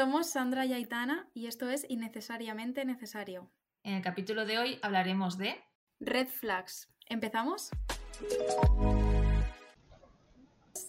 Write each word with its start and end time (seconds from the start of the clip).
Somos 0.00 0.30
Sandra 0.30 0.64
y 0.64 0.72
Aitana 0.72 1.28
y 1.34 1.46
esto 1.46 1.68
es 1.68 1.84
Innecesariamente 1.90 2.86
Necesario. 2.86 3.50
En 3.82 3.96
el 3.96 4.02
capítulo 4.02 4.46
de 4.46 4.56
hoy 4.56 4.78
hablaremos 4.80 5.36
de... 5.36 5.62
Red 6.00 6.28
flags. 6.28 6.88
¿Empezamos? 7.04 7.68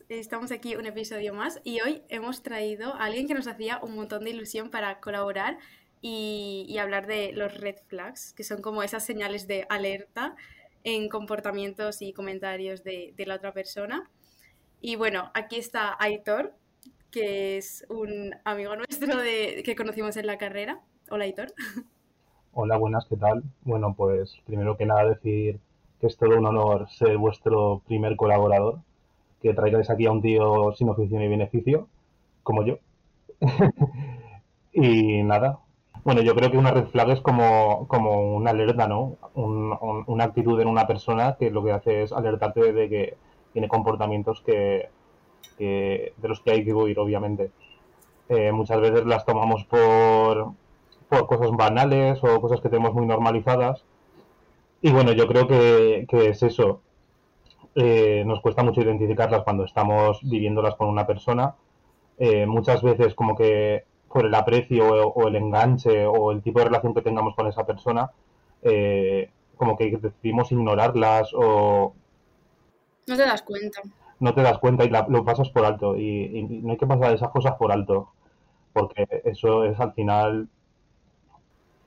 Estamos 0.08 0.54
aquí 0.54 0.77
un 0.77 0.86
episodio 0.86 1.34
más 1.34 1.59
y 1.66 1.82
hoy 1.82 2.04
hemos 2.08 2.41
traído 2.41 2.95
a 2.95 3.04
alguien 3.04 3.27
que 3.27 3.34
nos 3.34 3.48
hacía 3.48 3.80
un 3.84 3.95
montón 3.95 4.23
de 4.23 4.30
ilusión 4.30 4.70
para 4.70 5.02
colaborar 5.02 5.57
y, 6.00 6.66
y 6.70 6.78
hablar 6.78 7.05
de 7.05 7.34
los 7.34 7.59
red 7.59 7.75
flags, 7.88 8.32
que 8.32 8.46
son 8.46 8.62
como 8.62 8.82
esas 8.82 9.05
señales 9.05 9.46
de 9.46 9.66
alerta 9.68 10.38
en 10.86 11.09
comportamientos 11.09 12.02
y 12.02 12.13
comentarios 12.13 12.85
de, 12.85 13.13
de 13.18 13.26
la 13.26 13.35
otra 13.35 13.52
persona. 13.52 14.09
Y 14.80 14.96
bueno, 14.96 15.32
aquí 15.34 15.57
está 15.57 15.98
Aitor, 15.99 16.55
que 17.11 17.57
es 17.57 17.85
un 17.89 18.33
amigo 18.45 18.75
nuestro 18.75 19.17
de, 19.17 19.61
que 19.63 19.75
conocimos 19.75 20.15
en 20.17 20.27
la 20.27 20.38
carrera. 20.38 20.79
Hola, 21.09 21.25
Aitor. 21.25 21.53
Hola, 22.53 22.77
buenas, 22.77 23.05
¿qué 23.05 23.17
tal? 23.17 23.43
Bueno, 23.63 23.93
pues 23.95 24.37
primero 24.45 24.77
que 24.77 24.85
nada 24.85 25.05
decir 25.05 25.59
que 25.99 26.07
es 26.07 26.17
todo 26.17 26.37
un 26.37 26.45
honor 26.45 26.89
ser 26.89 27.17
vuestro 27.17 27.81
primer 27.85 28.15
colaborador, 28.15 28.79
que 29.41 29.53
traigáis 29.53 29.89
aquí 29.89 30.05
a 30.05 30.11
un 30.11 30.21
tío 30.21 30.71
sin 30.73 30.89
oficio 30.89 31.20
ni 31.20 31.27
beneficio, 31.27 31.87
como 32.43 32.65
yo. 32.65 32.77
y 34.73 35.21
nada. 35.23 35.59
Bueno, 36.03 36.21
yo 36.21 36.34
creo 36.34 36.49
que 36.49 36.57
una 36.57 36.71
red 36.71 36.87
flag 36.87 37.12
es 37.12 37.21
como, 37.21 37.87
como 37.87 38.35
una 38.35 38.51
alerta, 38.51 38.87
¿no? 38.87 39.17
Un, 39.35 39.77
un, 39.79 40.03
una 40.07 40.23
actitud 40.23 40.59
en 40.59 40.67
una 40.67 40.87
persona 40.87 41.35
que 41.37 41.51
lo 41.51 41.63
que 41.63 41.71
hace 41.73 42.03
es 42.03 42.12
alertarte 42.12 42.73
de 42.73 42.89
que 42.89 43.17
tiene 43.53 43.67
comportamientos 43.67 44.41
que, 44.41 44.90
que, 45.57 46.13
de 46.17 46.27
los 46.27 46.41
que 46.41 46.51
hay 46.51 46.65
que 46.65 46.73
huir, 46.73 46.99
obviamente. 46.99 47.51
Eh, 48.29 48.51
muchas 48.51 48.79
veces 48.79 49.05
las 49.05 49.25
tomamos 49.25 49.65
por, 49.65 50.51
por 51.09 51.27
cosas 51.27 51.51
banales 51.51 52.20
o 52.23 52.39
cosas 52.39 52.61
que 52.61 52.70
tenemos 52.70 52.93
muy 52.93 53.05
normalizadas. 53.05 53.84
Y 54.81 54.91
bueno, 54.91 55.12
yo 55.12 55.27
creo 55.27 55.47
que, 55.47 56.05
que 56.09 56.29
es 56.29 56.41
eso. 56.43 56.81
Eh, 57.75 58.23
nos 58.25 58.41
cuesta 58.41 58.63
mucho 58.63 58.81
identificarlas 58.81 59.43
cuando 59.43 59.63
estamos 59.65 60.19
viviéndolas 60.23 60.75
con 60.75 60.89
una 60.89 61.05
persona. 61.05 61.55
Eh, 62.17 62.45
muchas 62.45 62.81
veces 62.81 63.13
como 63.13 63.35
que 63.35 63.84
por 64.07 64.25
el 64.25 64.35
aprecio 64.35 64.88
o, 64.88 65.13
o, 65.13 65.28
el 65.28 65.35
enganche 65.35 66.06
o 66.06 66.31
el 66.31 66.41
tipo 66.41 66.59
de 66.59 66.66
relación 66.66 66.94
que 66.94 67.01
tengamos 67.01 67.35
con 67.35 67.47
esa 67.47 67.66
persona, 67.66 68.12
eh, 68.62 69.29
como 69.56 69.78
que 69.78 69.97
decidimos 69.97 70.51
ignorarlas 70.51 71.31
o... 71.34 71.94
No 73.07 73.16
te 73.16 73.23
das 73.23 73.41
cuenta 73.41 73.81
no 74.22 74.34
te 74.36 74.44
das 74.44 74.59
cuenta 74.59 74.86
y 74.86 74.90
la, 74.90 75.06
lo 75.09 75.25
pasas 75.25 75.50
por 75.50 75.66
alto. 75.66 75.97
Y, 75.97 76.38
y, 76.38 76.62
no 76.62 76.72
hay 76.72 76.78
que 76.78 76.88
pasar 76.88 77.14
esas 77.14 77.30
cosas 77.30 77.56
por 77.56 77.72
alto, 77.72 78.14
porque 78.72 79.08
eso 79.25 79.66
es 79.66 79.80
al 79.80 79.94
final 79.94 80.47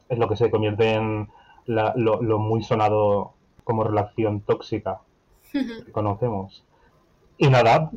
es 0.08 0.18
lo 0.18 0.28
que 0.28 0.36
se 0.36 0.50
convierte 0.50 0.94
en 0.94 1.28
la, 1.66 1.94
lo, 1.96 2.20
lo, 2.20 2.38
muy 2.38 2.62
sonado 2.62 3.34
como 3.62 3.84
relación 3.84 4.40
tóxica 4.40 5.00
que 5.52 5.92
conocemos. 5.92 6.64
Y 7.38 7.48
nada, 7.48 7.90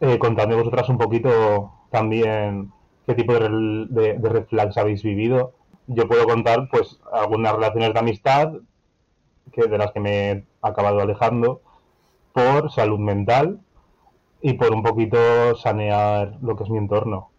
eh, 0.00 0.18
contadme 0.18 0.56
vosotras 0.56 0.88
un 0.88 0.98
poquito 0.98 1.72
también 1.90 2.72
qué 3.06 3.14
tipo 3.14 3.34
de, 3.34 3.86
de, 3.90 4.18
de 4.18 4.28
red 4.28 4.46
flags 4.46 4.78
habéis 4.78 5.02
vivido. 5.02 5.52
Yo 5.86 6.08
puedo 6.08 6.24
contar 6.24 6.68
pues 6.70 6.98
algunas 7.12 7.54
relaciones 7.54 7.92
de 7.92 8.00
amistad 8.00 8.52
que 9.52 9.66
de 9.66 9.78
las 9.78 9.92
que 9.92 10.00
me 10.00 10.30
he 10.30 10.44
acabado 10.62 11.00
alejando 11.00 11.60
por 12.32 12.70
salud 12.70 12.98
mental 12.98 13.60
y 14.42 14.54
por 14.54 14.72
un 14.72 14.82
poquito 14.82 15.54
sanear 15.56 16.38
lo 16.42 16.56
que 16.56 16.64
es 16.64 16.70
mi 16.70 16.78
entorno. 16.78 17.30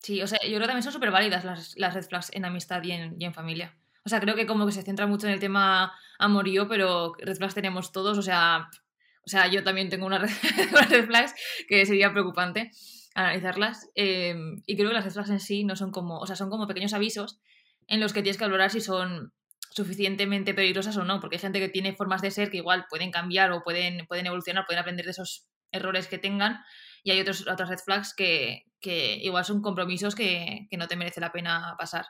Sí, 0.00 0.22
o 0.22 0.26
sea, 0.26 0.38
yo 0.42 0.50
creo 0.50 0.60
que 0.60 0.66
también 0.66 0.82
son 0.82 0.92
súper 0.92 1.10
válidas 1.10 1.44
las, 1.44 1.76
las 1.76 1.94
red 1.94 2.04
flags 2.04 2.30
en 2.32 2.44
amistad 2.44 2.82
y 2.84 2.92
en, 2.92 3.34
familia. 3.34 3.76
O 4.04 4.08
sea, 4.08 4.20
creo 4.20 4.36
que 4.36 4.46
como 4.46 4.66
que 4.66 4.72
se 4.72 4.82
centra 4.82 5.06
mucho 5.06 5.26
en 5.26 5.32
el 5.32 5.40
tema 5.40 5.92
amorío, 6.18 6.68
pero 6.68 7.14
red 7.18 7.36
flags 7.36 7.54
tenemos 7.54 7.90
todos, 7.90 8.16
o 8.18 8.22
sea, 8.22 8.68
o 9.26 9.28
sea 9.28 9.48
yo 9.48 9.64
también 9.64 9.88
tengo 9.88 10.06
una 10.06 10.18
red 10.90 11.06
flags 11.06 11.34
que 11.68 11.84
sería 11.86 12.12
preocupante 12.12 12.70
analizarlas. 13.14 13.88
Eh, 13.94 14.36
y 14.66 14.76
creo 14.76 14.90
que 14.90 14.94
las 14.94 15.04
red 15.04 15.12
flags 15.12 15.30
en 15.30 15.40
sí 15.40 15.64
no 15.64 15.74
son 15.74 15.90
como, 15.90 16.18
o 16.18 16.26
sea, 16.26 16.36
son 16.36 16.50
como 16.50 16.66
pequeños 16.66 16.92
avisos 16.92 17.40
en 17.88 18.00
los 18.00 18.12
que 18.12 18.22
tienes 18.22 18.38
que 18.38 18.44
valorar 18.44 18.70
si 18.70 18.80
son 18.80 19.32
suficientemente 19.76 20.54
peligrosas 20.54 20.96
o 20.96 21.04
no, 21.04 21.20
porque 21.20 21.36
hay 21.36 21.40
gente 21.40 21.60
que 21.60 21.68
tiene 21.68 21.94
formas 21.94 22.22
de 22.22 22.30
ser 22.30 22.50
que 22.50 22.56
igual 22.56 22.86
pueden 22.88 23.10
cambiar 23.10 23.52
o 23.52 23.62
pueden, 23.62 24.06
pueden 24.06 24.24
evolucionar, 24.24 24.64
pueden 24.64 24.80
aprender 24.80 25.04
de 25.04 25.10
esos 25.10 25.46
errores 25.70 26.08
que 26.08 26.16
tengan, 26.16 26.64
y 27.04 27.10
hay 27.10 27.20
otros, 27.20 27.46
otras 27.46 27.68
red 27.68 27.78
flags 27.78 28.14
que, 28.14 28.64
que 28.80 29.16
igual 29.16 29.44
son 29.44 29.60
compromisos 29.60 30.14
que, 30.14 30.66
que, 30.70 30.78
no 30.78 30.88
te 30.88 30.96
merece 30.96 31.20
la 31.20 31.30
pena 31.30 31.74
pasar 31.78 32.06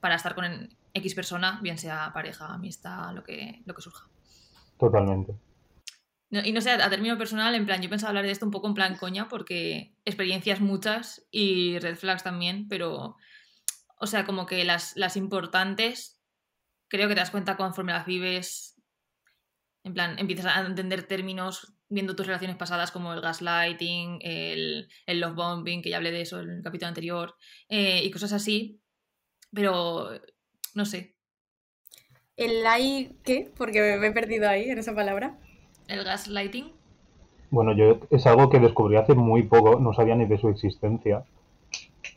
para 0.00 0.16
estar 0.16 0.34
con 0.34 0.76
X 0.92 1.14
persona, 1.14 1.60
bien 1.62 1.78
sea 1.78 2.10
pareja, 2.12 2.52
amistad, 2.52 3.14
lo 3.14 3.22
que, 3.22 3.62
lo 3.64 3.74
que 3.74 3.82
surja. 3.82 4.08
Totalmente. 4.76 5.34
No, 6.30 6.40
y 6.44 6.50
no 6.50 6.60
sé, 6.60 6.72
a 6.72 6.90
término 6.90 7.16
personal, 7.16 7.54
en 7.54 7.64
plan, 7.64 7.80
yo 7.80 7.88
pensaba 7.88 8.08
hablar 8.08 8.24
de 8.24 8.32
esto 8.32 8.44
un 8.44 8.50
poco 8.50 8.66
en 8.66 8.74
plan 8.74 8.96
coña, 8.96 9.28
porque 9.28 9.94
experiencias 10.04 10.60
muchas 10.60 11.24
y 11.30 11.78
red 11.78 11.94
flags 11.94 12.24
también, 12.24 12.66
pero, 12.68 13.16
o 14.00 14.06
sea, 14.08 14.24
como 14.24 14.46
que 14.46 14.64
las, 14.64 14.96
las 14.96 15.16
importantes 15.16 16.13
creo 16.88 17.08
que 17.08 17.14
te 17.14 17.20
das 17.20 17.30
cuenta 17.30 17.56
conforme 17.56 17.92
las 17.92 18.06
vives. 18.06 18.80
En 19.82 19.92
plan, 19.92 20.18
empiezas 20.18 20.56
a 20.56 20.60
entender 20.64 21.02
términos 21.02 21.74
viendo 21.88 22.16
tus 22.16 22.26
relaciones 22.26 22.56
pasadas 22.56 22.90
como 22.90 23.12
el 23.12 23.20
gaslighting, 23.20 24.18
el, 24.22 24.88
el 25.06 25.20
love 25.20 25.34
bombing, 25.34 25.82
que 25.82 25.90
ya 25.90 25.98
hablé 25.98 26.10
de 26.10 26.22
eso 26.22 26.40
en 26.40 26.50
el 26.50 26.62
capítulo 26.62 26.88
anterior, 26.88 27.34
eh, 27.68 28.02
y 28.02 28.10
cosas 28.10 28.32
así. 28.32 28.80
Pero, 29.52 30.10
no 30.74 30.84
sé. 30.84 31.14
¿El 32.36 32.62
like 32.62 33.16
qué? 33.22 33.52
Porque 33.56 33.96
me 33.98 34.08
he 34.08 34.12
perdido 34.12 34.48
ahí 34.48 34.70
en 34.70 34.78
esa 34.78 34.94
palabra. 34.94 35.38
¿El 35.86 36.02
gaslighting? 36.02 36.72
Bueno, 37.50 37.76
yo 37.76 38.00
es 38.10 38.26
algo 38.26 38.50
que 38.50 38.58
descubrí 38.58 38.96
hace 38.96 39.14
muy 39.14 39.44
poco, 39.44 39.78
no 39.78 39.92
sabía 39.92 40.16
ni 40.16 40.26
de 40.26 40.38
su 40.38 40.48
existencia. 40.48 41.24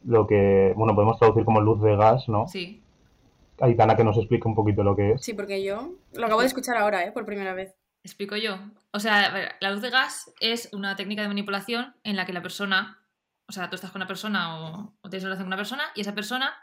Lo 0.04 0.26
que, 0.26 0.74
bueno, 0.76 0.96
podemos 0.96 1.20
traducir 1.20 1.46
como 1.46 1.62
luz 1.62 1.82
de 1.82 1.96
gas, 1.96 2.28
¿no? 2.28 2.48
Sí. 2.48 2.82
Aitana 3.60 3.96
que 3.96 4.04
nos 4.04 4.18
explique 4.18 4.48
un 4.48 4.56
poquito 4.56 4.84
lo 4.84 4.96
que 4.96 5.14
es. 5.14 5.22
Sí, 5.22 5.34
porque 5.34 5.64
yo 5.64 5.96
lo 6.14 6.26
acabo 6.26 6.42
de 6.42 6.48
escuchar 6.48 6.78
ahora, 6.78 7.04
¿eh? 7.06 7.12
Por 7.12 7.26
primera 7.26 7.54
vez. 7.54 7.76
Explico 8.04 8.36
yo. 8.36 8.58
O 8.92 9.00
sea, 9.00 9.58
la 9.60 9.72
luz 9.72 9.82
de 9.82 9.90
gas 9.90 10.32
es 10.40 10.70
una 10.72 10.96
técnica 10.96 11.22
de 11.22 11.28
manipulación 11.28 11.96
en 12.04 12.16
la 12.16 12.26
que 12.26 12.34
la 12.34 12.42
persona, 12.42 13.00
o 13.48 13.52
sea, 13.52 13.70
tú 13.70 13.76
estás 13.76 13.92
con 13.92 14.00
una 14.00 14.08
persona 14.08 14.60
o, 14.60 14.96
o 15.02 15.10
tienes 15.10 15.24
relación 15.24 15.46
con 15.46 15.50
una 15.50 15.58
persona 15.58 15.84
y 15.96 16.02
esa 16.02 16.16
persona 16.16 16.56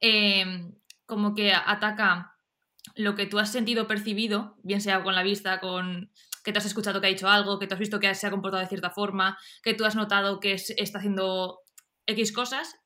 eh, 0.00 0.70
como 1.06 1.34
que 1.34 1.52
ataca 1.52 2.36
lo 2.94 3.14
que 3.14 3.26
tú 3.26 3.38
has 3.38 3.50
sentido 3.50 3.86
percibido, 3.86 4.56
bien 4.62 4.80
sea 4.80 5.02
con 5.02 5.14
la 5.14 5.22
vista, 5.22 5.60
con 5.60 6.10
que 6.44 6.52
te 6.52 6.58
has 6.58 6.66
escuchado 6.66 7.00
que 7.00 7.06
ha 7.06 7.10
dicho 7.10 7.28
algo, 7.28 7.58
que 7.58 7.66
tú 7.66 7.74
has 7.74 7.80
visto 7.80 7.98
que 7.98 8.14
se 8.14 8.26
ha 8.26 8.30
comportado 8.30 8.62
de 8.62 8.68
cierta 8.68 8.90
forma, 8.90 9.38
que 9.62 9.74
tú 9.74 9.84
has 9.84 9.96
notado 9.96 10.40
que 10.40 10.52
está 10.52 10.98
haciendo 10.98 11.60
X 12.06 12.32
cosas 12.32 12.76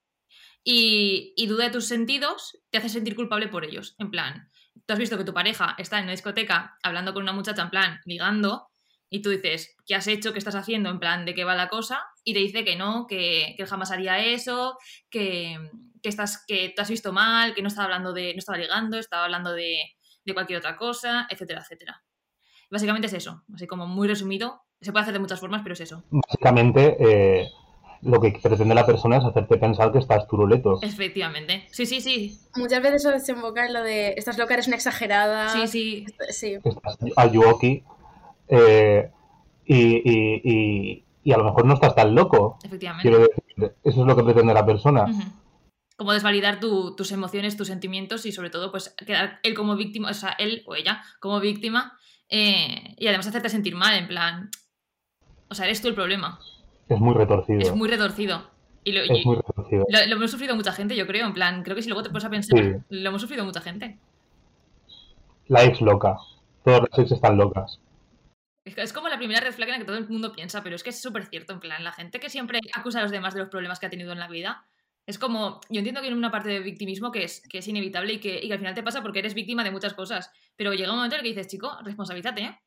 y, 0.71 1.47
duda 1.47 1.65
de 1.65 1.71
tus 1.71 1.87
sentidos 1.87 2.59
te 2.71 2.77
hace 2.77 2.91
sentir 2.91 3.17
culpable 3.17 3.49
por 3.49 3.65
ellos. 3.65 3.95
En 3.99 4.11
plan, 4.11 4.51
tú 4.75 4.93
has 4.93 4.99
visto 4.99 5.17
que 5.17 5.25
tu 5.25 5.33
pareja 5.33 5.75
está 5.79 5.97
en 5.97 6.05
una 6.05 6.13
discoteca 6.13 6.77
hablando 6.83 7.15
con 7.15 7.23
una 7.23 7.33
muchacha, 7.33 7.63
en 7.63 7.71
plan, 7.71 8.01
ligando, 8.05 8.69
y 9.09 9.23
tú 9.23 9.31
dices, 9.31 9.75
¿qué 9.87 9.95
has 9.95 10.07
hecho? 10.09 10.35
¿Qué 10.35 10.39
estás 10.39 10.57
haciendo? 10.57 10.91
En 10.91 10.99
plan, 10.99 11.25
¿de 11.25 11.35
qué 11.35 11.45
va 11.45 11.55
la 11.55 11.71
cosa? 11.71 12.05
Y 12.23 12.35
te 12.35 12.41
dice 12.41 12.67
que 12.67 12.77
no, 12.77 13.07
que, 13.07 13.55
que 13.57 13.65
jamás 13.65 13.91
haría 13.91 14.23
eso, 14.23 14.77
que, 15.09 15.57
que, 16.03 16.09
estás, 16.11 16.45
que 16.47 16.69
te 16.77 16.83
has 16.83 16.91
visto 16.91 17.15
mal, 17.15 17.55
que 17.55 17.63
no 17.63 17.69
estaba 17.69 17.87
hablando 17.87 18.13
de, 18.13 18.35
no 18.35 18.39
estaba 18.39 18.59
ligando, 18.59 18.99
estaba 18.99 19.25
hablando 19.25 19.55
de, 19.55 19.79
de 20.23 20.35
cualquier 20.35 20.59
otra 20.59 20.77
cosa, 20.77 21.27
etcétera, 21.31 21.63
etcétera. 21.63 22.05
Básicamente 22.71 23.07
es 23.07 23.15
eso, 23.15 23.43
así 23.55 23.67
como 23.67 23.87
muy 23.87 24.07
resumido. 24.07 24.65
Se 24.83 24.93
puede 24.93 25.05
hacer 25.05 25.15
de 25.15 25.21
muchas 25.21 25.41
formas, 25.41 25.63
pero 25.63 25.73
es 25.73 25.81
eso. 25.81 26.05
Básicamente, 26.11 26.97
eh, 27.01 27.49
lo 28.03 28.21
que 28.21 28.39
pretende 28.43 28.75
la 28.75 28.87
persona 28.87 29.17
es 29.17 29.25
hacerte 29.25 29.57
pensar 29.57 29.93
que 29.93 29.99
estás 29.99 30.27
turuleto. 30.29 30.79
Efectivamente. 30.83 31.67
Sí, 31.71 31.87
sí, 31.87 32.01
sí. 32.01 32.39
Muchas 32.57 32.83
veces 32.83 33.03
eso 33.03 33.11
desemboca 33.11 33.67
en 33.67 33.73
lo 33.73 33.83
de 33.83 34.15
estás 34.17 34.39
loca, 34.39 34.55
eres 34.55 34.67
una 34.67 34.77
exagerada. 34.77 35.49
Sí, 35.49 35.67
sí. 35.67 36.07
sí. 36.31 36.59
Estás 36.63 36.99
ayuoki. 37.17 37.83
Eh, 38.49 39.11
y, 39.67 39.77
y, 39.77 40.41
y, 40.45 41.05
y, 41.23 41.33
a 41.33 41.37
lo 41.37 41.45
mejor 41.45 41.67
no 41.67 41.75
estás 41.75 41.95
tan 41.95 42.15
loco. 42.15 42.59
Efectivamente. 42.65 43.09
Quiero 43.09 43.19
decir, 43.19 43.77
eso 43.85 44.01
es 44.01 44.07
lo 44.07 44.17
que 44.17 44.25
pretende 44.25 44.55
la 44.55 44.65
persona. 44.65 45.05
Uh 45.05 45.09
-huh. 45.09 45.33
Como 45.97 46.13
desvalidar 46.13 46.61
tu, 46.61 46.95
tus 46.95 47.11
emociones, 47.13 47.57
tus 47.57 47.67
sentimientos 47.67 48.25
y 48.25 48.33
sobre 48.33 48.51
todo, 48.51 48.71
pues, 48.71 48.95
quedar 49.05 49.41
él 49.43 49.55
como 49.55 49.77
víctima, 49.77 50.11
o 50.11 50.15
sea, 50.15 50.31
él 50.39 50.63
o 50.67 50.77
ella 50.77 51.03
como 51.21 51.41
víctima 51.41 51.99
eh, 52.29 52.95
y 52.97 53.07
además 53.09 53.27
hacerte 53.27 53.49
sentir 53.49 53.75
mal, 53.75 53.97
en 53.97 54.07
plan. 54.07 54.51
O 55.49 55.55
sea, 55.55 55.67
eres 55.67 55.83
tú 55.83 55.89
el 55.89 55.95
problema. 55.95 56.39
Es 56.89 56.99
muy 57.01 57.15
retorcido. 57.15 57.61
Es 57.61 57.75
muy 57.75 57.89
retorcido. 57.89 58.51
Y 58.85 58.93
lo, 58.93 59.01
es 59.03 59.27
muy 59.27 59.37
retorcido. 59.37 59.85
Lo, 59.89 60.07
lo, 60.07 60.17
hemos 60.17 60.31
sufrido 60.31 60.57
mucha 60.57 60.73
gente, 60.73 60.97
yo 60.97 61.07
creo. 61.07 61.27
En 61.27 61.35
plan, 61.35 61.63
creo 61.63 61.77
que 61.77 61.83
si 61.83 61.89
luego 61.89 62.03
te 62.03 62.09
pones 62.11 62.25
a 62.25 62.31
pensar, 62.31 62.59
Sí. 62.59 62.73
lo 62.89 63.09
hemos 63.09 63.21
sufrido 63.21 63.45
mucha 63.45 63.61
gente. 63.61 63.99
La 65.49 65.65
ex 65.65 65.81
loca. 65.81 66.17
Todas 66.65 66.83
las 66.91 66.99
ex 66.99 67.13
están 67.13 67.37
locas. 67.37 67.81
Es, 68.65 68.77
es 68.79 68.93
como 68.93 69.09
la 69.09 69.17
primera 69.19 69.41
red 69.41 69.53
flag 69.53 69.69
en 69.69 69.73
la 69.75 69.79
que 69.79 69.85
todo 69.85 69.97
el 69.97 70.09
mundo 70.09 70.33
piensa, 70.33 70.63
pero 70.63 70.77
es 70.77 70.83
que 70.83 70.91
es 70.91 71.01
súper 71.01 71.27
cierto. 71.27 71.53
En 71.53 71.61
plan, 71.61 71.83
la 71.85 71.93
gente 71.93 72.21
que 72.21 72.29
siempre 72.31 72.61
acusa 72.75 72.99
a 73.01 73.03
los 73.03 73.11
demás 73.11 73.35
de 73.35 73.41
los 73.41 73.49
problemas 73.49 73.79
que 73.81 73.87
ha 73.87 73.91
tenido 73.91 74.13
en 74.13 74.19
la 74.19 74.29
vida, 74.29 74.65
Es 75.07 75.19
como, 75.19 75.61
yo 75.71 75.79
entiendo 75.79 76.03
que 76.03 76.09
hay 76.09 76.13
una 76.13 76.31
parte 76.31 76.51
de 76.51 76.61
victimismo 76.61 77.11
que 77.11 77.25
es, 77.25 77.43
que 77.49 77.59
es 77.59 77.69
inevitable 77.69 78.13
y 78.15 78.19
que, 78.21 78.39
y 78.43 78.47
que 78.47 78.53
al 78.53 78.59
final 78.59 78.75
te 78.75 78.83
pasa 78.83 79.01
porque 79.01 79.21
eres 79.21 79.33
víctima 79.33 79.65
de 79.65 79.71
muchas 79.71 79.95
cosas. 79.95 80.31
Pero 80.55 80.75
llega 80.75 80.91
un 80.91 80.97
momento 80.97 81.17
en 81.17 81.21
el 81.21 81.23
que 81.25 81.31
dices, 81.35 81.47
chico, 81.51 81.79
responsabilízate, 81.83 82.43
¿eh? 82.43 82.59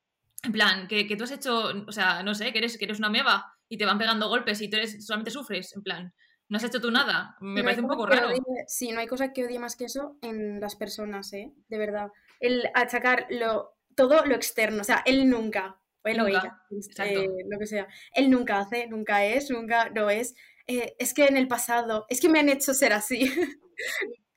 En 0.43 0.51
plan, 0.51 0.87
que, 0.87 1.05
que 1.05 1.15
tú 1.15 1.25
has 1.25 1.31
hecho, 1.31 1.71
o 1.87 1.91
sea, 1.91 2.23
no 2.23 2.33
sé, 2.33 2.51
que 2.51 2.57
eres, 2.57 2.79
que 2.79 2.85
eres 2.85 2.97
una 2.97 3.09
meba 3.11 3.53
y 3.71 3.77
te 3.77 3.85
van 3.85 3.97
pegando 3.97 4.27
golpes 4.27 4.61
y 4.61 4.69
tú 4.69 4.77
eres, 4.77 5.05
solamente 5.05 5.31
sufres. 5.31 5.73
En 5.75 5.81
plan, 5.81 6.13
no 6.49 6.57
has 6.57 6.63
hecho 6.65 6.81
tú 6.81 6.91
nada. 6.91 7.35
Me 7.39 7.61
No 7.61 7.63
parece 7.63 7.81
un 7.81 7.87
poco 7.87 8.05
raro. 8.05 8.29
odie- 8.29 8.65
sí, 8.67 8.91
no 8.91 8.99
hay 8.99 9.07
cosa 9.07 9.31
que 9.31 9.45
odie 9.45 9.57
más 9.59 9.75
que 9.75 9.85
eso 9.85 10.17
en 10.21 10.59
las 10.59 10.75
personas, 10.75 11.31
¿eh? 11.33 11.51
De 11.69 11.77
verdad. 11.77 12.09
El 12.39 12.63
achacar 12.73 13.27
lo, 13.29 13.77
todo 13.95 14.25
lo 14.25 14.35
externo, 14.35 14.81
o 14.81 14.83
sea, 14.83 15.01
él 15.05 15.29
nunca, 15.29 15.79
o 16.03 16.07
él 16.09 16.19
o 16.19 16.23
Nunca, 16.25 16.39
ella, 16.39 16.61
exacto. 16.71 17.21
eh, 17.21 17.29
lo 17.49 17.57
que 17.59 17.67
sea. 17.67 17.87
Él 18.13 18.29
nunca 18.29 18.59
hace, 18.59 18.87
nunca 18.87 19.23
es, 19.25 19.49
nunca 19.49 19.89
no 19.89 20.09
es. 20.09 20.35
Eh, 20.67 20.95
es 20.99 21.13
que 21.13 21.25
en 21.27 21.37
el 21.37 21.47
pasado, 21.47 22.05
es 22.09 22.19
que 22.19 22.27
me 22.29 22.39
han 22.39 22.49
hecho 22.49 22.73
ser 22.73 22.91
así. 22.93 23.21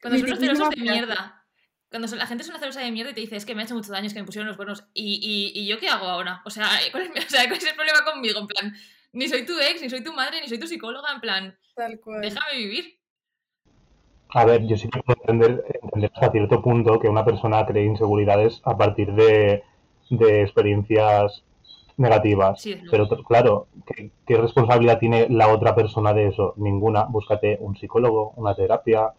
Cuando 0.01 0.19
son 0.21 0.31
los 0.31 0.39
celosos 0.39 0.71
de 0.71 0.77
mierda. 0.83 1.41
Cuando 1.91 2.09
son- 2.09 2.19
la 2.19 2.27
gente 2.27 2.43
es 2.43 2.49
una 2.51 2.59
celosa 2.59 2.81
de 2.81 2.91
mierda 2.91 3.13
y 3.13 3.15
te 3.15 3.21
dice, 3.21 3.37
es 3.37 3.45
que 3.47 3.55
me 3.55 3.63
ha 3.63 3.65
hecho 3.65 3.75
mucho 3.75 3.93
daño, 3.93 4.07
es 4.07 4.15
que 4.15 4.21
me 4.21 4.27
pusieron 4.27 4.49
los 4.49 4.57
cuernos. 4.57 4.85
¿Y, 4.95 5.21
y, 5.55 5.59
y 5.61 5.67
yo 5.67 5.79
qué 5.79 5.89
hago 5.89 6.07
ahora? 6.07 6.43
O 6.45 6.51
sea, 6.51 6.69
¿cuál 6.91 7.05
es, 7.05 7.11
mi- 7.11 7.15
o 7.25 7.29
sea, 7.31 7.47
¿cuál 7.49 7.59
es 7.59 7.67
el 7.67 7.75
problema 7.77 8.05
conmigo? 8.05 8.41
En 8.41 8.47
plan, 8.47 8.75
ni 9.15 9.29
soy 9.29 9.45
tu 9.47 9.53
ex, 9.59 9.81
ni 9.83 9.91
soy 9.91 10.03
tu 10.05 10.13
madre, 10.13 10.41
ni 10.41 10.49
soy 10.49 10.59
tu 10.59 10.67
psicóloga. 10.67 11.09
En 11.15 11.21
plan, 11.21 11.59
Tal 11.75 11.99
cual. 12.01 12.21
déjame 12.21 12.57
vivir. 12.59 12.85
A 14.31 14.45
ver, 14.45 14.67
yo 14.67 14.77
sí 14.77 14.89
que 14.89 15.01
puedo 15.01 15.19
entender, 15.21 15.65
entender 15.83 16.11
hasta 16.15 16.33
cierto 16.33 16.61
punto 16.61 16.99
que 16.99 17.09
una 17.09 17.25
persona 17.25 17.65
cree 17.67 17.85
inseguridades 17.85 18.61
a 18.65 18.77
partir 18.77 19.13
de, 19.15 19.63
de 20.11 20.43
experiencias 20.43 21.45
negativas. 21.97 22.61
Sí, 22.61 22.77
Pero 22.91 23.09
claro, 23.25 23.69
¿qué, 23.87 24.11
qué 24.27 24.37
responsabilidad 24.37 24.99
tiene 24.99 25.29
la 25.29 25.49
otra 25.49 25.75
persona 25.77 26.13
de 26.13 26.29
eso? 26.29 26.55
Ninguna. 26.57 27.05
Búscate 27.05 27.59
un 27.61 27.77
psicólogo, 27.77 28.33
una 28.37 28.57
terapia, 28.57 29.13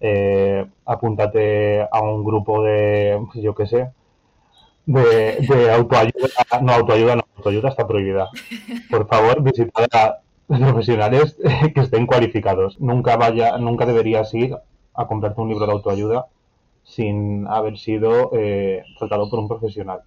eh, 0.00 0.64
apúntate 0.86 1.82
a 1.82 2.00
un 2.00 2.24
grupo 2.24 2.62
de, 2.62 3.20
pues 3.30 3.44
yo 3.44 3.54
qué 3.54 3.66
sé, 3.66 3.90
de, 4.86 5.72
autoayuda. 5.72 6.28
No, 6.60 6.72
autoayuda 6.72 7.16
no, 7.16 7.22
autoayuda 7.36 7.68
está 7.68 7.86
prohibida. 7.86 8.28
Por 8.90 9.06
favor, 9.06 9.42
visitad 9.42 9.86
a 9.92 10.18
profesionales 10.46 11.36
que 11.74 11.80
estén 11.80 12.06
cualificados. 12.06 12.80
Nunca 12.80 13.16
vaya, 13.16 13.56
nunca 13.58 13.86
deberías 13.86 14.32
ir 14.34 14.56
a 14.94 15.06
comprarte 15.06 15.40
un 15.40 15.48
libro 15.48 15.66
de 15.66 15.72
autoayuda 15.72 16.26
sin 16.84 17.46
haber 17.46 17.78
sido 17.78 18.30
eh, 18.32 18.84
tratado 18.98 19.30
por 19.30 19.38
un 19.38 19.48
profesional. 19.48 20.00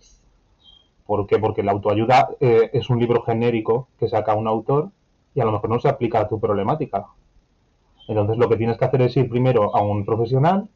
¿Por 1.06 1.28
qué? 1.28 1.40
Porque 1.40 1.64
la 1.64 1.72
autoayuda 1.72 2.30
eh, 2.40 2.70
es 2.74 2.90
un 2.90 3.00
libro 3.00 3.22
genérico 3.24 3.88
que 4.00 4.10
saca 4.10 4.36
un 4.36 4.48
autor 4.48 4.90
y 5.34 5.42
a 5.42 5.46
lo 5.46 5.52
mejor 5.52 5.70
no 5.70 5.80
se 5.80 5.90
aplica 5.90 6.20
a 6.20 6.28
tu 6.28 6.40
problemática. 6.40 7.06
Entonces 8.08 8.38
lo 8.38 8.50
que 8.50 8.58
tienes 8.58 8.78
que 8.78 8.86
hacer 8.86 9.02
es 9.02 9.18
ir 9.18 9.30
primero 9.30 9.76
a 9.76 9.82
un 9.82 10.06
profesional 10.06 10.68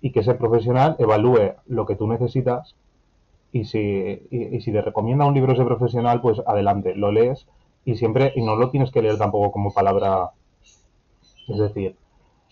y 0.00 0.12
que 0.12 0.20
ese 0.20 0.34
profesional 0.34 0.96
evalúe 0.98 1.54
lo 1.66 1.86
que 1.86 1.96
tú 1.96 2.06
necesitas 2.06 2.74
y 3.60 3.64
si, 3.64 3.78
y, 4.30 4.56
y 4.56 4.60
si 4.60 4.72
te 4.72 4.82
recomienda 4.82 5.24
un 5.26 5.34
libro 5.34 5.52
ese 5.52 5.64
profesional, 5.64 6.20
pues 6.20 6.40
adelante, 6.46 6.94
lo 6.94 7.10
lees 7.12 7.46
y 7.84 7.96
siempre, 7.96 8.32
y 8.36 8.42
no 8.42 8.56
lo 8.56 8.70
tienes 8.70 8.90
que 8.90 9.00
leer 9.02 9.16
tampoco 9.18 9.50
como 9.52 9.72
palabra, 9.72 10.30
es 11.48 11.58
decir, 11.58 11.96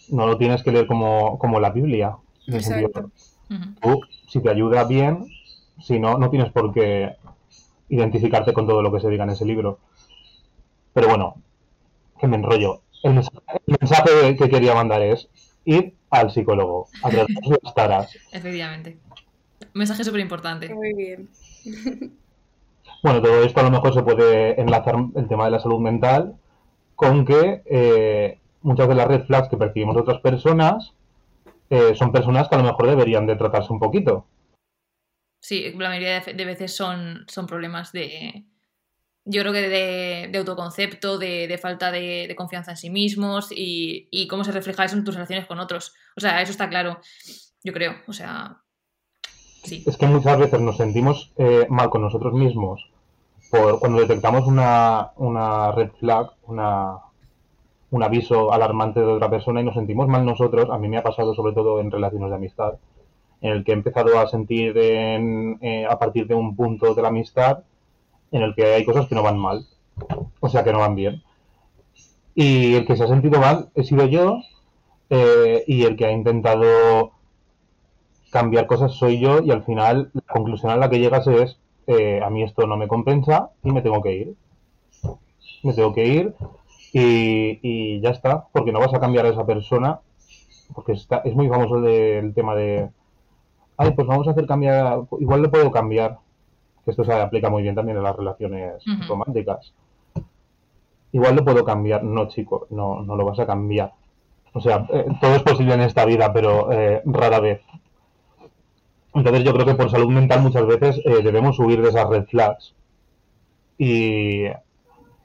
no 0.08 0.26
lo 0.26 0.36
tienes 0.38 0.62
que 0.62 0.72
leer 0.72 0.86
como, 0.86 1.38
como 1.38 1.60
la 1.60 1.70
Biblia. 1.70 2.16
en 2.46 2.54
el 2.54 2.62
sentido- 2.62 3.10
tú, 3.80 4.00
si 4.28 4.40
te 4.40 4.50
ayuda 4.50 4.84
bien, 4.84 5.26
si 5.80 5.98
no, 5.98 6.18
no 6.18 6.30
tienes 6.30 6.50
por 6.52 6.72
qué 6.72 7.16
identificarte 7.88 8.52
con 8.52 8.66
todo 8.66 8.82
lo 8.82 8.92
que 8.92 9.00
se 9.00 9.08
diga 9.10 9.24
en 9.24 9.30
ese 9.30 9.44
libro. 9.44 9.78
Pero 10.92 11.08
bueno, 11.08 11.34
que 12.20 12.26
me 12.28 12.36
enrollo. 12.36 12.80
El 13.02 13.14
mensaje, 13.14 13.38
el 13.66 13.76
mensaje 13.80 14.36
que 14.36 14.48
quería 14.48 14.74
mandar 14.74 15.02
es 15.02 15.28
ir 15.64 15.94
al 16.10 16.30
psicólogo, 16.30 16.86
a 17.02 17.10
tratarse 17.10 17.58
las 17.62 17.74
taras. 17.74 18.16
Efectivamente. 18.32 18.98
Un 19.74 19.80
mensaje 19.80 20.04
súper 20.04 20.20
importante. 20.20 20.72
Muy 20.72 20.94
bien. 20.94 21.28
Bueno, 23.02 23.20
todo 23.20 23.42
esto 23.42 23.60
a 23.60 23.64
lo 23.64 23.70
mejor 23.70 23.92
se 23.92 24.02
puede 24.02 24.58
enlazar 24.60 24.94
el 25.14 25.28
tema 25.28 25.44
de 25.44 25.50
la 25.50 25.58
salud 25.58 25.80
mental 25.80 26.36
con 26.94 27.26
que 27.26 27.62
eh, 27.66 28.38
muchas 28.62 28.88
de 28.88 28.94
las 28.94 29.08
red 29.08 29.24
flags 29.26 29.48
que 29.48 29.56
percibimos 29.56 29.94
de 29.94 30.02
otras 30.02 30.20
personas 30.20 30.94
eh, 31.70 31.94
son 31.94 32.12
personas 32.12 32.48
que 32.48 32.54
a 32.54 32.58
lo 32.58 32.64
mejor 32.64 32.86
deberían 32.86 33.26
de 33.26 33.36
tratarse 33.36 33.72
un 33.72 33.80
poquito. 33.80 34.26
Sí, 35.40 35.72
la 35.76 35.90
mayoría 35.90 36.20
de, 36.20 36.44
veces 36.44 36.74
son, 36.74 37.24
son 37.28 37.46
problemas 37.46 37.92
de. 37.92 38.46
Yo 39.26 39.42
creo 39.42 39.52
que 39.52 39.68
de, 39.68 40.28
de 40.30 40.38
autoconcepto, 40.38 41.18
de, 41.18 41.46
de 41.48 41.58
falta 41.58 41.90
de, 41.90 42.26
de 42.28 42.36
confianza 42.36 42.70
en 42.70 42.76
sí 42.76 42.90
mismos 42.90 43.50
y, 43.50 44.08
y 44.10 44.28
cómo 44.28 44.44
se 44.44 44.52
refleja 44.52 44.84
eso 44.84 44.96
en 44.96 45.04
tus 45.04 45.14
relaciones 45.14 45.46
con 45.46 45.58
otros. 45.58 45.94
O 46.16 46.20
sea, 46.20 46.40
eso 46.40 46.52
está 46.52 46.68
claro. 46.68 47.00
Yo 47.62 47.72
creo. 47.72 47.96
O 48.06 48.12
sea. 48.12 48.63
Es 49.86 49.96
que 49.96 50.06
muchas 50.06 50.38
veces 50.38 50.60
nos 50.60 50.76
sentimos 50.76 51.32
eh, 51.38 51.66
mal 51.70 51.88
con 51.90 52.02
nosotros 52.02 52.32
mismos 52.34 52.90
por 53.50 53.78
cuando 53.78 54.00
detectamos 54.00 54.46
una, 54.46 55.12
una 55.16 55.70
red 55.72 55.90
flag, 56.00 56.30
una, 56.46 56.98
un 57.90 58.02
aviso 58.02 58.52
alarmante 58.52 59.00
de 59.00 59.06
otra 59.06 59.30
persona 59.30 59.60
y 59.60 59.64
nos 59.64 59.74
sentimos 59.74 60.08
mal 60.08 60.24
nosotros. 60.26 60.68
A 60.70 60.78
mí 60.78 60.88
me 60.88 60.98
ha 60.98 61.02
pasado 61.02 61.34
sobre 61.34 61.52
todo 61.54 61.80
en 61.80 61.90
relaciones 61.90 62.30
de 62.30 62.36
amistad, 62.36 62.74
en 63.40 63.52
el 63.52 63.64
que 63.64 63.72
he 63.72 63.74
empezado 63.74 64.18
a 64.18 64.26
sentir 64.26 64.76
en- 64.76 65.58
eh, 65.60 65.86
a 65.88 65.98
partir 65.98 66.26
de 66.26 66.34
un 66.34 66.56
punto 66.56 66.94
de 66.94 67.02
la 67.02 67.08
amistad 67.08 67.60
en 68.32 68.42
el 68.42 68.54
que 68.54 68.74
hay 68.74 68.84
cosas 68.84 69.06
que 69.06 69.14
no 69.14 69.22
van 69.22 69.38
mal, 69.38 69.66
o 70.40 70.48
sea, 70.48 70.64
que 70.64 70.72
no 70.72 70.80
van 70.80 70.94
bien. 70.96 71.22
Y 72.34 72.74
el 72.74 72.86
que 72.86 72.96
se 72.96 73.04
ha 73.04 73.08
sentido 73.08 73.38
mal 73.38 73.70
he 73.76 73.84
sido 73.84 74.06
yo 74.06 74.38
eh, 75.10 75.62
y 75.68 75.84
el 75.84 75.96
que 75.96 76.06
ha 76.06 76.10
intentado 76.12 77.12
cambiar 78.34 78.66
cosas 78.66 78.92
soy 78.94 79.20
yo 79.20 79.40
y 79.46 79.50
al 79.52 79.62
final 79.64 80.10
la 80.12 80.34
conclusión 80.36 80.72
a 80.72 80.76
la 80.76 80.90
que 80.90 80.98
llegas 80.98 81.26
es 81.28 81.56
eh, 81.86 82.20
a 82.20 82.28
mí 82.30 82.42
esto 82.42 82.66
no 82.66 82.76
me 82.76 82.88
compensa 82.88 83.50
y 83.62 83.70
me 83.70 83.80
tengo 83.80 84.02
que 84.02 84.12
ir. 84.12 84.34
Me 85.62 85.72
tengo 85.72 85.92
que 85.94 86.04
ir 86.04 86.34
y, 86.92 87.58
y 87.62 88.00
ya 88.00 88.10
está, 88.10 88.46
porque 88.52 88.72
no 88.72 88.80
vas 88.80 88.92
a 88.94 89.00
cambiar 89.00 89.24
a 89.26 89.30
esa 89.30 89.46
persona, 89.46 90.00
porque 90.74 90.92
está, 90.92 91.18
es 91.24 91.34
muy 91.34 91.48
famoso 91.48 91.76
el, 91.76 91.82
de- 91.84 92.18
el 92.18 92.34
tema 92.34 92.54
de, 92.54 92.90
ay, 93.76 93.92
pues 93.92 94.06
vamos 94.06 94.26
a 94.28 94.32
hacer 94.32 94.46
cambiar, 94.46 95.02
igual 95.20 95.42
le 95.42 95.48
puedo 95.48 95.70
cambiar, 95.70 96.18
que 96.84 96.90
esto 96.92 97.04
se 97.04 97.12
aplica 97.14 97.50
muy 97.50 97.62
bien 97.62 97.74
también 97.76 97.98
en 97.98 98.04
las 98.04 98.16
relaciones 98.16 98.82
románticas. 99.08 99.72
Igual 101.12 101.36
lo 101.36 101.44
puedo 101.44 101.64
cambiar, 101.64 102.02
no 102.02 102.26
chico, 102.28 102.66
no, 102.70 103.02
no 103.02 103.16
lo 103.16 103.24
vas 103.24 103.38
a 103.38 103.46
cambiar. 103.46 103.92
O 104.52 104.60
sea, 104.60 104.86
eh, 104.92 105.06
todo 105.20 105.36
es 105.36 105.42
posible 105.42 105.74
en 105.74 105.80
esta 105.82 106.04
vida, 106.04 106.32
pero 106.32 106.70
eh, 106.72 107.02
rara 107.04 107.40
vez. 107.40 107.60
Entonces 109.14 109.44
yo 109.44 109.52
creo 109.54 109.66
que 109.66 109.74
por 109.74 109.90
salud 109.90 110.10
mental 110.10 110.42
muchas 110.42 110.66
veces 110.66 111.00
eh, 111.04 111.22
debemos 111.22 111.58
huir 111.58 111.80
de 111.82 111.88
esas 111.90 112.08
red 112.08 112.24
flags 112.26 112.74
y, 113.78 114.44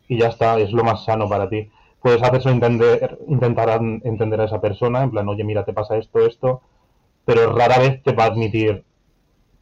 y 0.07 0.17
ya 0.19 0.27
está, 0.27 0.59
es 0.59 0.71
lo 0.71 0.83
más 0.83 1.05
sano 1.05 1.27
para 1.27 1.49
ti. 1.49 1.69
Puedes 2.01 2.21
hacerlo 2.23 2.51
entender, 2.51 3.19
intentar 3.27 3.69
entender 4.03 4.41
a 4.41 4.45
esa 4.45 4.61
persona, 4.61 5.03
en 5.03 5.11
plan, 5.11 5.27
oye, 5.27 5.43
mira, 5.43 5.65
te 5.65 5.73
pasa 5.73 5.97
esto, 5.97 6.25
esto, 6.25 6.61
pero 7.25 7.51
rara 7.53 7.79
vez 7.79 8.01
te 8.03 8.13
va 8.13 8.25
a 8.25 8.27
admitir 8.27 8.83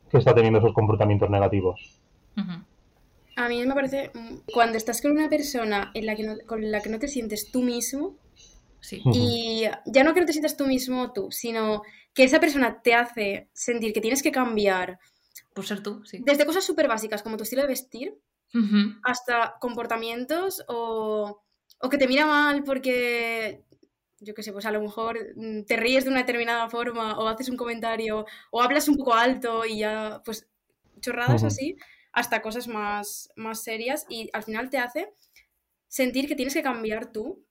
que 0.10 0.18
está 0.18 0.34
teniendo 0.36 0.60
esos 0.60 0.74
comportamientos 0.74 1.30
negativos. 1.30 2.00
A 3.36 3.50
mí 3.50 3.66
me 3.66 3.74
parece, 3.74 4.12
cuando 4.54 4.78
estás 4.78 5.02
con 5.02 5.12
una 5.12 5.30
persona 5.30 5.92
en 5.94 6.06
la 6.06 6.16
que 6.16 6.24
no- 6.24 6.38
con 6.46 6.72
la 6.72 6.82
que 6.82 6.90
no 6.90 7.00
te 7.00 7.08
sientes 7.08 7.52
tú 7.52 7.62
mismo, 7.64 8.16
Sí. 8.80 9.02
Y 9.12 9.64
ya 9.88 10.04
no 10.04 10.14
que 10.14 10.22
no 10.22 10.26
te 10.28 10.32
sientas 10.34 10.56
tú 10.56 10.66
mismo 10.66 11.12
tú, 11.12 11.30
sino 11.32 11.82
que 12.18 12.24
esa 12.24 12.40
persona 12.40 12.82
te 12.82 12.96
hace 12.96 13.48
sentir 13.54 13.94
que 13.94 14.02
tienes 14.02 14.24
que 14.24 14.32
cambiar 14.32 14.98
Por 15.54 15.68
ser 15.68 15.84
tú, 15.84 16.04
sí. 16.04 16.20
desde 16.26 16.48
cosas 16.48 16.66
súper 16.66 16.88
básicas 16.88 17.22
como 17.22 17.38
tu 17.38 17.44
estilo 17.44 17.62
de 17.62 17.68
vestir 17.68 18.18
hasta 19.04 19.58
comportamientos 19.60 20.64
o, 20.68 21.44
o 21.80 21.90
que 21.90 22.00
te 22.00 22.08
mira 22.08 22.26
mal 22.26 22.64
porque, 22.64 23.62
yo 24.20 24.34
qué 24.34 24.42
sé, 24.42 24.52
pues 24.52 24.66
a 24.66 24.72
lo 24.72 24.82
mejor 24.82 25.20
mm, 25.36 25.66
te 25.66 25.78
ríes 25.78 26.06
de 26.06 26.10
una 26.10 26.22
determinada 26.22 26.68
forma 26.72 27.20
o 27.20 27.28
haces 27.28 27.50
un 27.50 27.58
comentario 27.58 28.26
o 28.50 28.64
hablas 28.64 28.88
un 28.88 28.98
poco 28.98 29.14
alto 29.14 29.64
y 29.64 29.80
ya, 29.80 30.24
pues 30.26 30.48
chorradas 31.02 31.44
así, 31.44 31.78
hasta 32.14 32.42
cosas 32.42 32.68
más, 32.68 33.30
más 33.36 33.62
serias 33.62 34.08
y 34.10 34.32
al 34.34 34.42
final 34.42 34.72
te 34.72 34.80
hace 34.80 35.14
sentir 35.88 36.28
que 36.28 36.36
tienes 36.36 36.56
que 36.56 36.64
cambiar 36.64 37.12
tú. 37.12 37.46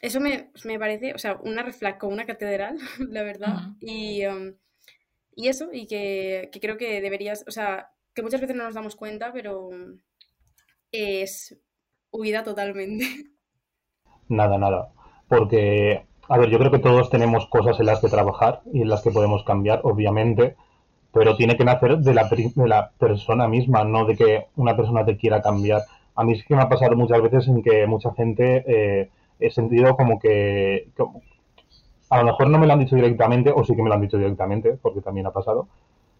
Eso 0.00 0.20
me, 0.20 0.50
me 0.64 0.78
parece, 0.78 1.14
o 1.14 1.18
sea, 1.18 1.38
una 1.42 1.62
red 1.62 1.72
flag 1.72 1.98
como 1.98 2.12
una 2.12 2.26
catedral, 2.26 2.78
la 2.98 3.22
verdad. 3.22 3.56
Y, 3.80 4.26
um, 4.26 4.54
y 5.34 5.48
eso, 5.48 5.68
y 5.72 5.86
que, 5.86 6.50
que 6.52 6.60
creo 6.60 6.76
que 6.76 7.00
deberías, 7.00 7.44
o 7.48 7.50
sea, 7.50 7.90
que 8.14 8.22
muchas 8.22 8.40
veces 8.40 8.56
no 8.56 8.64
nos 8.64 8.74
damos 8.74 8.96
cuenta, 8.96 9.32
pero 9.32 9.70
es 10.92 11.58
huida 12.10 12.42
totalmente. 12.44 13.04
Nada, 14.28 14.56
nada. 14.56 14.88
Porque, 15.28 16.06
a 16.28 16.38
ver, 16.38 16.48
yo 16.48 16.58
creo 16.58 16.70
que 16.70 16.78
todos 16.78 17.10
tenemos 17.10 17.46
cosas 17.48 17.78
en 17.78 17.86
las 17.86 18.00
que 18.00 18.08
trabajar 18.08 18.62
y 18.72 18.80
en 18.80 18.88
las 18.88 19.02
que 19.02 19.10
podemos 19.10 19.44
cambiar, 19.44 19.80
obviamente, 19.84 20.56
pero 21.12 21.36
tiene 21.36 21.58
que 21.58 21.64
nacer 21.64 21.98
de 21.98 22.14
la, 22.14 22.24
de 22.24 22.68
la 22.68 22.90
persona 22.98 23.48
misma, 23.48 23.84
no 23.84 24.06
de 24.06 24.16
que 24.16 24.46
una 24.56 24.76
persona 24.76 25.04
te 25.04 25.18
quiera 25.18 25.42
cambiar. 25.42 25.82
A 26.14 26.24
mí 26.24 26.36
sí 26.36 26.44
que 26.48 26.56
me 26.56 26.62
ha 26.62 26.70
pasado 26.70 26.96
muchas 26.96 27.20
veces 27.20 27.48
en 27.48 27.62
que 27.62 27.86
mucha 27.86 28.14
gente 28.14 28.64
eh, 28.66 29.10
he 29.40 29.50
sentido 29.50 29.96
como 29.96 30.18
que, 30.18 30.88
a 32.10 32.18
lo 32.18 32.24
mejor 32.24 32.50
no 32.50 32.58
me 32.58 32.66
lo 32.66 32.72
han 32.72 32.80
dicho 32.80 32.96
directamente, 32.96 33.52
o 33.54 33.64
sí 33.64 33.74
que 33.74 33.82
me 33.82 33.88
lo 33.88 33.94
han 33.94 34.00
dicho 34.00 34.18
directamente, 34.18 34.76
porque 34.80 35.00
también 35.00 35.26
ha 35.26 35.32
pasado, 35.32 35.68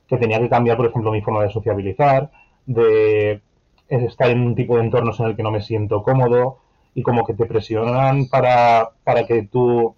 que 0.09 0.17
tenía 0.17 0.41
que 0.41 0.49
cambiar, 0.49 0.77
por 0.77 0.87
ejemplo, 0.87 1.13
mi 1.13 1.23
forma 1.23 1.43
de 1.43 1.51
sociabilizar, 1.51 2.31
de 2.67 3.41
estar 3.89 4.31
en 4.31 4.41
un 4.41 4.55
tipo 4.55 4.77
de 4.77 4.85
entornos 4.85 5.21
en 5.21 5.27
el 5.27 5.37
que 5.37 5.43
no 5.43 5.51
me 5.51 5.61
siento 5.61 6.03
cómodo 6.03 6.59
y 6.95 7.03
como 7.03 7.25
que 7.25 7.35
te 7.35 7.47
presionan 7.47 8.27
para, 8.29 8.91
para 9.05 9.27
que 9.27 9.43
tú 9.43 9.95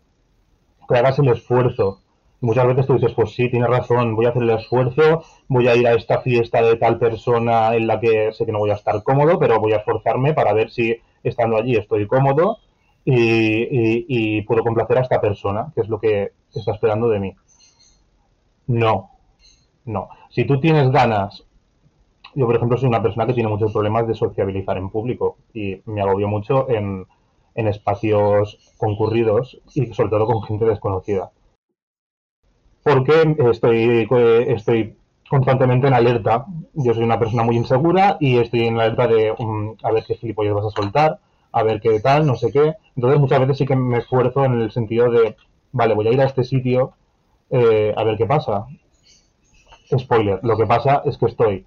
hagas 0.89 1.19
el 1.19 1.29
esfuerzo. 1.29 2.01
Muchas 2.41 2.67
veces 2.67 2.87
tú 2.87 2.95
dices, 2.95 3.13
pues 3.15 3.35
sí, 3.35 3.51
tienes 3.51 3.69
razón, 3.69 4.15
voy 4.15 4.27
a 4.27 4.31
hacer 4.31 4.43
el 4.43 4.51
esfuerzo, 4.51 5.23
voy 5.49 5.69
a 5.69 5.75
ir 5.75 5.87
a 5.87 5.95
esta 5.95 6.21
fiesta 6.21 6.63
de 6.63 6.77
tal 6.77 6.99
persona 6.99 7.75
en 7.75 7.87
la 7.87 7.99
que 7.99 8.33
sé 8.33 8.45
que 8.45 8.53
no 8.53 8.59
voy 8.59 8.71
a 8.71 8.75
estar 8.75 9.03
cómodo, 9.03 9.39
pero 9.39 9.59
voy 9.59 9.73
a 9.73 9.79
esforzarme 9.79 10.35
para 10.35 10.53
ver 10.53 10.71
si 10.71 10.97
estando 11.23 11.57
allí 11.57 11.77
estoy 11.77 12.07
cómodo 12.07 12.59
y, 13.07 14.43
puedo 14.43 14.63
complacer 14.63 14.99
a 14.99 15.03
esta 15.03 15.21
persona, 15.21 15.73
que 15.75 15.83
es 15.83 15.89
lo 15.89 16.01
que 16.01 16.33
está 16.53 16.73
esperando 16.73 17.09
de 17.09 17.21
mí. 17.21 17.35
No, 18.67 19.11
no. 19.85 20.09
Si 20.31 20.45
tú 20.45 20.59
tienes 20.61 20.91
ganas, 20.91 21.45
yo 22.35 22.47
por 22.47 22.57
ejemplo 22.57 22.77
soy 22.77 22.89
una 22.89 23.03
persona 23.03 23.27
que 23.27 23.35
tiene 23.35 23.49
muchos 23.49 23.73
problemas 23.73 24.07
de 24.09 24.15
sociabilizar 24.15 24.77
en 24.77 24.91
público 24.91 25.39
y 25.55 25.81
me 25.87 26.03
agobio 26.03 26.29
mucho 26.29 26.69
en, 26.69 27.07
en 27.55 27.69
espacios 27.69 28.75
concurridos 28.77 29.61
y 29.75 29.87
sobre 29.95 30.11
todo 30.11 30.27
con 30.27 30.43
gente 30.43 30.65
desconocida. 30.65 31.31
Porque 32.83 33.37
estoy, 33.51 34.09
estoy 34.49 34.97
constantemente 35.29 35.89
en 35.89 35.95
alerta. 35.95 36.47
Yo 36.75 36.95
soy 36.95 37.05
una 37.05 37.19
persona 37.19 37.43
muy 37.43 37.57
insegura 37.57 38.17
y 38.21 38.39
estoy 38.39 38.67
en 38.67 38.79
alerta 38.79 39.09
de 39.09 39.33
mm, 39.37 39.85
a 39.85 39.93
ver 39.93 40.05
qué 40.07 40.15
gilipollas 40.15 40.55
vas 40.55 40.67
a 40.67 40.71
soltar, 40.71 41.21
a 41.57 41.63
ver 41.63 41.81
qué 41.81 41.99
tal, 42.01 42.27
no 42.27 42.37
sé 42.37 42.53
qué. 42.53 42.75
Entonces 42.97 43.19
muchas 43.19 43.41
veces 43.41 43.57
sí 43.57 43.65
que 43.65 43.77
me 43.77 43.99
esfuerzo 43.99 44.45
en 44.45 44.61
el 44.61 44.71
sentido 44.71 45.11
de, 45.11 45.37
vale, 45.73 45.95
voy 45.95 46.07
a 46.07 46.13
ir 46.13 46.21
a 46.21 46.27
este 46.27 46.45
sitio 46.45 46.93
eh, 47.49 47.95
a 47.97 48.05
ver 48.05 48.19
qué 48.19 48.27
pasa. 48.27 48.67
Spoiler, 49.99 50.39
lo 50.43 50.59
que 50.59 50.67
pasa 50.67 51.01
es 51.07 51.17
que 51.17 51.25
estoy 51.25 51.65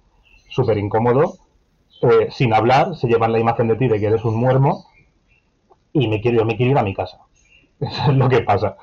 súper 0.48 0.78
incómodo, 0.78 1.34
eh, 2.02 2.28
sin 2.30 2.54
hablar, 2.54 2.94
se 2.94 3.08
llevan 3.08 3.32
la 3.32 3.40
imagen 3.40 3.66
de 3.66 3.74
ti 3.74 3.88
de 3.88 3.98
que 3.98 4.06
eres 4.06 4.24
un 4.24 4.36
muermo 4.36 4.84
y 5.92 6.06
me 6.06 6.20
quiero, 6.20 6.38
yo 6.38 6.44
me 6.44 6.56
quiero 6.56 6.70
ir 6.70 6.78
a 6.78 6.84
mi 6.84 6.94
casa. 6.94 7.18
Eso 7.80 8.12
es 8.12 8.16
lo 8.16 8.28
que 8.28 8.42
pasa. 8.42 8.76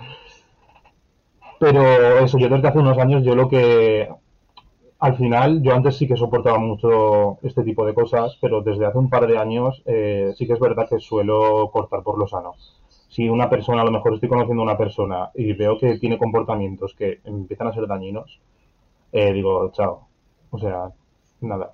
Pero 1.60 2.20
eso, 2.20 2.38
yo 2.38 2.50
desde 2.50 2.68
hace 2.68 2.78
unos 2.80 2.98
años, 3.00 3.24
yo 3.24 3.34
lo 3.34 3.50
que 3.50 4.08
al 5.00 5.16
final, 5.16 5.62
yo 5.62 5.76
antes 5.76 5.98
sí 5.98 6.08
que 6.08 6.18
soportaba 6.18 6.58
mucho 6.58 7.38
este 7.44 7.64
tipo 7.64 7.86
de 7.86 7.94
cosas, 7.94 8.38
pero 8.42 8.62
desde 8.62 8.86
hace 8.86 8.98
un 8.98 9.10
par 9.10 9.28
de 9.28 9.38
años 9.38 9.84
eh, 9.86 10.34
sí 10.36 10.48
que 10.48 10.54
es 10.54 10.60
verdad 10.60 10.88
que 10.90 11.00
suelo 11.00 11.70
cortar 11.72 12.02
por 12.02 12.18
lo 12.18 12.28
sano. 12.28 12.56
Si 13.10 13.30
una 13.30 13.50
persona, 13.50 13.82
a 13.82 13.86
lo 13.86 13.92
mejor 13.92 14.16
estoy 14.16 14.30
conociendo 14.30 14.64
a 14.64 14.66
una 14.66 14.78
persona 14.78 15.32
y 15.36 15.54
veo 15.54 15.78
que 15.78 15.98
tiene 16.00 16.18
comportamientos 16.18 16.96
que 16.96 17.22
empiezan 17.26 17.68
a 17.68 17.74
ser 17.74 17.88
dañinos, 17.88 18.40
eh, 19.12 19.34
digo, 19.34 19.72
chao. 19.72 20.08
O 20.50 20.58
sea, 20.58 20.92
nada. 21.42 21.74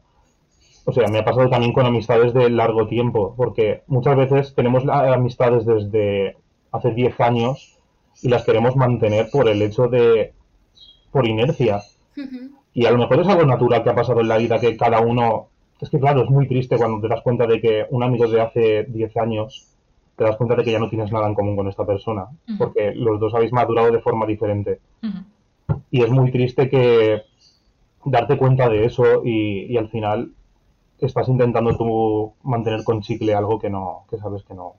O 0.85 0.91
sea, 0.91 1.07
me 1.07 1.19
ha 1.19 1.25
pasado 1.25 1.49
también 1.49 1.73
con 1.73 1.85
amistades 1.85 2.33
de 2.33 2.49
largo 2.49 2.87
tiempo, 2.87 3.33
porque 3.37 3.83
muchas 3.87 4.17
veces 4.17 4.53
tenemos 4.53 4.83
amistades 4.87 5.65
desde 5.65 6.37
hace 6.71 6.91
10 6.91 7.19
años 7.21 7.79
y 8.21 8.27
las 8.27 8.43
queremos 8.43 8.75
mantener 8.75 9.29
por 9.31 9.47
el 9.47 9.61
hecho 9.61 9.87
de, 9.87 10.33
por 11.11 11.25
inercia. 11.25 11.81
Y 12.73 12.85
a 12.85 12.91
lo 12.91 12.97
mejor 12.97 13.19
es 13.19 13.27
algo 13.27 13.45
natural 13.45 13.83
que 13.83 13.89
ha 13.89 13.95
pasado 13.95 14.21
en 14.21 14.27
la 14.27 14.37
vida 14.37 14.59
que 14.59 14.75
cada 14.77 15.01
uno... 15.01 15.47
Es 15.79 15.89
que 15.89 15.99
claro, 15.99 16.23
es 16.23 16.29
muy 16.29 16.47
triste 16.47 16.77
cuando 16.77 17.01
te 17.01 17.07
das 17.07 17.21
cuenta 17.21 17.45
de 17.45 17.59
que 17.59 17.85
un 17.89 18.03
amigo 18.03 18.27
de 18.27 18.41
hace 18.41 18.85
10 18.85 19.17
años 19.17 19.73
te 20.15 20.23
das 20.23 20.37
cuenta 20.37 20.55
de 20.55 20.63
que 20.63 20.71
ya 20.71 20.79
no 20.79 20.89
tienes 20.89 21.11
nada 21.11 21.27
en 21.27 21.33
común 21.33 21.55
con 21.55 21.67
esta 21.67 21.85
persona, 21.85 22.27
porque 22.57 22.93
los 22.95 23.19
dos 23.19 23.33
habéis 23.33 23.51
madurado 23.51 23.91
de 23.91 23.99
forma 23.99 24.25
diferente. 24.25 24.79
Y 25.89 26.03
es 26.03 26.09
muy 26.09 26.31
triste 26.31 26.69
que 26.69 27.23
darte 28.05 28.37
cuenta 28.37 28.69
de 28.69 28.85
eso 28.85 29.23
y, 29.25 29.75
al 29.77 29.89
final 29.89 30.31
estás 30.99 31.27
intentando 31.27 31.75
tú 31.75 32.33
mantener 32.43 32.83
con 32.85 33.01
chicle 33.01 33.33
algo 33.33 33.59
que 33.59 33.69
no, 33.69 34.05
que 34.09 34.17
sabes 34.17 34.43
que 34.43 34.53
no. 34.53 34.75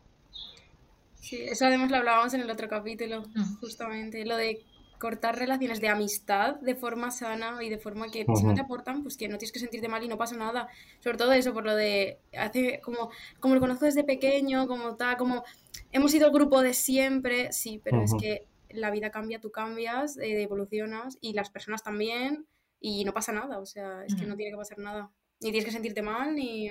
Sí, 1.16 1.36
eso 1.42 1.66
además 1.66 1.90
lo 1.90 1.98
hablábamos 1.98 2.32
en 2.32 2.40
el 2.40 2.50
otro 2.50 2.68
capítulo, 2.68 3.24
justamente, 3.60 4.24
lo 4.24 4.36
de 4.36 4.62
cortar 4.98 5.38
relaciones 5.38 5.80
de 5.80 5.88
amistad 5.88 6.56
de 6.56 6.74
forma 6.74 7.10
sana 7.10 7.62
y 7.62 7.68
de 7.68 7.78
forma 7.78 8.10
que 8.10 8.24
si 8.34 8.44
no 8.44 8.54
te 8.54 8.60
aportan, 8.60 9.02
pues 9.02 9.16
que 9.16 9.28
no 9.28 9.38
tienes 9.38 9.52
que 9.52 9.58
sentirte 9.58 9.88
mal 9.88 10.02
y 10.02 10.08
no 10.08 10.16
pasa 10.16 10.36
nada. 10.36 10.68
Sobre 11.00 11.18
todo 11.18 11.32
eso, 11.32 11.52
por 11.52 11.64
lo 11.64 11.74
de, 11.74 12.18
hace 12.36 12.80
como, 12.82 13.10
como 13.40 13.54
lo 13.54 13.60
conozco 13.60 13.84
desde 13.84 14.04
pequeño, 14.04 14.66
como 14.66 14.96
tal, 14.96 15.16
como 15.16 15.44
hemos 15.92 16.10
sido 16.10 16.26
el 16.26 16.32
grupo 16.32 16.62
de 16.62 16.74
siempre, 16.74 17.52
sí, 17.52 17.80
pero 17.82 18.02
es 18.02 18.12
que 18.18 18.46
la 18.70 18.90
vida 18.90 19.10
cambia, 19.10 19.40
tú 19.40 19.50
cambias, 19.50 20.16
eh, 20.16 20.42
evolucionas 20.42 21.18
y 21.20 21.32
las 21.32 21.50
personas 21.50 21.82
también 21.82 22.46
y 22.80 23.04
no 23.04 23.14
pasa 23.14 23.32
nada, 23.32 23.58
o 23.58 23.66
sea, 23.66 24.04
es 24.04 24.14
que 24.14 24.26
no 24.26 24.36
tiene 24.36 24.52
que 24.52 24.58
pasar 24.58 24.78
nada. 24.78 25.10
Ni 25.40 25.50
tienes 25.50 25.64
que 25.64 25.72
sentirte 25.72 26.02
mal, 26.02 26.34
ni 26.34 26.68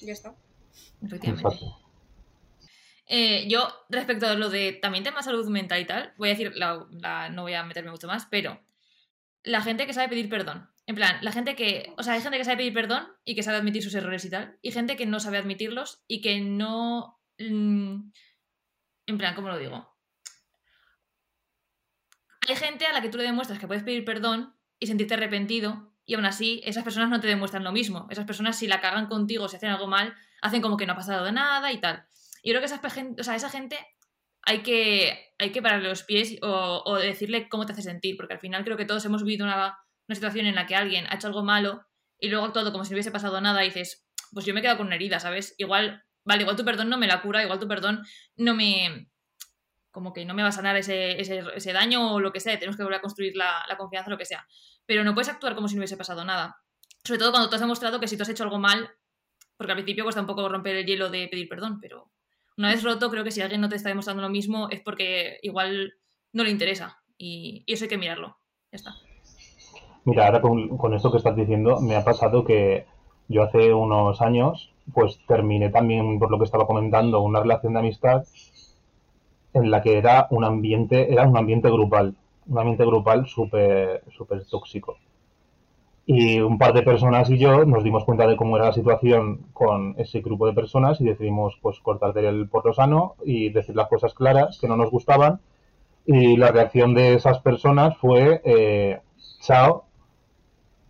ya 0.00 0.12
está. 0.12 0.34
Efectivamente. 1.02 1.81
Eh, 3.14 3.46
yo, 3.46 3.68
respecto 3.90 4.26
a 4.26 4.34
lo 4.36 4.48
de 4.48 4.72
también 4.72 5.04
tema 5.04 5.22
salud 5.22 5.46
mental 5.50 5.78
y 5.78 5.84
tal, 5.84 6.14
voy 6.16 6.30
a 6.30 6.32
decir, 6.32 6.50
la, 6.56 7.28
no 7.30 7.42
voy 7.42 7.52
a 7.52 7.62
meterme 7.62 7.90
mucho 7.90 8.06
más, 8.06 8.24
pero 8.24 8.58
la 9.42 9.60
gente 9.60 9.86
que 9.86 9.92
sabe 9.92 10.08
pedir 10.08 10.30
perdón. 10.30 10.70
En 10.86 10.94
plan, 10.94 11.18
la 11.20 11.30
gente 11.30 11.54
que. 11.54 11.92
O 11.98 12.02
sea, 12.02 12.14
hay 12.14 12.22
gente 12.22 12.38
que 12.38 12.44
sabe 12.46 12.56
pedir 12.56 12.72
perdón 12.72 13.06
y 13.26 13.34
que 13.34 13.42
sabe 13.42 13.58
admitir 13.58 13.82
sus 13.82 13.94
errores 13.94 14.24
y 14.24 14.30
tal, 14.30 14.58
y 14.62 14.72
gente 14.72 14.96
que 14.96 15.04
no 15.04 15.20
sabe 15.20 15.36
admitirlos 15.36 16.02
y 16.08 16.22
que 16.22 16.40
no. 16.40 17.20
Mm, 17.38 18.12
en 19.08 19.18
plan, 19.18 19.34
¿cómo 19.34 19.48
lo 19.48 19.58
digo? 19.58 19.94
Hay 22.48 22.56
gente 22.56 22.86
a 22.86 22.94
la 22.94 23.02
que 23.02 23.10
tú 23.10 23.18
le 23.18 23.24
demuestras 23.24 23.58
que 23.58 23.66
puedes 23.66 23.84
pedir 23.84 24.06
perdón 24.06 24.56
y 24.78 24.86
sentirte 24.86 25.12
arrepentido, 25.12 25.92
y 26.06 26.14
aún 26.14 26.24
así, 26.24 26.62
esas 26.64 26.82
personas 26.82 27.10
no 27.10 27.20
te 27.20 27.26
demuestran 27.26 27.62
lo 27.62 27.72
mismo. 27.72 28.06
Esas 28.08 28.24
personas, 28.24 28.58
si 28.58 28.66
la 28.66 28.80
cagan 28.80 29.06
contigo, 29.06 29.48
si 29.48 29.56
hacen 29.56 29.68
algo 29.68 29.86
mal, 29.86 30.14
hacen 30.40 30.62
como 30.62 30.78
que 30.78 30.86
no 30.86 30.94
ha 30.94 30.96
pasado 30.96 31.26
de 31.26 31.32
nada 31.32 31.72
y 31.72 31.78
tal. 31.78 32.06
Y 32.42 32.50
creo 32.50 32.60
que 32.60 32.66
esa, 32.66 32.80
o 33.18 33.22
sea, 33.22 33.36
esa 33.36 33.48
gente 33.48 33.78
hay 34.42 34.62
que, 34.62 35.32
hay 35.38 35.52
que 35.52 35.62
pararle 35.62 35.88
los 35.88 36.02
pies 36.02 36.36
o, 36.42 36.98
decirle 36.98 37.48
cómo 37.48 37.64
te 37.64 37.72
hace 37.72 37.82
sentir, 37.82 38.16
porque 38.16 38.34
al 38.34 38.40
final 38.40 38.64
creo 38.64 38.76
que 38.76 38.84
todos 38.84 39.04
hemos 39.04 39.22
vivido 39.22 39.46
una, 39.46 39.78
situación 40.08 40.44
en 40.44 40.56
la 40.56 40.66
que 40.66 40.74
alguien 40.74 41.06
ha 41.08 41.14
hecho 41.14 41.28
algo 41.28 41.42
malo 41.42 41.86
y 42.18 42.28
luego 42.28 42.44
ha 42.44 42.48
actuado 42.48 42.70
como 42.70 42.84
si 42.84 42.90
no 42.90 42.96
hubiese 42.96 43.10
pasado 43.10 43.40
nada 43.40 43.64
y 43.64 43.68
dices, 43.68 44.06
pues 44.32 44.44
yo 44.44 44.52
me 44.52 44.60
he 44.60 44.62
quedado 44.62 44.76
con 44.76 44.88
una 44.88 44.96
herida, 44.96 45.20
¿sabes? 45.20 45.54
Igual, 45.56 46.04
vale, 46.24 46.42
igual 46.42 46.56
tu 46.56 46.66
perdón 46.66 46.90
no 46.90 46.98
me 46.98 47.06
la 47.06 47.22
cura, 47.22 47.42
igual 47.42 47.58
tu 47.58 47.66
perdón 47.66 48.04
no 48.36 48.54
me... 48.54 49.08
como 49.90 50.12
que 50.12 50.26
no 50.26 50.34
me 50.34 50.42
va 50.42 50.48
a 50.48 50.52
sanar 50.52 50.76
ese, 50.76 51.18
ese, 51.18 51.72
daño 51.72 52.12
o 52.12 52.20
lo 52.20 52.30
que 52.30 52.40
sea, 52.40 52.58
tenemos 52.58 52.76
que 52.76 52.82
volver 52.82 52.98
a 52.98 53.00
construir 53.00 53.36
la, 53.36 53.64
la 53.68 53.78
confianza 53.78 54.08
o 54.08 54.10
lo 54.10 54.18
que 54.18 54.26
sea. 54.26 54.46
Pero 54.84 55.02
no 55.02 55.14
puedes 55.14 55.30
actuar 55.30 55.54
como 55.54 55.68
si 55.68 55.76
no 55.76 55.80
hubiese 55.80 55.96
pasado 55.96 56.26
nada. 56.26 56.56
Sobre 57.04 57.18
todo 57.18 57.30
cuando 57.30 57.48
tú 57.48 57.54
has 57.54 57.60
demostrado 57.62 58.00
que 58.00 58.08
si 58.08 58.18
tú 58.18 58.24
has 58.24 58.28
hecho 58.28 58.44
algo 58.44 58.58
mal, 58.58 58.90
porque 59.56 59.72
al 59.72 59.78
principio 59.78 60.04
cuesta 60.04 60.20
un 60.20 60.26
poco 60.26 60.46
romper 60.46 60.76
el 60.76 60.84
hielo 60.84 61.08
de 61.08 61.26
pedir 61.28 61.48
perdón, 61.48 61.78
pero 61.80 62.12
una 62.56 62.68
vez 62.68 62.82
roto, 62.82 63.10
creo 63.10 63.24
que 63.24 63.30
si 63.30 63.40
alguien 63.40 63.60
no 63.60 63.68
te 63.68 63.76
está 63.76 63.88
demostrando 63.88 64.22
lo 64.22 64.28
mismo 64.28 64.68
es 64.70 64.80
porque 64.80 65.38
igual 65.42 65.94
no 66.32 66.44
le 66.44 66.50
interesa 66.50 67.02
y, 67.16 67.64
eso 67.66 67.84
hay 67.84 67.88
que 67.88 67.98
mirarlo. 67.98 68.36
Ya 68.70 68.76
está. 68.76 68.94
Mira, 70.04 70.26
ahora 70.26 70.40
con, 70.40 70.94
esto 70.94 71.10
que 71.10 71.18
estás 71.18 71.36
diciendo, 71.36 71.80
me 71.80 71.94
ha 71.94 72.04
pasado 72.04 72.44
que 72.44 72.86
yo 73.28 73.42
hace 73.44 73.72
unos 73.72 74.20
años, 74.20 74.72
pues 74.92 75.20
terminé 75.28 75.70
también, 75.70 76.18
por 76.18 76.30
lo 76.30 76.38
que 76.38 76.44
estaba 76.44 76.66
comentando, 76.66 77.20
una 77.20 77.40
relación 77.40 77.74
de 77.74 77.78
amistad 77.78 78.24
en 79.54 79.70
la 79.70 79.82
que 79.82 79.98
era 79.98 80.26
un 80.30 80.44
ambiente, 80.44 81.12
era 81.12 81.28
un 81.28 81.36
ambiente 81.36 81.70
grupal, 81.70 82.16
un 82.46 82.58
ambiente 82.58 82.84
grupal 82.84 83.26
súper 83.26 84.02
súper 84.16 84.44
tóxico 84.46 84.96
y 86.04 86.40
un 86.40 86.58
par 86.58 86.72
de 86.72 86.82
personas 86.82 87.30
y 87.30 87.38
yo 87.38 87.64
nos 87.64 87.84
dimos 87.84 88.04
cuenta 88.04 88.26
de 88.26 88.36
cómo 88.36 88.56
era 88.56 88.66
la 88.66 88.72
situación 88.72 89.46
con 89.52 89.94
ese 89.98 90.20
grupo 90.20 90.46
de 90.46 90.52
personas 90.52 91.00
y 91.00 91.04
decidimos 91.04 91.58
pues 91.62 91.78
cortar 91.80 92.16
el 92.18 92.48
porro 92.48 92.72
sano 92.72 93.14
y 93.24 93.50
decir 93.50 93.76
las 93.76 93.88
cosas 93.88 94.14
claras 94.14 94.58
que 94.60 94.68
no 94.68 94.76
nos 94.76 94.90
gustaban. 94.90 95.40
Y 96.04 96.36
la 96.36 96.50
reacción 96.50 96.94
de 96.94 97.14
esas 97.14 97.38
personas 97.38 97.96
fue 97.98 98.40
eh, 98.44 99.00
chao 99.40 99.84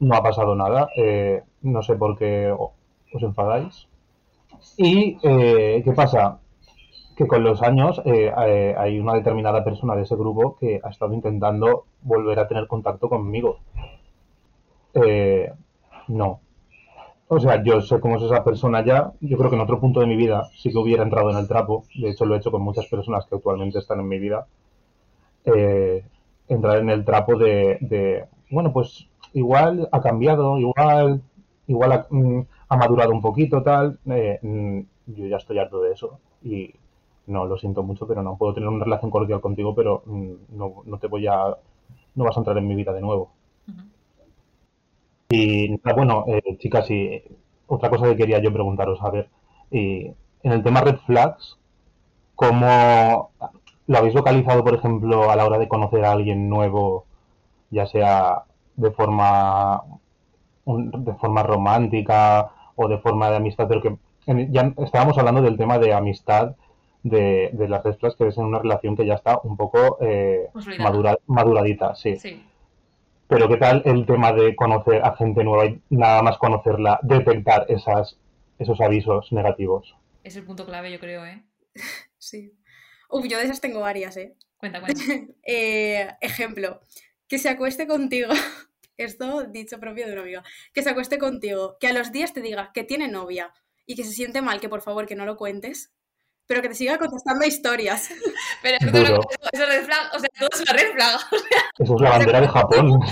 no 0.00 0.16
ha 0.16 0.22
pasado 0.22 0.54
nada 0.54 0.88
eh, 0.96 1.42
no 1.60 1.82
sé 1.82 1.94
por 1.96 2.16
qué 2.18 2.50
os 2.50 3.22
enfadáis 3.22 3.88
y 4.78 5.18
eh, 5.22 5.82
qué 5.84 5.92
pasa 5.92 6.40
que 7.14 7.26
con 7.26 7.44
los 7.44 7.62
años 7.62 8.00
hay 8.04 8.98
una 8.98 9.12
determinada 9.14 9.62
persona 9.62 9.94
de 9.94 10.02
ese 10.02 10.16
grupo 10.16 10.56
que 10.58 10.80
ha 10.82 10.88
estado 10.88 11.12
intentando 11.12 11.84
volver 12.00 12.38
a 12.38 12.48
tener 12.48 12.66
contacto 12.66 13.10
conmigo 13.10 13.58
eh, 14.94 15.52
no. 16.08 16.40
O 17.28 17.40
sea, 17.40 17.62
yo 17.62 17.80
sé 17.80 17.98
cómo 17.98 18.16
es 18.16 18.24
esa 18.24 18.44
persona 18.44 18.84
ya. 18.84 19.12
Yo 19.20 19.38
creo 19.38 19.48
que 19.48 19.56
en 19.56 19.62
otro 19.62 19.80
punto 19.80 20.00
de 20.00 20.06
mi 20.06 20.16
vida 20.16 20.50
sí 20.54 20.70
que 20.70 20.78
hubiera 20.78 21.02
entrado 21.02 21.30
en 21.30 21.38
el 21.38 21.48
trapo. 21.48 21.84
De 21.94 22.10
hecho, 22.10 22.26
lo 22.26 22.34
he 22.34 22.38
hecho 22.38 22.50
con 22.50 22.62
muchas 22.62 22.86
personas 22.86 23.24
que 23.26 23.36
actualmente 23.36 23.78
están 23.78 24.00
en 24.00 24.08
mi 24.08 24.18
vida. 24.18 24.46
Eh, 25.44 26.04
entrar 26.48 26.78
en 26.78 26.90
el 26.90 27.04
trapo 27.04 27.36
de, 27.38 28.26
bueno, 28.50 28.72
pues 28.72 29.08
igual 29.32 29.88
ha 29.92 30.02
cambiado, 30.02 30.58
igual, 30.58 31.22
igual 31.66 31.92
ha, 31.92 32.06
mm, 32.10 32.46
madurado 32.68 33.12
un 33.12 33.22
poquito, 33.22 33.62
tal. 33.62 33.98
Eh, 34.10 34.38
mm, 34.42 34.80
yo 35.06 35.26
ya 35.26 35.38
estoy 35.38 35.58
harto 35.58 35.80
de 35.80 35.92
eso. 35.92 36.18
Y 36.42 36.74
no, 37.26 37.46
lo 37.46 37.56
siento 37.56 37.82
mucho, 37.82 38.06
pero 38.06 38.22
no 38.22 38.36
puedo 38.36 38.52
tener 38.52 38.68
una 38.68 38.84
relación 38.84 39.10
cordial 39.10 39.40
contigo, 39.40 39.74
pero 39.74 40.02
mm, 40.04 40.32
no, 40.50 40.82
no 40.84 40.98
te 40.98 41.06
voy 41.06 41.26
a, 41.26 41.56
no 42.14 42.24
vas 42.24 42.36
a 42.36 42.40
entrar 42.40 42.58
en 42.58 42.68
mi 42.68 42.74
vida 42.74 42.92
de 42.92 43.00
nuevo. 43.00 43.30
Y 45.34 45.68
nada, 45.82 45.96
bueno, 45.96 46.24
eh, 46.28 46.56
chicas, 46.58 46.90
y 46.90 47.22
otra 47.66 47.88
cosa 47.88 48.06
que 48.06 48.16
quería 48.16 48.38
yo 48.38 48.52
preguntaros, 48.52 48.98
a 49.02 49.10
ver, 49.10 49.28
y 49.70 50.06
en 50.42 50.52
el 50.52 50.62
tema 50.62 50.82
red 50.82 50.96
flags, 51.06 51.58
¿cómo 52.34 53.30
lo 53.86 53.98
habéis 53.98 54.14
localizado, 54.14 54.62
por 54.62 54.74
ejemplo, 54.74 55.30
a 55.30 55.36
la 55.36 55.46
hora 55.46 55.58
de 55.58 55.68
conocer 55.68 56.04
a 56.04 56.12
alguien 56.12 56.48
nuevo, 56.50 57.06
ya 57.70 57.86
sea 57.86 58.42
de 58.76 58.90
forma 58.90 59.82
un- 60.64 60.90
de 61.04 61.14
forma 61.14 61.42
romántica 61.42 62.50
o 62.76 62.88
de 62.88 62.98
forma 62.98 63.30
de 63.30 63.36
amistad, 63.36 63.66
pero 63.68 63.80
que 63.82 63.96
en- 64.26 64.52
ya 64.52 64.72
estábamos 64.78 65.16
hablando 65.18 65.42
del 65.42 65.56
tema 65.56 65.78
de 65.78 65.92
amistad, 65.94 66.54
de, 67.02 67.50
de 67.52 67.68
las 67.68 67.82
red 67.82 67.96
flags 67.96 68.14
que 68.16 68.24
ves 68.24 68.38
en 68.38 68.44
una 68.44 68.60
relación 68.60 68.94
que 68.96 69.04
ya 69.06 69.14
está 69.14 69.40
un 69.42 69.56
poco 69.56 69.96
eh, 70.00 70.48
madura- 70.82 71.18
maduradita, 71.26 71.94
sí. 71.96 72.16
Sí. 72.16 72.42
Pero 73.32 73.48
¿qué 73.48 73.56
tal 73.56 73.80
el 73.86 74.04
tema 74.04 74.30
de 74.34 74.54
conocer 74.54 75.02
a 75.02 75.16
gente 75.16 75.42
nueva 75.42 75.64
y 75.64 75.80
nada 75.88 76.20
más 76.20 76.36
conocerla, 76.36 77.00
detectar 77.02 77.64
esas, 77.70 78.18
esos 78.58 78.78
avisos 78.82 79.32
negativos? 79.32 79.96
Es 80.22 80.36
el 80.36 80.44
punto 80.44 80.66
clave, 80.66 80.92
yo 80.92 81.00
creo, 81.00 81.24
¿eh? 81.24 81.42
Sí. 82.18 82.52
Uf, 83.08 83.26
yo 83.26 83.38
de 83.38 83.44
esas 83.44 83.62
tengo 83.62 83.80
varias, 83.80 84.18
¿eh? 84.18 84.36
Cuenta, 84.58 84.80
cuenta. 84.82 85.02
Eh, 85.44 86.08
ejemplo, 86.20 86.80
que 87.26 87.38
se 87.38 87.48
acueste 87.48 87.86
contigo. 87.86 88.28
Esto 88.98 89.44
dicho 89.44 89.80
propio 89.80 90.06
de 90.06 90.12
una 90.12 90.22
amiga. 90.22 90.44
Que 90.74 90.82
se 90.82 90.90
acueste 90.90 91.16
contigo, 91.16 91.78
que 91.80 91.88
a 91.88 91.94
los 91.94 92.12
días 92.12 92.34
te 92.34 92.42
diga 92.42 92.70
que 92.74 92.84
tiene 92.84 93.08
novia 93.08 93.54
y 93.86 93.94
que 93.94 94.04
se 94.04 94.12
siente 94.12 94.42
mal, 94.42 94.60
que 94.60 94.68
por 94.68 94.82
favor 94.82 95.06
que 95.06 95.16
no 95.16 95.24
lo 95.24 95.38
cuentes, 95.38 95.90
pero 96.52 96.60
que 96.60 96.68
te 96.68 96.74
siga 96.74 96.98
contestando 96.98 97.46
historias. 97.46 98.10
Pero 98.62 98.76
es 98.78 98.84
que 98.84 98.92
todo 98.92 99.02
Duro. 99.04 99.16
lo 99.16 99.22
que 99.22 99.36
eso 99.52 99.62
es 99.64 99.68
red 99.70 99.84
flag, 99.86 100.14
o 100.14 100.18
sea, 100.18 100.28
todo 100.38 100.48
es 100.52 100.60
una 100.60 100.72
red 100.74 100.92
flag. 100.92 101.20
Eso 101.78 101.94
es 101.94 102.00
la 102.02 102.10
bandera 102.10 102.40
de 102.42 102.48
Japón. 102.48 103.00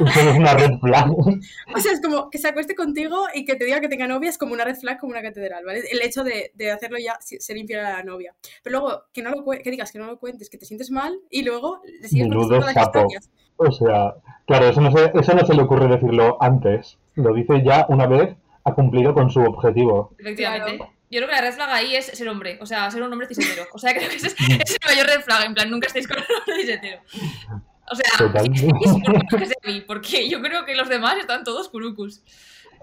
Eso 0.00 0.30
es 0.30 0.36
una 0.36 0.54
red 0.54 0.78
flag. 0.80 1.10
O 1.10 1.80
sea, 1.80 1.92
es 1.92 2.00
como 2.00 2.30
que 2.30 2.38
se 2.38 2.48
acueste 2.48 2.74
contigo 2.74 3.26
y 3.34 3.44
que 3.44 3.56
te 3.56 3.64
diga 3.64 3.80
que 3.80 3.88
tenga 3.88 4.06
novia 4.06 4.30
es 4.30 4.38
como 4.38 4.54
una 4.54 4.64
red 4.64 4.76
flag, 4.76 4.98
como 4.98 5.12
una 5.12 5.22
catedral, 5.22 5.64
¿vale? 5.64 5.82
El 5.90 6.00
hecho 6.02 6.24
de, 6.24 6.52
de 6.54 6.70
hacerlo 6.70 6.98
ya, 6.98 7.18
ser 7.20 7.56
infiel 7.56 7.80
a 7.80 7.98
la 7.98 8.02
novia. 8.02 8.34
Pero 8.62 8.78
luego, 8.78 9.02
que, 9.12 9.22
no 9.22 9.30
lo, 9.30 9.44
que 9.44 9.70
digas 9.70 9.92
que 9.92 9.98
no 9.98 10.06
lo 10.06 10.18
cuentes, 10.18 10.48
que 10.48 10.58
te 10.58 10.66
sientes 10.66 10.90
mal 10.90 11.18
y 11.30 11.42
luego 11.42 11.80
le 12.00 12.08
sigues 12.08 12.28
contestando 12.28 12.66
las 12.66 12.76
historias. 12.76 13.30
O 13.56 13.70
sea, 13.70 14.14
claro, 14.46 14.68
eso 14.68 14.80
no, 14.80 14.92
se, 14.92 15.12
eso 15.14 15.34
no 15.34 15.44
se 15.44 15.54
le 15.54 15.62
ocurre 15.62 15.88
decirlo 15.88 16.38
antes. 16.40 16.98
Lo 17.14 17.34
dice 17.34 17.62
ya 17.64 17.86
una 17.88 18.06
vez 18.06 18.36
ha 18.64 18.74
cumplido 18.74 19.14
con 19.14 19.30
su 19.30 19.40
objetivo. 19.40 20.14
Efectivamente. 20.18 20.91
Yo 21.12 21.18
creo 21.18 21.28
que 21.28 21.34
la 21.34 21.42
red 21.42 21.52
flag 21.52 21.68
ahí 21.68 21.94
es 21.94 22.06
ser 22.06 22.26
hombre, 22.30 22.56
o 22.62 22.64
sea, 22.64 22.90
ser 22.90 23.02
un 23.02 23.12
hombre 23.12 23.28
cishetero. 23.28 23.68
O 23.74 23.78
sea, 23.78 23.92
creo 23.94 24.08
que 24.08 24.16
ese 24.16 24.28
es, 24.28 24.34
el 24.38 24.78
mayor 24.86 25.06
red 25.06 25.20
flag, 25.20 25.44
en 25.44 25.52
plan, 25.52 25.70
nunca 25.70 25.86
estáis 25.86 26.08
con 26.08 26.16
un 26.16 26.24
hombre 26.24 26.56
cishetero. 26.62 27.02
O 27.90 27.94
sea, 27.94 28.04
por 28.16 28.32
menos 28.50 29.24
que 29.28 29.46
sea 29.46 29.56
mí, 29.64 29.82
porque 29.82 30.30
yo 30.30 30.40
creo 30.40 30.64
que 30.64 30.74
los 30.74 30.88
demás 30.88 31.18
están 31.18 31.44
todos 31.44 31.68
curucus. 31.68 32.22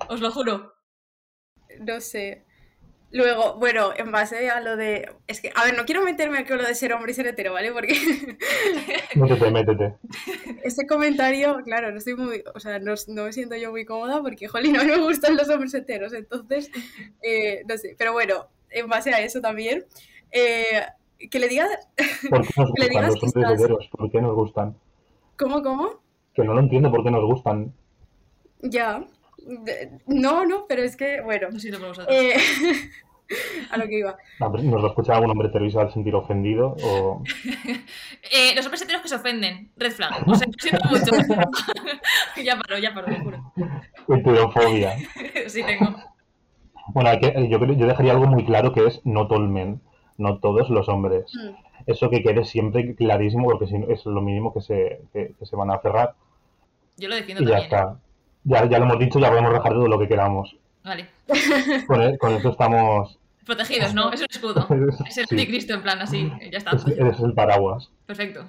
Os 0.09 0.21
lo 0.21 0.29
juro. 0.29 0.75
No 1.79 2.00
sé. 2.00 2.45
Luego, 3.12 3.56
bueno, 3.56 3.89
en 3.96 4.12
base 4.12 4.50
a 4.51 4.62
lo 4.62 4.78
de. 4.78 5.10
Es 5.25 5.42
que, 5.42 5.51
a 5.56 5.63
ver, 5.66 5.75
no 5.75 5.86
quiero 5.86 6.04
meterme 6.04 6.46
con 6.46 6.58
lo 6.60 6.63
de 6.63 6.75
ser 6.75 6.94
hombre 6.94 7.12
y 7.12 7.16
ser 7.16 7.25
hetero, 7.25 7.54
¿vale? 7.54 7.72
Porque 7.72 7.96
Métete, 9.16 9.50
métete. 9.51 9.96
ese 10.63 10.86
comentario, 10.86 11.60
claro, 11.63 11.92
no 11.92 11.98
estoy 11.98 12.16
muy. 12.16 12.44
O 12.54 12.60
sea, 12.60 12.78
no, 12.78 12.94
no 13.08 13.24
me 13.24 13.34
siento 13.34 13.56
yo 13.56 13.72
muy 13.72 13.84
cómoda 13.86 14.22
porque, 14.22 14.48
jolín, 14.48 14.78
a 14.78 14.84
mí 14.84 14.92
me 14.92 14.98
gustan 15.01 15.36
los 15.36 15.50
hombres 15.50 15.74
heteros, 15.74 16.13
entonces. 16.13 16.70
eh, 17.24 17.63
no 17.68 17.78
sé. 17.78 17.96
Pero 17.98 18.14
bueno, 18.14 18.48
en 18.70 18.88
base 18.88 19.12
a 19.14 19.22
eso 19.22 19.42
también. 19.42 19.86
eh, 20.31 20.83
que 21.31 21.40
le 21.40 21.48
digas. 21.48 21.70
¿Por 22.29 22.42
qué 22.48 22.53
nos 22.62 22.72
Que 22.74 22.81
le 22.83 22.88
gustan 22.88 22.90
digas 22.90 23.05
los 23.07 23.20
que 23.20 23.25
hombres 23.25 23.44
estás- 23.44 23.60
heteros? 23.60 23.90
¿Por 23.92 24.12
qué 24.12 24.22
nos 24.22 24.36
gustan? 24.36 24.77
¿Cómo, 25.36 25.64
cómo? 25.64 26.01
Que 26.36 26.44
no 26.44 26.53
lo 26.53 26.60
entiendo 26.60 26.92
por 26.92 27.03
qué 27.03 27.10
nos 27.12 27.25
gustan. 27.25 27.74
Ya. 28.62 29.03
No, 30.05 30.46
no, 30.46 30.66
pero 30.68 30.83
es 30.83 30.96
que, 30.96 31.22
bueno. 31.22 31.48
Por 31.50 31.79
vosotros. 31.88 32.07
eh, 32.10 32.36
a 33.72 33.77
lo 33.77 33.87
que 33.87 34.00
iba. 34.00 34.18
¿Nos 34.39 34.81
lo 34.81 34.87
escucha 34.87 35.13
algún 35.15 35.31
hombre 35.31 35.48
hetero 35.50 35.65
y 35.65 35.72
se 35.72 35.77
va 35.77 35.83
a 35.83 35.92
sentir 35.92 36.15
ofendido? 36.15 36.75
O... 36.83 37.24
Eh, 38.31 38.53
los 38.55 38.65
hombres 38.65 38.81
heteros 38.83 39.01
que 39.01 39.07
se 39.07 39.15
ofenden, 39.15 39.72
red 39.77 39.92
flag. 39.92 40.11
O 40.27 40.35
sea, 40.35 40.48
lo 40.48 40.53
siento 40.59 40.85
mucho. 40.89 41.11
ya 42.44 42.57
paro, 42.59 42.77
ya 42.77 42.94
paro, 42.94 43.07
lo 43.07 43.20
juro. 43.24 43.53
Heterofobia. 44.07 44.96
sí 45.48 45.63
tengo. 45.63 45.96
Bueno, 46.94 47.11
que- 47.20 47.48
yo, 47.50 47.57
yo 47.65 47.87
dejaría 47.87 48.11
algo 48.13 48.27
muy 48.27 48.46
claro 48.46 48.72
que 48.74 48.85
es 48.87 49.01
not 49.05 49.31
all 49.31 49.48
men, 49.48 49.81
no 50.18 50.39
todos 50.39 50.70
los 50.70 50.87
hombres. 50.89 51.31
Mm. 51.33 51.55
Eso 51.87 52.09
que 52.09 52.22
quede 52.22 52.44
siempre 52.44 52.94
clarísimo 52.96 53.46
porque 53.46 53.68
si 53.68 53.77
no, 53.79 53.87
es 53.87 54.05
lo 54.05 54.22
mínimo 54.22 54.53
que 54.53 54.61
se, 54.61 55.01
que, 55.13 55.33
que 55.39 55.46
se 55.46 55.55
van 55.55 55.72
a 55.72 55.75
aferrar 55.75 56.13
Yo 56.98 57.07
lo 57.09 57.15
defiendo 57.15 57.44
y 57.44 57.48
ya 57.48 57.59
también. 57.59 57.72
¿eh? 57.72 57.75
está. 57.75 58.00
Ya, 58.44 58.65
ya 58.70 58.79
lo 58.79 58.85
hemos 58.85 59.00
dicho, 59.00 59.20
ya 59.20 59.29
podemos 59.29 59.53
dejar 59.53 59.74
todo 59.74 59.87
lo 59.87 59.98
que 60.00 60.07
queramos. 60.07 60.55
Vale. 60.83 61.07
Con, 61.87 62.01
e- 62.01 62.18
con 62.18 62.33
eso 62.33 62.50
estamos... 62.50 63.19
Protegidos, 63.50 63.96
¿no? 63.96 64.12
Es 64.14 64.20
un 64.22 64.27
escudo. 64.29 64.68
Es 65.09 65.18
el 65.18 65.25
Sí. 65.27 65.33
anticristo, 65.35 65.74
en 65.74 65.81
plan, 65.81 66.00
así. 66.01 66.31
Ya 66.51 66.59
está. 66.59 66.75
Es- 66.75 66.85
Eres 66.88 67.20
el 67.20 67.33
paraguas. 67.33 67.90
Perfecto. 68.05 68.46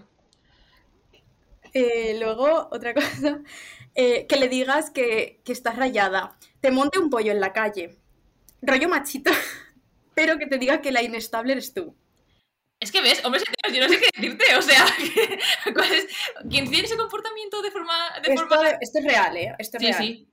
Eh, 1.72 2.18
luego, 2.20 2.68
otra 2.70 2.92
cosa, 2.94 3.40
eh, 3.94 4.26
que 4.26 4.36
le 4.36 4.48
digas 4.48 4.90
que, 4.90 5.40
que 5.44 5.52
estás 5.52 5.76
rayada, 5.76 6.36
te 6.60 6.70
monte 6.70 6.98
un 6.98 7.08
pollo 7.10 7.32
en 7.32 7.40
la 7.40 7.52
calle, 7.52 7.96
rollo 8.60 8.88
machito, 8.88 9.30
pero 10.14 10.36
que 10.38 10.46
te 10.46 10.58
diga 10.58 10.80
que 10.82 10.92
la 10.92 11.02
inestable 11.02 11.52
eres 11.52 11.72
tú. 11.72 11.94
Es 12.80 12.90
que 12.92 13.02
ves, 13.02 13.22
hombres 13.24 13.42
heteros, 13.46 13.76
yo 13.76 13.82
no 13.84 13.88
sé 13.92 14.00
qué 14.00 14.08
decirte. 14.20 14.56
O 14.56 14.62
sea, 14.62 14.84
¿cuál 15.74 15.92
es? 15.92 16.06
¿quién 16.48 16.68
tiene 16.70 16.86
ese 16.86 16.96
comportamiento 16.96 17.60
de 17.62 17.70
forma. 17.70 17.94
De 18.26 18.32
Esto, 18.34 18.48
forma... 18.48 18.68
esto 18.80 18.98
es 18.98 19.04
real, 19.04 19.36
¿eh? 19.36 19.54
Esto 19.58 19.76
es 19.76 19.82
Sí, 19.82 19.86
real. 19.92 20.02
sí. 20.02 20.28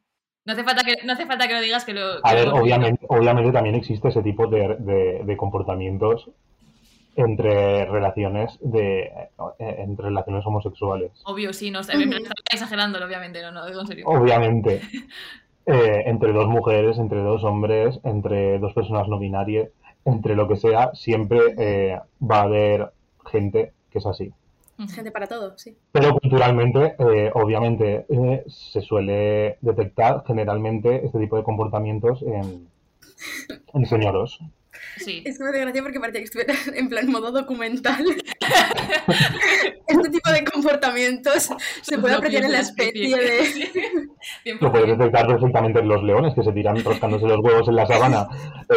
No 0.48 0.54
hace, 0.54 0.64
falta 0.64 0.84
que, 0.84 0.96
no 1.06 1.14
hace 1.14 1.26
falta 1.26 1.48
que 1.48 1.54
lo 1.54 1.62
digas 1.62 1.84
que 1.86 1.94
lo. 1.94 2.02
A 2.24 2.30
que 2.30 2.36
ver, 2.36 2.48
lo- 2.48 2.56
obviamente, 2.56 3.06
obviamente 3.10 3.52
también 3.52 3.76
existe 3.76 4.08
ese 4.08 4.24
tipo 4.24 4.48
de, 4.48 4.78
de- 4.80 5.22
de 5.26 5.38
comportamientos 5.38 6.30
entre 7.16 7.86
relaciones 7.86 8.58
de 8.62 9.02
eh, 9.02 9.76
entre 9.80 10.06
relaciones 10.08 10.46
homosexuales. 10.46 11.12
Obvio, 11.26 11.52
sí, 11.52 11.72
no, 11.72 11.80
estaba 11.82 12.00
exagerándolo, 12.52 13.06
obviamente, 13.06 13.42
no, 13.42 13.52
no, 13.52 13.66
digo 13.66 13.82
en 13.82 13.88
serio. 13.88 14.06
Obviamente. 14.08 14.82
Eh, 15.70 16.04
entre 16.06 16.32
dos 16.32 16.48
mujeres, 16.48 16.98
entre 16.98 17.20
dos 17.20 17.44
hombres, 17.44 18.00
entre 18.06 18.58
dos 18.58 18.74
personas 18.74 19.10
no 19.10 19.20
binarias, 19.20 19.68
entre 20.06 20.34
lo 20.34 20.48
que 20.48 20.56
sea, 20.56 20.92
siempre 20.94 21.40
eh, 21.58 22.00
va 22.22 22.38
a 22.38 22.44
haber 22.44 22.94
gente 23.30 23.74
que 23.92 23.98
es 23.98 24.06
así. 24.06 24.32
Gente 24.94 25.12
para 25.12 25.28
todo, 25.28 25.58
sí. 25.58 25.76
Pero 25.92 26.14
culturalmente, 26.20 26.96
eh, 27.00 27.32
obviamente, 27.34 28.06
eh, 28.10 28.44
se 28.48 28.82
suele 28.82 29.58
detectar 29.62 30.24
generalmente 30.28 31.04
este 31.04 31.20
tipo 31.20 31.36
de 31.36 31.44
comportamientos 31.44 32.22
en, 32.22 32.68
en 33.74 33.86
señoros. 33.88 34.40
Sí. 34.98 35.24
Es 35.26 35.38
que 35.38 35.44
me 35.44 35.50
hace 35.50 35.60
gracia 35.62 35.82
porque 35.84 36.00
parecía 36.00 36.22
que 36.22 36.26
estuviera 36.26 36.54
en 36.76 36.90
plan 36.90 37.10
modo 37.12 37.32
documental. 37.32 38.06
este 39.88 40.10
tipo 40.10 40.30
de 40.30 40.44
comportamientos 40.44 41.50
se 41.82 41.98
puede 41.98 42.16
apreciar 42.16 42.46
en 42.46 42.52
la 42.52 42.60
especie 42.60 43.18
de... 43.18 43.46
Sí. 43.46 43.72
Lo 44.62 44.72
puedes 44.72 44.90
100%. 44.90 44.98
detectar 44.98 45.28
perfectamente 45.28 45.80
en 45.80 45.88
los 45.88 46.04
leones 46.04 46.34
que 46.34 46.44
se 46.44 46.52
tiran 46.52 46.84
rascándose 46.84 47.28
los 47.28 47.40
huevos 47.40 47.68
en 47.68 47.76
la 47.76 47.86
sabana 47.86 48.28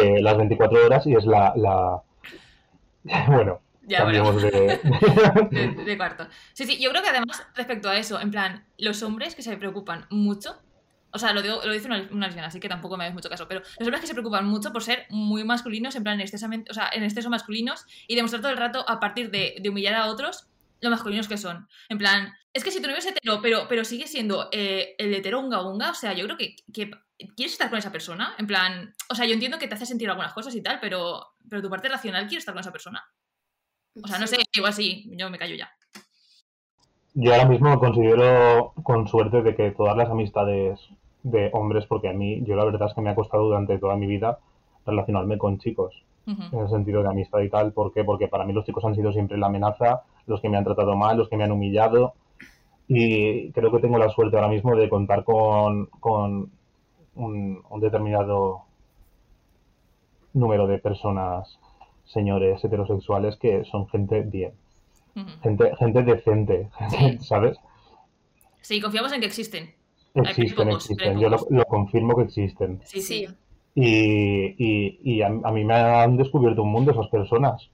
eh, 0.01 0.21
las 0.21 0.37
24 0.37 0.85
horas 0.85 1.05
y 1.07 1.13
es 1.13 1.25
la... 1.25 1.53
la... 1.55 2.01
Bueno, 3.27 3.60
Ya, 3.81 4.03
bueno. 4.03 4.31
de... 4.39 4.79
de, 5.51 5.83
de 5.83 5.97
cuarto. 5.97 6.27
Sí, 6.53 6.65
sí, 6.65 6.79
yo 6.79 6.89
creo 6.91 7.01
que 7.01 7.09
además, 7.09 7.45
respecto 7.55 7.89
a 7.89 7.97
eso, 7.97 8.19
en 8.19 8.31
plan, 8.31 8.65
los 8.77 9.01
hombres 9.03 9.35
que 9.35 9.41
se 9.41 9.57
preocupan 9.57 10.05
mucho, 10.09 10.61
o 11.11 11.19
sea, 11.19 11.33
lo, 11.33 11.41
digo, 11.41 11.61
lo 11.63 11.73
dice 11.73 11.87
una, 11.87 12.07
una 12.11 12.27
lesbiana, 12.27 12.47
así 12.47 12.59
que 12.59 12.69
tampoco 12.69 12.95
me 12.97 13.03
hagas 13.03 13.13
mucho 13.13 13.29
caso, 13.29 13.47
pero 13.47 13.61
los 13.61 13.87
hombres 13.87 14.01
que 14.01 14.07
se 14.07 14.13
preocupan 14.13 14.45
mucho 14.45 14.71
por 14.71 14.83
ser 14.83 15.07
muy 15.09 15.43
masculinos, 15.43 15.95
en 15.95 16.03
plan, 16.03 16.21
excesamente, 16.21 16.71
o 16.71 16.73
sea, 16.73 16.89
en 16.93 17.03
exceso 17.03 17.29
masculinos, 17.29 17.85
y 18.07 18.15
demostrar 18.15 18.41
todo 18.41 18.51
el 18.51 18.57
rato, 18.57 18.85
a 18.87 18.99
partir 18.99 19.31
de, 19.31 19.55
de 19.59 19.69
humillar 19.69 19.95
a 19.95 20.07
otros, 20.07 20.47
lo 20.79 20.89
masculinos 20.89 21.27
que 21.27 21.37
son. 21.37 21.67
En 21.89 21.97
plan, 21.97 22.33
es 22.53 22.63
que 22.63 22.71
si 22.71 22.81
tu 22.81 22.87
novio 22.87 22.99
es 22.99 23.05
hetero, 23.05 23.41
pero, 23.41 23.67
pero 23.69 23.85
sigue 23.85 24.07
siendo 24.07 24.49
eh, 24.51 24.95
el 24.97 25.13
hetero 25.13 25.39
unga 25.39 25.61
unga, 25.61 25.91
o 25.91 25.95
sea, 25.95 26.13
yo 26.13 26.25
creo 26.25 26.37
que, 26.37 26.55
que 26.73 26.91
quieres 27.35 27.53
estar 27.53 27.69
con 27.69 27.79
esa 27.79 27.91
persona, 27.91 28.35
en 28.37 28.47
plan, 28.47 28.93
o 29.09 29.15
sea, 29.15 29.25
yo 29.25 29.33
entiendo 29.33 29.59
que 29.59 29.67
te 29.67 29.75
hace 29.75 29.85
sentir 29.85 30.09
algunas 30.09 30.33
cosas 30.33 30.55
y 30.55 30.61
tal, 30.61 30.79
pero, 30.79 31.35
pero 31.49 31.61
tu 31.61 31.69
parte 31.69 31.87
racional 31.87 32.27
quiere 32.27 32.39
estar 32.39 32.53
con 32.53 32.61
esa 32.61 32.71
persona. 32.71 33.03
O 34.03 34.07
sea, 34.07 34.19
no 34.19 34.27
sé, 34.27 34.37
igual 34.53 34.73
sí, 34.73 35.09
yo 35.17 35.29
me 35.29 35.37
callo 35.37 35.55
ya. 35.55 35.69
Yo 37.13 37.33
ahora 37.33 37.45
mismo 37.45 37.77
considero 37.77 38.73
con 38.83 39.07
suerte 39.07 39.41
de 39.41 39.55
que 39.55 39.71
todas 39.71 39.97
las 39.97 40.09
amistades 40.09 40.79
de 41.23 41.49
hombres, 41.53 41.85
porque 41.85 42.09
a 42.09 42.13
mí, 42.13 42.41
yo 42.45 42.55
la 42.55 42.63
verdad 42.63 42.87
es 42.87 42.93
que 42.93 43.01
me 43.01 43.09
ha 43.09 43.15
costado 43.15 43.43
durante 43.43 43.77
toda 43.77 43.97
mi 43.97 44.07
vida 44.07 44.39
relacionarme 44.85 45.37
con 45.37 45.59
chicos, 45.59 46.03
en 46.25 46.59
el 46.59 46.69
sentido 46.69 47.03
de 47.03 47.09
amistad 47.09 47.39
y 47.39 47.49
tal. 47.49 47.73
¿Por 47.73 47.91
qué? 47.93 48.05
Porque 48.05 48.29
para 48.29 48.45
mí 48.45 48.53
los 48.53 48.65
chicos 48.65 48.85
han 48.85 48.95
sido 48.95 49.11
siempre 49.11 49.37
la 49.37 49.47
amenaza, 49.47 50.03
los 50.25 50.39
que 50.39 50.49
me 50.49 50.57
han 50.57 50.63
tratado 50.63 50.95
mal, 50.95 51.17
los 51.17 51.27
que 51.27 51.35
me 51.35 51.43
han 51.43 51.51
humillado. 51.51 52.13
Y 52.87 53.51
creo 53.51 53.71
que 53.71 53.79
tengo 53.79 53.97
la 53.97 54.09
suerte 54.09 54.37
ahora 54.37 54.47
mismo 54.47 54.75
de 54.75 54.89
contar 54.89 55.23
con, 55.25 55.87
con 55.99 56.49
un, 57.15 57.63
un 57.69 57.79
determinado 57.79 58.63
número 60.33 60.65
de 60.67 60.77
personas 60.77 61.59
señores 62.13 62.63
heterosexuales 62.63 63.37
que 63.37 63.63
son 63.65 63.87
gente 63.89 64.21
bien, 64.21 64.53
gente, 65.41 65.75
gente 65.77 66.03
decente, 66.03 66.69
¿sabes? 67.21 67.57
Sí, 68.61 68.79
confiamos 68.79 69.11
en 69.13 69.21
que 69.21 69.27
existen. 69.27 69.73
Existen, 70.13 70.67
pocos, 70.67 70.83
existen, 70.83 71.19
yo 71.19 71.29
lo, 71.29 71.65
confirmo 71.65 72.15
que 72.15 72.23
existen. 72.23 72.81
Sí, 72.85 73.01
sí. 73.01 73.27
Y, 73.75 74.55
y, 74.57 74.99
y 75.03 75.21
a, 75.21 75.27
a 75.27 75.51
mí 75.51 75.63
me 75.63 75.73
han 75.75 76.17
descubierto 76.17 76.63
un 76.63 76.71
mundo 76.71 76.91
esas 76.91 77.07
personas, 77.07 77.69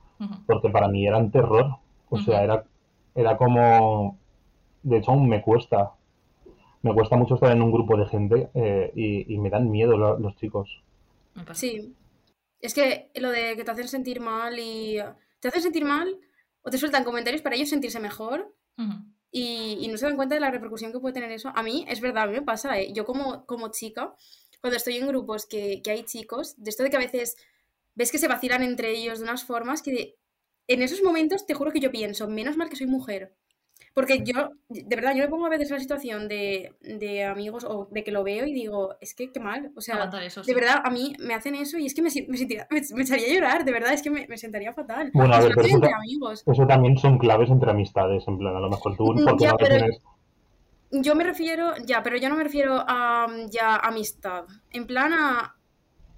porque 0.46 0.70
para 0.70 0.88
mí 0.88 1.08
eran 1.08 1.32
terror. 1.32 1.78
O 2.10 2.20
sea, 2.20 2.44
era, 2.44 2.64
era 3.16 3.36
como... 3.38 4.18
De 4.84 4.98
hecho, 4.98 5.12
aún 5.12 5.28
me 5.28 5.42
cuesta. 5.42 5.94
Me 6.84 6.94
cuesta 6.94 7.18
mucho 7.18 7.36
estar 7.36 7.52
en 7.52 7.62
un 7.62 7.72
grupo 7.72 7.98
de 7.98 8.06
gente 8.06 8.50
eh, 8.54 8.92
y, 8.96 9.34
y 9.34 9.38
me 9.40 9.50
dan 9.50 9.70
miedo 9.70 9.98
lo- 9.98 10.18
los 10.20 10.36
chicos. 10.38 10.82
Sí. 11.54 11.94
Es 12.60 12.74
que 12.74 13.12
lo 13.16 13.32
de 13.32 13.56
que 13.56 13.64
te 13.64 13.72
hacen 13.72 13.88
sentir 13.88 14.20
mal 14.20 14.58
y... 14.60 14.98
Te 15.40 15.50
hacen 15.50 15.62
sentir 15.62 15.86
mal 15.86 16.20
o 16.62 16.70
te 16.72 16.78
sueltan 16.78 17.04
comentarios 17.04 17.42
para 17.42 17.56
ellos 17.56 17.70
sentirse 17.70 18.00
mejor 18.00 18.56
y 19.32 19.88
no 19.90 19.98
se 19.98 20.06
dan 20.06 20.16
cuenta 20.16 20.36
de 20.36 20.42
la 20.42 20.50
repercusión 20.50 20.92
que 20.92 21.00
puede 21.00 21.14
tener 21.14 21.32
eso. 21.32 21.52
A 21.54 21.62
mí, 21.62 21.86
es 21.88 22.02
verdad, 22.02 22.24
a 22.24 22.28
mí 22.28 22.34
me 22.34 22.42
pasa, 22.42 22.80
¿eh? 22.80 22.92
Yo 22.92 23.06
como, 23.06 23.46
como 23.46 23.70
chica, 23.70 24.16
cuando 24.62 24.78
estoy 24.78 24.98
en 24.98 25.08
grupos 25.08 25.46
que, 25.46 25.82
que 25.84 25.92
hay 25.92 26.04
chicos, 26.04 26.56
de 26.58 26.72
esto 26.72 26.84
de 26.84 26.90
que 26.90 26.98
a 26.98 27.00
veces 27.00 27.36
ves 27.94 28.12
que 28.12 28.18
se 28.18 28.28
vacilan 28.28 28.64
entre 28.64 28.92
ellos 28.92 29.20
de 29.20 29.26
unas 29.26 29.44
formas 29.44 29.82
que 29.82 30.18
en 30.68 30.82
esos 30.82 31.02
momentos 31.02 31.46
te 31.46 31.54
juro 31.54 31.72
que 31.72 31.80
yo 31.80 31.92
pienso, 31.92 32.28
menos 32.28 32.58
mal 32.58 32.70
que 32.70 32.76
soy 32.76 32.88
mujer. 32.88 33.36
Porque 33.98 34.22
yo, 34.24 34.52
de 34.70 34.96
verdad, 34.96 35.16
yo 35.16 35.24
me 35.24 35.28
pongo 35.28 35.48
a 35.48 35.50
veces 35.50 35.72
en 35.72 35.78
la 35.78 35.80
situación 35.80 36.28
de, 36.28 36.76
de 36.82 37.24
amigos 37.24 37.64
o 37.68 37.88
de 37.90 38.04
que 38.04 38.12
lo 38.12 38.24
veo 38.24 38.46
y 38.46 38.54
digo, 38.54 38.94
es 39.02 39.16
que 39.16 39.32
qué 39.32 39.40
mal. 39.40 39.72
O 39.76 39.82
sea, 39.82 40.06
de 40.06 40.30
sí. 40.30 40.54
verdad, 40.54 40.82
a 40.84 40.92
mí 40.92 41.14
me 41.20 41.34
hacen 41.34 41.56
eso 41.56 41.80
y 41.80 41.88
es 41.88 41.96
que 41.96 42.04
me, 42.04 42.10
me, 42.28 42.38
sentiría- 42.38 42.68
me, 42.70 42.80
me 42.94 43.02
echaría 43.02 43.26
a 43.26 43.34
llorar, 43.34 43.66
de 43.66 43.72
verdad, 43.72 43.94
es 43.94 44.04
que 44.04 44.12
me, 44.12 44.28
me 44.28 44.38
sentaría 44.38 44.72
fatal. 44.72 45.10
Bueno, 45.16 45.34
a 45.34 45.40
ver, 45.40 45.52
pero 45.56 45.68
eso, 45.68 45.82
amigos. 45.96 46.44
también 46.68 46.96
son 47.00 47.18
claves 47.18 47.50
entre 47.50 47.72
amistades, 47.72 48.24
en 48.28 48.38
plan, 48.38 48.56
a 48.56 48.60
lo 48.60 48.70
mejor 48.70 48.96
tú, 48.96 49.14
Mm, 49.14 49.26
porque 49.26 49.44
ya, 49.46 49.52
no 49.54 49.58
le 49.58 49.66
pero- 49.66 49.78
tienes... 49.80 50.02
Yo 50.92 51.16
me 51.16 51.24
refiero, 51.24 51.74
ya, 51.84 52.04
pero 52.04 52.18
yo 52.18 52.30
no 52.30 52.36
me 52.36 52.44
refiero 52.44 52.76
a 52.88 53.26
ya 53.50 53.78
amistad. 53.78 54.44
En 54.70 54.86
plan 54.86 55.12
a 55.12 55.56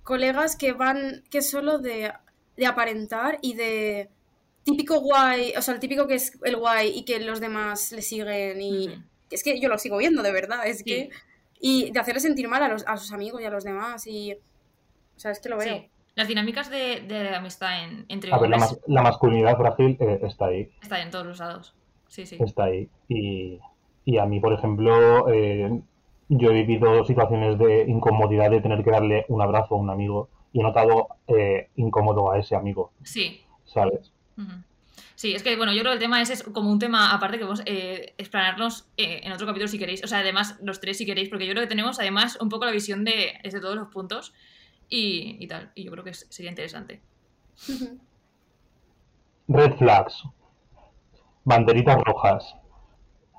colegas 0.04 0.58
que 0.58 0.74
van, 0.74 1.24
que 1.32 1.42
solo 1.42 1.80
de, 1.80 2.12
de 2.58 2.66
aparentar 2.68 3.40
y 3.42 3.54
de 3.54 4.10
típico 4.64 5.00
guay, 5.02 5.54
o 5.58 5.62
sea, 5.62 5.74
el 5.74 5.80
típico 5.80 6.08
que 6.08 6.16
es 6.16 6.38
el 6.44 6.56
guay 6.58 6.92
y 6.98 7.04
que 7.06 7.20
los 7.20 7.40
demás 7.40 7.92
le 7.92 8.02
siguen 8.02 8.62
y 8.62 8.90
es 9.32 9.44
que 9.44 9.60
yo 9.60 9.70
lo 9.70 9.78
sigo 9.78 9.98
viendo, 9.98 10.22
de 10.24 10.32
verdad, 10.32 10.66
es 10.68 10.80
Sí. 10.80 10.84
que 10.84 11.10
y 11.62 11.92
de 11.92 12.00
hacerle 12.00 12.22
sentir 12.22 12.48
mal 12.48 12.64
a, 12.64 12.70
los, 12.70 12.86
a 12.88 12.96
sus 12.98 13.12
amigos 13.12 13.42
y 13.42 13.46
a 13.46 13.50
los 13.50 13.64
demás 13.64 14.06
y 14.08 14.34
o 14.34 15.20
sea, 15.20 15.32
es 15.32 15.40
que 15.40 15.50
lo 15.50 15.58
veo. 15.58 15.76
Sí. 15.78 15.90
Las 16.16 16.28
dinámicas 16.28 16.70
de, 16.70 17.02
de 17.02 17.30
amistad 17.36 17.84
en- 17.84 18.06
entre 18.10 18.32
A 18.34 18.38
ver, 18.40 18.50
la, 18.50 18.58
hombres 18.58 18.72
mas- 18.74 18.80
la 18.88 19.02
masculinidad 19.02 19.58
frágil 19.58 19.98
eh, 20.00 20.20
está 20.24 20.46
ahí, 20.48 20.70
están 20.82 21.02
en 21.02 21.12
todos 21.12 21.26
los 21.26 21.40
lados. 21.40 21.74
Sí, 22.08 22.26
sí. 22.26 22.38
está 22.40 22.66
ahí. 22.66 22.90
Y, 23.08 23.60
y 24.06 24.18
a 24.18 24.26
mí, 24.26 24.40
por 24.40 24.54
ejemplo, 24.54 25.30
eh, 25.32 25.80
yo 26.30 26.50
he 26.52 26.54
vivido 26.54 27.04
situaciones 27.06 27.58
de 27.60 27.84
incomodidad 27.88 28.50
de 28.52 28.62
tener 28.62 28.84
que 28.84 28.92
darle 28.92 29.26
un 29.30 29.42
abrazo 29.42 29.76
a 29.76 29.78
un 29.78 29.90
amigo 29.90 30.30
y 30.52 30.60
he 30.60 30.64
notado 30.64 31.08
eh, 31.28 31.70
incómodo 31.76 32.32
a 32.32 32.40
ese 32.40 32.56
amigo, 32.56 32.92
Sí. 33.04 33.42
¿sabes? 33.66 34.12
Sí, 35.16 35.34
es 35.36 35.44
que 35.44 35.56
bueno, 35.58 35.74
yo 35.74 35.80
creo 35.82 35.92
que 35.92 35.96
el 35.96 36.00
tema 36.00 36.22
ese 36.22 36.32
es 36.34 36.44
como 36.44 36.72
un 36.72 36.80
tema 36.80 37.12
aparte 37.14 37.38
que 37.38 37.44
vamos 37.44 37.60
a 37.60 37.64
eh, 37.66 38.14
explanarnos 38.18 38.86
eh, 38.96 39.20
en 39.24 39.34
otro 39.34 39.46
capítulo 39.46 39.68
si 39.68 39.78
queréis. 39.78 40.02
O 40.04 40.08
sea, 40.08 40.20
además, 40.20 40.56
los 40.62 40.80
tres 40.80 40.98
si 40.98 41.06
queréis, 41.06 41.28
porque 41.30 41.46
yo 41.46 41.52
creo 41.52 41.64
que 41.64 41.68
tenemos 41.70 42.00
además 42.00 42.38
un 42.40 42.48
poco 42.50 42.66
la 42.66 42.72
visión 42.72 43.04
de 43.04 43.34
desde 43.44 43.60
todos 43.60 43.76
los 43.76 43.90
puntos 43.90 44.34
y, 44.88 45.36
y 45.40 45.48
tal. 45.48 45.72
Y 45.76 45.84
yo 45.84 45.92
creo 45.92 46.04
que 46.06 46.12
es- 46.12 46.26
sería 46.30 46.50
interesante. 46.52 47.02
Red 49.48 49.74
flags, 49.78 50.24
banderitas 51.44 51.98
rojas. 52.04 52.56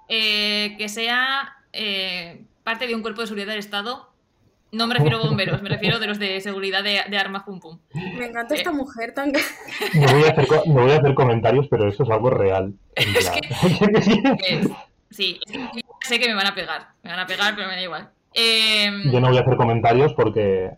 Eh, 0.08 0.74
que 0.76 0.88
sea 0.88 1.56
eh, 1.72 2.44
parte 2.64 2.86
de 2.88 2.94
un 2.94 3.02
cuerpo 3.02 3.20
de 3.20 3.28
seguridad 3.28 3.46
del 3.48 3.58
Estado. 3.60 4.09
No 4.72 4.86
me 4.86 4.94
refiero 4.94 5.18
a 5.18 5.26
bomberos, 5.26 5.62
me 5.62 5.68
refiero 5.68 5.98
de 5.98 6.06
los 6.06 6.18
de 6.18 6.40
seguridad 6.40 6.84
de, 6.84 7.00
de 7.08 7.18
armas 7.18 7.42
pum 7.42 7.58
pum. 7.60 7.78
Me 7.94 8.26
encanta 8.26 8.54
Eh. 8.54 8.58
esta 8.58 8.70
mujer 8.72 9.12
tan 9.14 9.32
No 9.32 10.06
voy, 10.12 10.24
a 10.24 10.28
hacer, 10.30 10.46
no 10.66 10.82
voy 10.82 10.92
a 10.92 10.96
hacer 10.98 11.14
comentarios, 11.14 11.66
pero 11.68 11.88
eso 11.88 12.04
es 12.04 12.10
algo 12.10 12.30
real. 12.30 12.74
en 12.94 13.08
Es 13.16 13.28
plan. 13.28 14.38
Eh, 14.48 14.68
sí, 15.10 15.40
es 15.46 15.52
que 15.52 15.80
sé 16.02 16.20
que 16.20 16.28
me 16.28 16.34
van 16.34 16.46
a 16.46 16.54
pegar. 16.54 16.88
Me 17.02 17.10
van 17.10 17.20
a 17.20 17.26
pegar, 17.26 17.54
pero 17.56 17.66
me 17.68 17.74
da 17.74 17.82
igual. 17.82 18.10
Em, 18.32 19.10
Yo 19.10 19.20
no 19.20 19.28
voy 19.28 19.38
a 19.38 19.40
hacer 19.40 19.56
comentarios 19.56 20.14
porque 20.14 20.70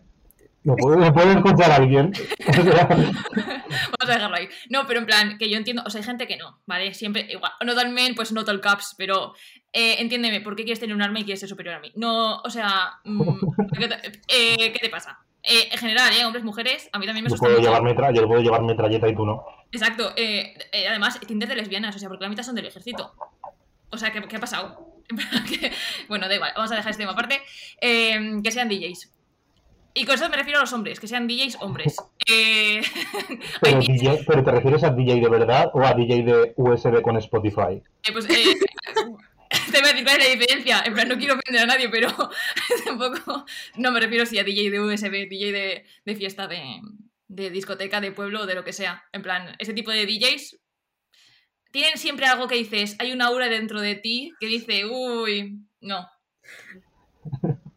me 0.63 0.75
puede, 0.75 0.97
me 0.97 1.11
puede 1.11 1.33
escuchar 1.33 1.71
alguien. 1.71 2.11
O 2.47 2.53
sea, 2.63 2.87
Vamos 2.87 4.09
a 4.09 4.13
dejarlo 4.13 4.35
ahí. 4.37 4.49
No, 4.69 4.85
pero 4.87 4.99
en 4.99 5.05
plan, 5.05 5.37
que 5.37 5.49
yo 5.49 5.57
entiendo, 5.57 5.83
o 5.85 5.89
sea, 5.89 5.99
hay 5.99 6.05
gente 6.05 6.27
que 6.27 6.37
no, 6.37 6.59
¿vale? 6.65 6.93
Siempre, 6.93 7.27
igual, 7.29 7.51
no 7.65 7.75
tal 7.75 7.89
men, 7.91 8.15
pues 8.15 8.31
no 8.31 8.43
tal 8.45 8.61
caps, 8.61 8.95
pero 8.97 9.33
eh, 9.71 9.95
entiéndeme, 9.99 10.41
¿por 10.41 10.55
qué 10.55 10.63
quieres 10.63 10.79
tener 10.79 10.95
un 10.95 11.01
arma 11.01 11.19
y 11.19 11.23
quieres 11.23 11.39
ser 11.39 11.49
superior 11.49 11.75
a 11.75 11.79
mí? 11.79 11.91
No, 11.95 12.37
o 12.41 12.49
sea, 12.49 12.93
mm, 13.03 13.21
¿qué, 13.79 13.87
te, 13.87 13.95
eh, 14.27 14.71
¿qué 14.73 14.79
te 14.79 14.89
pasa? 14.89 15.19
Eh, 15.43 15.69
en 15.71 15.77
general, 15.77 16.13
¿eh? 16.17 16.23
Hombres, 16.25 16.43
mujeres, 16.45 16.89
a 16.93 16.99
mí 16.99 17.05
también 17.05 17.25
me 17.25 17.29
yo 17.29 17.35
puedo 17.37 17.59
llevar 17.59 17.81
metra- 17.83 18.11
yo 18.13 18.25
puedo 18.27 18.41
llevar 18.41 18.61
metralleta 18.61 19.07
y 19.09 19.15
tú 19.15 19.25
no. 19.25 19.43
Exacto, 19.71 20.13
eh, 20.15 20.53
eh, 20.71 20.87
además, 20.87 21.19
Tinder 21.19 21.49
de 21.49 21.55
lesbianas, 21.55 21.95
o 21.95 21.99
sea, 21.99 22.07
porque 22.07 22.23
la 22.23 22.29
mitad 22.29 22.43
son 22.43 22.55
del 22.55 22.67
ejército. 22.67 23.13
O 23.89 23.97
sea, 23.97 24.11
¿qué, 24.11 24.21
qué 24.21 24.37
ha 24.37 24.39
pasado? 24.39 24.87
Bueno, 26.07 26.27
da 26.27 26.35
igual, 26.35 26.51
vamos 26.55 26.71
a 26.71 26.75
dejar 26.75 26.91
este 26.91 27.03
tema 27.03 27.11
aparte. 27.13 27.41
Eh, 27.81 28.39
que 28.43 28.51
sean 28.51 28.69
DJs. 28.69 29.11
Y 29.93 30.05
con 30.05 30.15
eso 30.15 30.27
me 30.29 30.37
refiero 30.37 30.59
a 30.59 30.61
los 30.61 30.73
hombres, 30.73 30.99
que 30.99 31.07
sean 31.07 31.27
DJs 31.27 31.57
hombres. 31.61 31.95
Eh, 32.25 32.81
Pero, 33.61 33.79
hay 33.79 33.85
DJs 33.85 33.99
DJ 33.99 34.23
¿Pero 34.25 34.43
te 34.45 34.51
refieres 34.51 34.83
a 34.85 34.91
DJ 34.91 35.19
de 35.19 35.27
verdad 35.27 35.69
o 35.73 35.83
a 35.83 35.93
DJ 35.93 36.23
de 36.23 36.53
USB 36.55 37.01
con 37.01 37.17
Spotify? 37.17 37.83
Eh, 38.01 38.13
pues 38.13 38.29
eh, 38.29 38.55
te 39.71 39.79
voy 39.81 39.89
a 39.89 39.91
decir 39.91 40.05
cuál 40.05 40.21
es 40.21 40.27
la 40.29 40.35
diferencia. 40.35 40.83
En 40.85 40.93
plan, 40.93 41.09
no 41.09 41.17
quiero 41.17 41.33
ofender 41.33 41.63
a 41.63 41.65
nadie, 41.65 41.89
pero 41.89 42.07
tampoco. 42.85 43.45
No 43.75 43.91
me 43.91 43.99
refiero 43.99 44.25
si 44.25 44.39
a 44.39 44.45
DJ 44.45 44.71
de 44.71 44.79
USB, 44.79 45.27
DJ 45.27 45.51
de, 45.51 45.85
de 46.05 46.15
fiesta, 46.15 46.47
de, 46.47 46.79
de 47.27 47.49
discoteca, 47.49 47.99
de 47.99 48.13
pueblo 48.13 48.43
o 48.43 48.45
de 48.45 48.55
lo 48.55 48.63
que 48.63 48.71
sea. 48.71 49.03
En 49.11 49.21
plan, 49.21 49.53
ese 49.59 49.73
tipo 49.73 49.91
de 49.91 50.05
DJs 50.05 50.59
tienen 51.71 51.97
siempre 51.97 52.27
algo 52.27 52.47
que 52.47 52.55
dices. 52.55 52.95
Hay 52.99 53.11
una 53.11 53.25
aura 53.25 53.49
dentro 53.49 53.81
de 53.81 53.95
ti 53.95 54.31
que 54.39 54.47
dice, 54.47 54.85
uy, 54.85 55.59
no. 55.81 56.07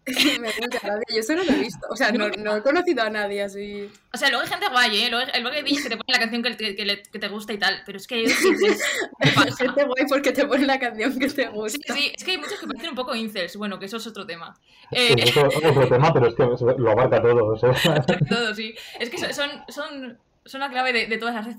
me 0.40 0.48
mucha 0.48 0.78
gracia. 0.80 1.02
Yo 1.08 1.18
eso 1.20 1.34
no 1.34 1.42
lo 1.44 1.52
he 1.52 1.56
visto, 1.58 1.86
o 1.90 1.96
sea, 1.96 2.12
no, 2.12 2.28
no 2.28 2.56
he 2.56 2.62
conocido 2.62 3.02
a 3.02 3.10
nadie 3.10 3.42
así. 3.42 3.90
O 4.12 4.16
sea, 4.16 4.28
luego 4.28 4.44
hay 4.44 4.48
gente 4.48 4.68
guay, 4.68 5.02
¿eh? 5.04 5.10
Luego, 5.10 5.30
luego 5.40 5.56
hay 5.56 5.62
DJs 5.62 5.82
que 5.82 5.88
te 5.90 5.96
ponen 5.96 6.12
la 6.12 6.18
canción 6.20 6.42
que, 6.42 6.56
que- 6.56 6.76
que 6.76 6.84
le- 6.84 7.02
que 7.02 7.18
te 7.18 7.28
gusta 7.28 7.52
y 7.52 7.58
tal, 7.58 7.82
pero 7.84 7.98
es 7.98 8.06
que 8.06 8.14
hay 8.16 8.24
otros 8.24 8.38
que 8.40 8.50
dices, 8.50 8.82
¿qué 9.20 9.30
pasa? 9.32 9.56
Gente 9.56 9.84
guay 9.84 10.04
porque 10.08 10.32
te 10.32 10.46
pone 10.46 10.64
la 10.66 10.78
canción 10.78 11.18
que 11.18 11.28
te 11.28 11.42
Sí, 11.44 11.48
gusta. 11.52 11.94
sí, 11.94 12.12
es 12.16 12.24
que 12.24 12.30
hay 12.32 12.38
muchos 12.38 12.58
que 12.60 12.66
parecen 12.66 12.90
un 12.90 12.96
poco 12.96 13.14
incels. 13.14 13.56
Bueno, 13.56 13.78
que 13.78 13.86
eso 13.86 13.96
es 13.96 14.06
otro 14.06 14.24
tema. 14.26 14.56
Eh, 14.92 15.14
Es 15.18 15.36
otro, 15.36 15.50
tema, 15.88 16.12
pero 16.12 16.28
es 16.28 16.34
que 16.34 16.44
lo 16.78 16.90
abarca 16.90 17.20
todo. 17.20 17.46
o 17.46 17.56
sea. 17.56 18.00
todo, 18.28 18.54
sí. 18.54 18.74
Es 19.00 19.10
que 19.10 19.18
son, 19.18 19.30
son, 19.68 20.18
son, 20.44 20.60
la 20.60 20.70
clave 20.70 20.92
de, 20.92 21.06
de 21.06 21.18
todas 21.18 21.34
las 21.34 21.44
red. 21.46 21.56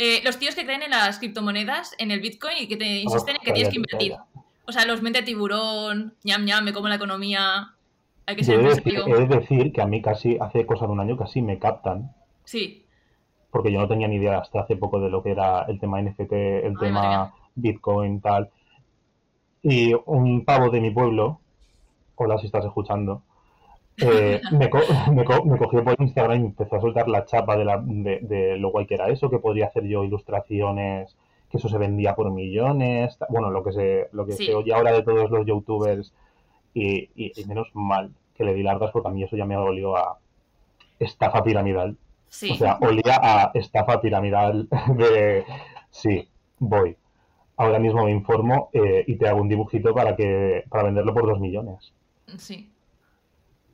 Eh, 0.00 0.20
los 0.22 0.38
tíos 0.38 0.54
que 0.54 0.64
creen 0.64 0.82
en 0.82 0.90
las 0.90 1.18
criptomonedas, 1.18 1.92
en 1.98 2.12
el 2.12 2.20
Bitcoin 2.20 2.56
y 2.58 2.68
que 2.68 2.76
te 2.76 2.84
insisten 2.84 3.34
en 3.34 3.42
que 3.42 3.52
tienes 3.52 3.70
que 3.72 3.76
invertir. 3.80 4.14
O 4.68 4.72
sea, 4.72 4.84
los 4.86 5.02
mente 5.02 5.22
tiburón, 5.22 6.14
ñam 6.24 6.44
ñam, 6.44 6.64
me 6.64 6.72
como 6.72 6.88
la 6.88 6.96
economía. 6.96 7.74
Hay 8.26 8.36
que 8.36 8.44
ser 8.44 8.60
he 8.60 8.62
de, 8.62 8.68
decir, 8.74 8.94
he 9.06 9.14
de 9.26 9.26
decir 9.26 9.72
que 9.72 9.80
a 9.82 9.86
mí 9.86 10.02
casi, 10.02 10.36
hace 10.40 10.66
cosa 10.66 10.86
de 10.86 10.92
un 10.92 11.00
año, 11.00 11.16
casi 11.16 11.40
me 11.42 11.58
captan. 11.58 12.12
Sí, 12.44 12.84
Porque 13.50 13.72
yo 13.72 13.80
no 13.80 13.88
tenía 13.88 14.08
ni 14.08 14.16
idea 14.16 14.38
hasta 14.38 14.60
hace 14.60 14.76
poco 14.76 15.00
de 15.00 15.10
lo 15.10 15.22
que 15.22 15.30
era 15.32 15.62
el 15.62 15.80
tema 15.80 16.00
NFT, 16.02 16.32
el 16.66 16.78
tema 16.78 17.32
Bitcoin, 17.54 18.20
tal. 18.20 18.50
Y 19.62 19.92
un 20.06 20.44
pavo 20.44 20.70
de 20.70 20.80
mi 20.80 20.90
pueblo, 20.90 21.40
hola 22.16 22.38
si 22.38 22.46
estás 22.46 22.64
escuchando, 22.64 23.22
eh, 23.98 24.40
me, 24.52 24.70
co- 24.70 24.80
me 25.12 25.24
co- 25.24 25.44
me 25.44 25.58
cogió 25.58 25.84
por 25.84 25.96
Instagram 26.00 26.42
y 26.42 26.46
empezó 26.46 26.76
a 26.76 26.80
soltar 26.80 27.08
la 27.08 27.24
chapa 27.24 27.56
de, 27.56 27.64
la, 27.64 27.82
de, 27.84 28.20
de 28.22 28.58
lo 28.58 28.70
guay 28.70 28.86
que 28.86 28.94
era 28.94 29.08
eso, 29.08 29.30
que 29.30 29.38
podría 29.38 29.66
hacer 29.66 29.84
yo 29.84 30.04
ilustraciones, 30.04 31.16
que 31.50 31.56
eso 31.58 31.68
se 31.68 31.78
vendía 31.78 32.14
por 32.14 32.30
millones, 32.30 33.18
bueno, 33.30 33.50
lo 33.50 33.62
que 33.64 33.72
se, 33.72 34.08
lo 34.12 34.26
que 34.26 34.32
Sí. 34.32 34.46
se 34.46 34.54
oye 34.54 34.72
ahora 34.74 34.92
de 34.92 35.02
todos 35.02 35.30
los 35.30 35.46
youtubers, 35.46 36.12
y, 36.74 37.10
y- 37.14 37.32
y 37.40 37.44
menos 37.46 37.68
mal 37.74 38.10
que 38.34 38.44
le 38.44 38.54
di 38.54 38.62
largas 38.62 38.90
porque 38.92 39.08
a 39.08 39.10
mí 39.10 39.22
eso 39.24 39.36
ya 39.36 39.46
me 39.46 39.56
olió 39.56 39.96
a 39.96 40.18
estafa 40.98 41.42
piramidal. 41.42 41.96
sí. 42.28 42.50
O 42.52 42.54
sea, 42.56 42.78
olía 42.80 43.18
a 43.22 43.50
estafa 43.54 44.00
piramidal 44.00 44.68
de 44.96 45.44
sí, 45.90 46.28
voy. 46.58 46.96
Ahora 47.56 47.78
mismo 47.78 48.04
me 48.04 48.12
informo 48.12 48.68
eh, 48.72 49.02
y 49.06 49.16
te 49.16 49.26
hago 49.28 49.40
un 49.40 49.48
dibujito 49.48 49.92
para 49.94 50.14
que 50.14 50.64
para 50.68 50.84
venderlo 50.84 51.12
por 51.14 51.26
dos 51.26 51.40
millones. 51.40 51.92
Sí. 52.36 52.70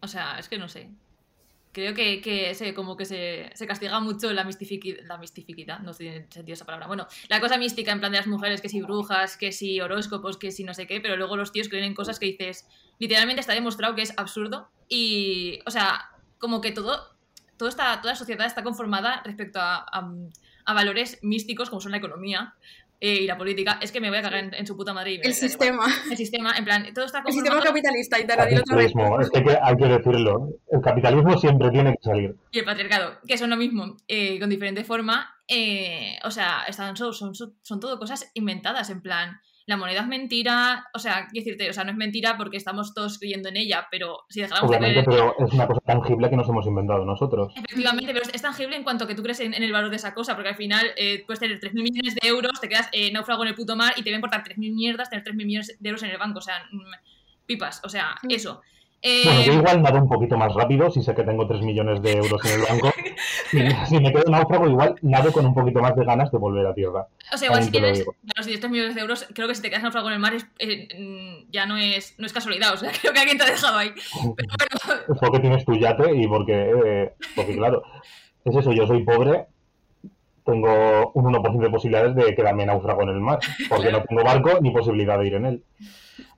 O 0.00 0.06
sea, 0.06 0.38
es 0.38 0.48
que 0.48 0.56
no 0.58 0.68
sé. 0.68 0.88
Creo 1.74 1.92
que, 1.92 2.20
que 2.20 2.54
se, 2.54 2.72
como 2.72 2.96
que 2.96 3.04
se, 3.04 3.50
se 3.54 3.66
castiga 3.66 3.98
mucho 3.98 4.32
la 4.32 4.44
mistificidad, 4.44 5.02
la 5.06 5.18
mistificidad, 5.18 5.80
no 5.80 5.92
tiene 5.92 6.26
sentido 6.30 6.54
esa 6.54 6.64
palabra. 6.64 6.86
Bueno, 6.86 7.06
la 7.28 7.40
cosa 7.40 7.58
mística 7.58 7.90
en 7.90 7.98
plan 7.98 8.12
de 8.12 8.18
las 8.18 8.28
mujeres, 8.28 8.60
que 8.62 8.68
si 8.68 8.80
brujas, 8.80 9.36
que 9.36 9.50
si 9.50 9.80
horóscopos, 9.80 10.36
que 10.38 10.52
si 10.52 10.62
no 10.62 10.72
sé 10.72 10.86
qué, 10.86 11.00
pero 11.00 11.16
luego 11.16 11.36
los 11.36 11.50
tíos 11.50 11.68
creen 11.68 11.84
en 11.84 11.94
cosas 11.94 12.20
que 12.20 12.26
dices, 12.26 12.66
literalmente 13.00 13.40
está 13.40 13.54
demostrado 13.54 13.96
que 13.96 14.02
es 14.02 14.14
absurdo 14.16 14.70
y, 14.88 15.58
o 15.66 15.70
sea, 15.72 16.10
como 16.38 16.60
que 16.60 16.70
todo, 16.70 17.16
toda, 17.56 17.68
esta, 17.70 18.00
toda 18.00 18.12
la 18.12 18.18
sociedad 18.18 18.46
está 18.46 18.62
conformada 18.62 19.20
respecto 19.24 19.58
a, 19.60 19.78
a- 19.92 20.12
a 20.66 20.72
valores 20.74 21.18
místicos 21.22 21.68
como 21.68 21.80
son 21.82 21.90
la 21.90 21.98
economía 21.98 22.54
eh, 23.00 23.22
y 23.22 23.26
la 23.26 23.36
política. 23.36 23.78
Es 23.82 23.92
que 23.92 24.00
me 24.00 24.08
voy 24.08 24.18
a 24.18 24.22
cagar 24.22 24.44
en, 24.44 24.54
en 24.54 24.66
su 24.66 24.76
puta 24.76 24.92
madre. 24.94 25.12
y 25.12 25.18
me- 25.18 25.24
El 25.24 25.30
me 25.30 25.34
sistema. 25.34 25.86
El 26.10 26.16
sistema, 26.16 26.54
en 26.56 26.64
plan, 26.64 26.86
todo 26.94 27.04
está 27.04 27.22
El 27.26 27.32
sistema 27.32 27.60
capitalista, 27.60 28.18
y 28.18 28.24
otra 28.24 28.44
vez. 28.44 28.54
Capitalismo, 28.64 29.20
es 29.20 29.30
que 29.30 29.38
hay 29.38 29.44
que- 29.44 29.58
hay 29.62 29.76
que 29.76 29.86
decirlo. 29.86 30.48
El 30.70 30.80
capitalismo 30.80 31.38
siempre 31.38 31.70
tiene 31.70 31.92
que 31.92 32.02
salir. 32.02 32.36
y 32.50 32.58
el 32.58 32.64
patriarcado, 32.64 33.18
que 33.26 33.36
son 33.38 33.50
lo 33.50 33.56
mismo, 33.56 33.96
eh, 34.08 34.38
con 34.40 34.48
diferente 34.50 34.84
forma. 34.84 35.30
eh, 35.46 36.18
o 36.24 36.30
sea, 36.30 36.64
están, 36.66 36.96
son, 36.96 37.12
son, 37.12 37.34
son 37.34 37.78
todo 37.80 37.98
cosas 37.98 38.30
inventadas, 38.32 38.88
en 38.88 39.02
plan, 39.02 39.38
la 39.66 39.76
moneda 39.76 40.00
es 40.00 40.06
mentira, 40.06 40.86
o 40.92 40.98
sea, 40.98 41.26
quiero 41.30 41.44
decirte, 41.44 41.70
o 41.70 41.72
sea, 41.72 41.84
no 41.84 41.90
es 41.90 41.96
mentira 41.96 42.36
porque 42.36 42.58
estamos 42.58 42.92
todos 42.92 43.18
creyendo 43.18 43.48
en 43.48 43.56
ella, 43.56 43.86
pero 43.90 44.24
si 44.28 44.40
dejáramos 44.40 44.70
de 44.70 44.76
Obviamente, 44.76 45.04
creer 45.04 45.32
pero 45.36 45.46
es 45.46 45.54
una 45.54 45.66
cosa 45.66 45.80
tangible 45.86 46.28
que 46.28 46.36
nos 46.36 46.48
hemos 46.48 46.66
inventado 46.66 47.04
nosotros. 47.04 47.52
Efectivamente, 47.56 48.12
pero 48.12 48.26
es, 48.30 48.42
tangible 48.42 48.76
en 48.76 48.84
cuanto 48.84 49.06
que 49.06 49.14
tú 49.14 49.22
crees 49.22 49.40
en, 49.40 49.54
en 49.54 49.62
el 49.62 49.72
valor 49.72 49.90
de 49.90 49.96
esa 49.96 50.12
cosa, 50.12 50.34
porque 50.34 50.50
al 50.50 50.56
final 50.56 50.86
eh, 50.96 51.24
puedes 51.26 51.40
tener 51.40 51.58
3.000 51.60 51.72
millones 51.72 52.14
de 52.14 52.28
euros, 52.28 52.60
te 52.60 52.68
quedas 52.68 52.88
eh, 52.92 53.10
náufrago 53.10 53.42
en 53.44 53.48
el 53.48 53.54
puto 53.54 53.74
mar 53.74 53.94
y 53.96 54.02
te 54.02 54.10
va 54.10 54.16
a 54.16 54.18
importar 54.18 54.44
3.000 54.44 54.74
mierdas 54.74 55.08
tener 55.08 55.24
3.000 55.24 55.34
millones 55.34 55.76
de 55.78 55.88
euros 55.88 56.02
en 56.02 56.10
el 56.10 56.18
banco, 56.18 56.40
o 56.40 56.42
sea, 56.42 56.58
mm, 56.70 57.46
pipas, 57.46 57.80
o 57.84 57.88
sea, 57.88 58.16
eso. 58.28 58.60
Eh, 59.00 59.22
Bueno, 59.24 59.42
yo 59.42 59.52
igual 59.52 59.82
nado 59.82 59.98
un 59.98 60.08
poquito 60.08 60.36
más 60.36 60.52
rápido 60.54 60.90
si 60.90 61.02
sé 61.02 61.14
que 61.14 61.24
tengo 61.24 61.46
3 61.46 61.62
millones 61.62 62.02
de 62.02 62.12
euros 62.12 62.44
en 62.44 62.60
el 62.60 62.66
banco. 62.66 62.90
Si, 63.50 64.00
me 64.00 64.12
quedo 64.12 64.30
náufrago, 64.30 64.68
igual 64.68 64.96
nado 65.02 65.32
con 65.32 65.46
un 65.46 65.54
poquito 65.54 65.80
más 65.80 65.94
de 65.96 66.04
ganas 66.04 66.30
de 66.30 66.38
volver 66.38 66.66
a 66.66 66.74
tierra. 66.74 67.06
o 67.32 67.36
sea, 67.38 67.46
igual 67.46 67.62
si 67.62 67.68
lo 67.68 67.72
tienes 67.72 67.98
digo. 67.98 68.14
los 68.36 68.46
10 68.46 68.70
millones 68.70 68.94
de 68.94 69.00
euros, 69.00 69.26
creo 69.34 69.48
que 69.48 69.54
si 69.54 69.62
te 69.62 69.70
quedas 69.70 69.82
náufrago 69.82 70.08
en 70.08 70.14
el 70.14 70.18
mar 70.20 70.34
es, 70.34 70.46
eh, 70.58 70.88
mm, 70.98 71.50
ya 71.50 71.66
no 71.66 71.76
es, 71.76 72.14
no 72.18 72.26
es 72.26 72.32
casualidad, 72.32 72.74
o 72.74 72.76
sea, 72.76 72.90
creo 73.00 73.12
que 73.12 73.20
alguien 73.20 73.38
te 73.38 73.44
ha 73.44 73.50
dejado 73.50 73.76
ahí. 73.78 73.90
Pero 74.36 74.48
bueno, 74.86 75.18
porque 75.20 75.40
tienes 75.40 75.64
tu 75.64 75.74
yate 75.74 76.14
y 76.14 76.26
porque, 76.26 76.72
eh, 76.84 77.12
porque 77.36 77.54
claro, 77.56 77.82
es 78.44 78.56
eso, 78.56 78.72
yo 78.72 78.86
soy 78.86 79.02
pobre, 79.04 79.46
tengo 80.44 81.10
un 81.14 81.24
1% 81.32 81.58
de 81.58 81.70
posibilidades 81.70 82.14
de 82.14 82.34
quedarme 82.34 82.66
náufrago 82.66 83.02
en 83.02 83.08
el 83.10 83.20
mar, 83.20 83.38
porque 83.68 83.88
Claro. 83.88 83.98
no 84.00 84.04
tengo 84.04 84.24
barco 84.24 84.58
ni 84.60 84.70
posibilidad 84.70 85.18
de 85.18 85.26
ir 85.26 85.34
en 85.34 85.46
él. 85.46 85.62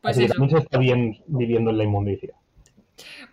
pues 0.01 0.17
Así 0.17 0.27
que 0.27 0.33
también 0.33 0.51
se 0.51 0.59
está 0.65 0.79
bien 0.79 1.17
viviendo 1.27 1.71
en 1.71 1.79
la 1.79 1.85
inmundicia. 1.85 2.35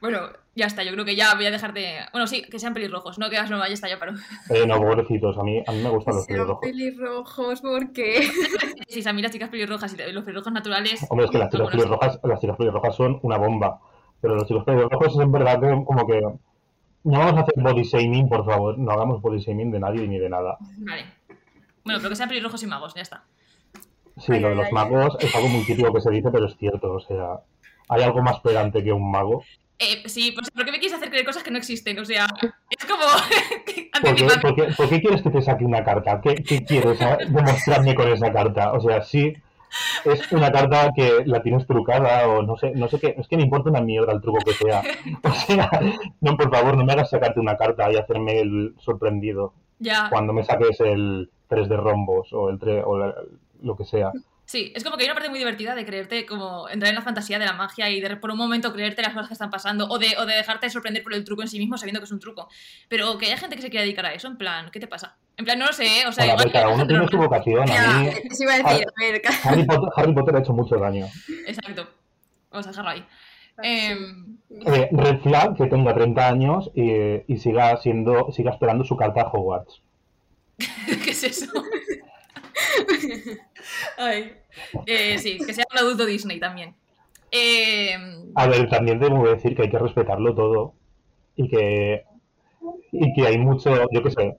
Bueno, 0.04 0.20
ya 0.54 0.66
está, 0.66 0.84
yo 0.84 0.92
creo 0.92 1.06
que 1.06 1.16
ya 1.16 1.34
voy 1.34 1.46
a 1.46 1.52
dejar 1.52 1.74
de... 1.74 2.00
Bueno, 2.12 2.28
sí, 2.28 2.42
que 2.42 2.60
sean 2.60 2.74
pelirrojos, 2.74 3.18
no 3.20 3.30
quedas 3.30 3.50
normal, 3.50 3.70
ya 3.70 3.76
está, 3.76 3.88
ya 3.88 3.98
paro. 3.98 4.12
Eh, 4.50 4.68
no, 4.68 4.78
pobrecitos, 4.78 5.38
a 5.38 5.44
mí, 5.44 5.63
a 5.66 5.72
mí 5.72 5.82
me 5.82 5.89
gustan 5.92 6.16
los 6.16 6.28
pelirrojos. 6.28 6.60
pelirrojos, 6.62 7.62
¿por 7.62 7.94
qué? 7.94 8.30
Sí, 8.89 9.02
a 9.08 9.13
mí 9.13 9.22
las 9.22 9.32
chicas 9.32 9.48
pelirrojas 9.48 9.94
y 9.94 10.12
los 10.12 10.26
pelirrojos 10.26 10.52
naturales... 10.52 11.08
Hombre, 11.10 11.28
es 11.28 11.32
que 11.32 11.38
las 11.38 11.50
chicas 11.50 11.70
pelirrojas, 11.70 12.20
las 12.22 12.42
chicas 12.42 12.58
pelirrojas 12.58 12.96
son 12.98 13.18
una 13.22 13.38
bomba. 13.38 13.80
Pero 14.20 14.36
los 14.36 14.46
chicos 14.46 14.66
pelirrojos 14.66 15.08
es 15.08 15.20
en 15.22 15.32
verdad 15.32 15.62
que 15.62 15.86
como 15.86 16.06
que 16.06 16.20
no 16.22 17.20
vamos 17.20 17.38
a 17.38 17.39
hacer 17.39 17.54
body 17.63 17.84
shaming, 17.84 18.28
por 18.28 18.44
favor. 18.44 18.78
No 18.78 18.92
hagamos 18.92 19.22
body 19.22 19.39
shaming 19.39 19.72
de 19.72 19.80
nadie 19.80 20.06
ni 20.06 20.20
de 20.20 20.30
nada. 20.30 20.58
Vale. 20.80 21.06
Bueno, 21.86 22.00
pero 22.00 22.10
que 22.10 22.18
sean 22.18 22.28
pelirrojos 22.28 22.62
y 22.62 22.68
magos, 22.68 22.94
ya 22.94 23.04
está. 23.04 23.24
Sí, 24.18 24.34
Ay, 24.34 24.42
lo 24.42 24.50
de 24.50 24.56
los 24.56 24.66
ay. 24.66 24.74
magos 24.74 25.16
es 25.22 25.34
algo 25.34 25.48
muy 25.48 25.63
típico 25.63 25.94
que 25.94 26.02
se 26.02 26.12
dice, 26.12 26.30
pero 26.30 26.48
es 26.48 26.58
cierto. 26.58 26.92
O 26.92 27.00
sea, 27.00 27.39
hay 27.88 28.04
algo 28.04 28.22
más 28.22 28.42
pedante 28.42 28.84
que 28.84 28.92
un 28.92 29.10
mago. 29.10 29.46
Eh, 29.80 30.04
sí, 30.08 30.32
pues, 30.32 30.50
¿por 30.52 30.64
qué 30.66 30.72
me 30.72 30.80
quieres 30.80 30.96
hacer 30.98 31.10
creer 31.10 31.26
cosas 31.26 31.44
que 31.44 31.52
no 31.52 31.58
existen? 31.58 32.00
O 32.00 32.06
sea, 32.06 32.26
es 32.70 32.86
como... 32.86 33.04
¿Por 34.02 34.16
qué, 34.16 34.24
Anticipar- 34.26 34.42
por 34.42 34.56
qué- 34.56 34.74
por 34.76 34.90
qué 34.90 35.02
quieres 35.02 35.22
que 35.22 35.30
te 35.30 35.42
saque 35.42 35.66
una 35.66 35.84
carta? 35.84 36.22
¿Qué, 36.22 36.36
qué 36.36 36.64
quieres 36.64 37.02
ah, 37.02 37.18
demostrarme 37.28 37.94
con 37.96 38.08
esa 38.10 38.32
carta? 38.32 38.74
O 38.74 38.80
sea, 38.82 39.02
sí, 39.04 39.34
es 40.06 40.32
una 40.32 40.52
carta 40.52 40.90
que 40.96 41.24
la 41.26 41.42
tienes 41.42 41.66
trucada 41.68 42.28
o 42.28 42.42
no 42.44 42.56
sé, 42.58 42.72
no 42.76 42.88
sé 42.88 43.00
qué. 43.00 43.16
Es 43.18 43.28
que 43.28 43.38
me 43.38 43.44
importa 43.44 43.70
una 43.70 43.82
mierda 43.82 44.14
el 44.14 44.22
truco 44.22 44.40
que 44.46 44.54
sea. 44.54 44.84
O 45.24 45.32
sea, 45.32 45.70
no, 46.22 46.38
por 46.38 46.50
favor, 46.54 46.78
no 46.78 46.86
me 46.86 46.94
hagas 46.94 47.10
sacarte 47.10 47.40
una 47.40 47.58
carta 47.58 47.92
y 47.92 47.98
hacerme 47.98 48.40
el 48.40 48.76
sorprendido 48.80 49.54
Ya, 49.80 50.10
cuando 50.10 50.34
me 50.34 50.44
saques 50.44 50.80
el 50.82 51.30
3 51.50 51.68
de 51.70 51.78
rombos 51.78 52.32
o 52.34 52.50
el 52.50 52.60
3 52.60 52.84
o 52.86 52.98
la- 53.00 53.16
lo 53.62 53.76
que 53.76 53.86
sea. 53.86 54.12
Sí, 54.54 54.72
es 54.76 54.84
como 54.84 54.98
que 54.98 55.04
hay 55.04 55.08
una 55.10 55.16
parte 55.16 55.30
muy 55.32 55.39
divertida 55.39 55.74
de 55.74 55.84
creerte, 55.84 56.28
como 56.28 56.70
entrar 56.70 56.89
en 56.89 56.96
la 56.96 57.02
fantasía 57.02 57.39
de 57.39 57.46
la 57.46 57.54
magia 57.54 57.89
y 57.89 58.00
de 58.00 58.16
por 58.18 58.30
un 58.30 58.38
momento 58.38 58.72
creerte 58.72 59.02
las 59.02 59.13
cosas 59.13 59.28
que 59.28 59.34
están 59.34 59.50
pasando 59.50 59.88
o 59.89 59.98
de, 59.98 60.16
o 60.20 60.28
de 60.28 60.36
dejarte 60.36 60.70
sorprender 60.70 61.02
por 61.02 61.16
el 61.16 61.24
truco 61.26 61.42
en 61.42 61.48
sí 61.48 61.58
mismo 61.58 61.76
sabiendo 61.76 62.00
que 62.00 62.06
es 62.06 62.12
un 62.12 62.20
truco. 62.20 62.48
Pero 62.88 63.18
que 63.18 63.26
haya 63.26 63.38
gente 63.38 63.56
que 63.56 63.63
se 63.63 63.72
quiera 63.72 63.82
dedicar 63.84 64.06
a 64.06 64.13
eso, 64.13 64.28
en 64.28 64.38
plan, 64.38 64.70
¿qué 64.72 64.80
te 64.80 64.86
pasa? 64.88 65.18
En 65.38 65.46
plan, 65.46 65.58
no 65.58 65.66
lo 65.66 65.74
sé, 65.74 65.86
¿eh? 65.86 66.08
o 66.08 66.12
sea, 66.12 66.26
igual 66.28 66.44
ver, 66.44 66.54
cada 66.54 66.70
uno 66.70 66.86
tiene 66.86 67.08
su 67.08 67.18
vocación. 67.18 67.63
A 67.63 67.66
Ya, 67.66 67.98
mí, 67.98 68.08
eso 68.30 68.44
iba 68.44 68.54
a 68.54 68.58
decir, 68.58 68.88
a 68.88 69.02
ver, 69.02 69.22
Harry 69.44 69.66
Potter, 69.66 69.89
Harry 69.96 70.13
Potter 70.13 70.36
ha 70.36 70.39
hecho 70.39 70.54
mucho 70.54 70.76
daño. 70.78 71.08
Exacto. 71.48 71.88
Vamos 72.52 72.68
a 72.68 72.70
dejarlo 72.70 72.92
ahí. 72.92 73.06
Em, 73.63 74.38
Eh, 74.68 74.89
red 74.92 75.20
flag 75.22 75.58
que 75.58 75.66
tenga 75.66 75.96
30 75.96 76.28
años 76.28 76.70
y, 76.76 76.92
y 77.28 77.38
siga 77.39 77.76
siendo 77.78 78.32
siga 78.32 78.52
esperando 78.52 78.84
su 78.84 78.96
carta 78.96 79.22
a 79.22 79.28
Hogwarts. 79.32 79.82
¿Qué 81.04 81.10
es 81.12 81.24
eso? 81.24 81.48
Eh, 84.86 85.18
sí, 85.18 85.39
que 85.46 85.54
sea 85.54 85.66
un 85.72 85.78
adulto 85.78 86.06
Disney 86.06 86.39
también. 86.39 86.76
Em, 87.32 88.32
A 88.36 88.48
ver, 88.48 88.70
también 88.70 89.00
debo 89.00 89.28
decir 89.28 89.56
que 89.56 89.63
hay 89.63 89.70
que 89.70 89.80
respetarlo 89.80 90.36
todo 90.36 90.74
y 91.36 91.48
que 91.48 92.04
y 92.92 93.13
que 93.13 93.28
hay 93.28 93.38
mucho, 93.39 93.76
yo 93.92 94.04
qué 94.04 94.12
sé, 94.12 94.38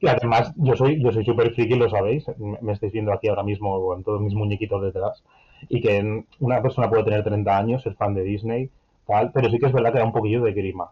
que 0.00 0.10
además 0.10 0.52
yo 0.56 0.74
soy 0.74 1.00
yo 1.02 1.12
soy 1.12 1.24
súper 1.24 1.54
friki, 1.54 1.76
lo 1.76 1.88
sabéis, 1.88 2.24
me 2.38 2.72
estáis 2.72 2.92
viendo 2.92 3.12
aquí 3.12 3.28
ahora 3.28 3.44
mismo 3.44 3.80
con 3.86 4.02
todos 4.02 4.20
mis 4.20 4.34
muñequitos 4.34 4.82
detrás 4.82 5.22
y 5.68 5.80
que 5.80 6.24
una 6.40 6.60
persona 6.60 6.90
puede 6.90 7.04
tener 7.04 7.22
30 7.22 7.56
años, 7.56 7.82
ser 7.82 7.94
fan 7.94 8.14
de 8.14 8.24
Disney, 8.24 8.70
tal, 9.06 9.30
pero 9.32 9.48
sí 9.48 9.58
que 9.58 9.66
es 9.66 9.72
verdad 9.72 9.92
que 9.92 9.98
da 9.98 10.04
un 10.04 10.12
poquillo 10.12 10.42
de 10.42 10.52
grima. 10.52 10.90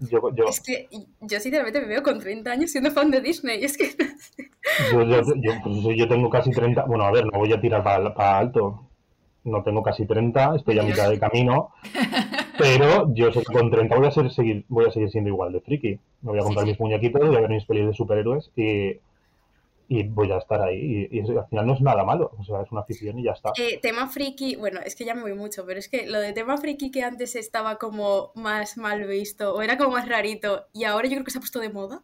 Yo, 0.00 0.34
yo, 0.34 0.44
Es 0.48 0.60
que 0.60 0.88
yo 1.20 1.40
sinceramente 1.40 1.80
me 1.80 1.86
veo 1.86 2.02
con 2.02 2.18
30 2.18 2.50
años 2.50 2.70
siendo 2.70 2.90
fan 2.90 3.10
de 3.10 3.20
Disney. 3.20 3.62
Es 3.62 3.76
que 3.76 3.90
Yo, 4.92 5.02
yo, 5.02 5.20
yo, 5.36 5.52
pues, 5.62 5.96
yo 5.96 6.08
tengo 6.08 6.30
casi 6.30 6.50
30, 6.50 6.84
bueno, 6.84 7.04
a 7.04 7.10
ver, 7.10 7.26
no 7.26 7.38
voy 7.38 7.52
a 7.52 7.60
tirar 7.60 7.82
para, 7.82 8.38
alto, 8.38 8.88
no 9.44 9.62
tengo 9.62 9.82
casi 9.82 10.06
30, 10.06 10.56
estoy 10.56 10.78
a 10.78 10.82
mitad 10.82 11.10
de 11.10 11.18
camino, 11.18 11.70
pero 12.58 13.12
yo 13.14 13.30
sé 13.32 13.40
que 13.40 13.52
con 13.52 13.70
30 13.70 13.96
voy 13.96 14.06
a, 14.06 14.10
ser, 14.10 14.30
seguir, 14.30 14.64
voy 14.68 14.86
a 14.86 14.90
seguir 14.90 15.10
siendo 15.10 15.28
igual 15.28 15.52
de 15.52 15.60
friki. 15.60 15.98
Me 16.22 16.30
voy 16.30 16.40
a 16.40 16.42
comprar 16.42 16.64
Sí, 16.64 16.70
sí. 16.70 16.72
mis 16.72 16.80
muñequitos, 16.80 17.26
voy 17.26 17.36
a 17.36 17.40
ver 17.40 17.50
mis 17.50 17.64
pelis 17.64 17.86
de 17.86 17.94
superhéroes 17.94 18.50
y, 18.56 18.96
y 19.90 20.04
voy 20.04 20.30
a 20.30 20.38
estar 20.38 20.62
ahí. 20.62 21.08
Y, 21.10 21.18
al 21.18 21.48
final 21.48 21.66
no 21.66 21.74
es 21.74 21.80
nada 21.80 22.04
malo, 22.04 22.30
o 22.38 22.44
sea, 22.44 22.62
es 22.62 22.70
una 22.70 22.82
afición 22.82 23.18
y 23.18 23.24
ya 23.24 23.32
está. 23.32 23.50
Eh, 23.58 23.80
tema 23.82 24.06
friki, 24.06 24.54
bueno, 24.54 24.78
es 24.84 24.94
que 24.94 25.04
ya 25.04 25.16
me 25.16 25.22
voy 25.22 25.34
mucho, 25.34 25.66
pero 25.66 25.80
es 25.80 25.88
que 25.88 26.06
lo 26.06 26.20
de 26.20 26.32
tema 26.32 26.56
friki 26.58 26.92
que 26.92 27.02
antes 27.02 27.34
estaba 27.34 27.76
como 27.76 28.30
más 28.36 28.76
mal 28.76 29.04
visto 29.08 29.52
o 29.52 29.62
era 29.62 29.76
como 29.76 29.90
más 29.90 30.08
rarito 30.08 30.68
y 30.72 30.84
ahora 30.84 31.08
yo 31.08 31.14
creo 31.14 31.24
que 31.24 31.32
se 31.32 31.38
ha 31.38 31.40
puesto 31.40 31.58
de 31.58 31.70
moda. 31.70 32.02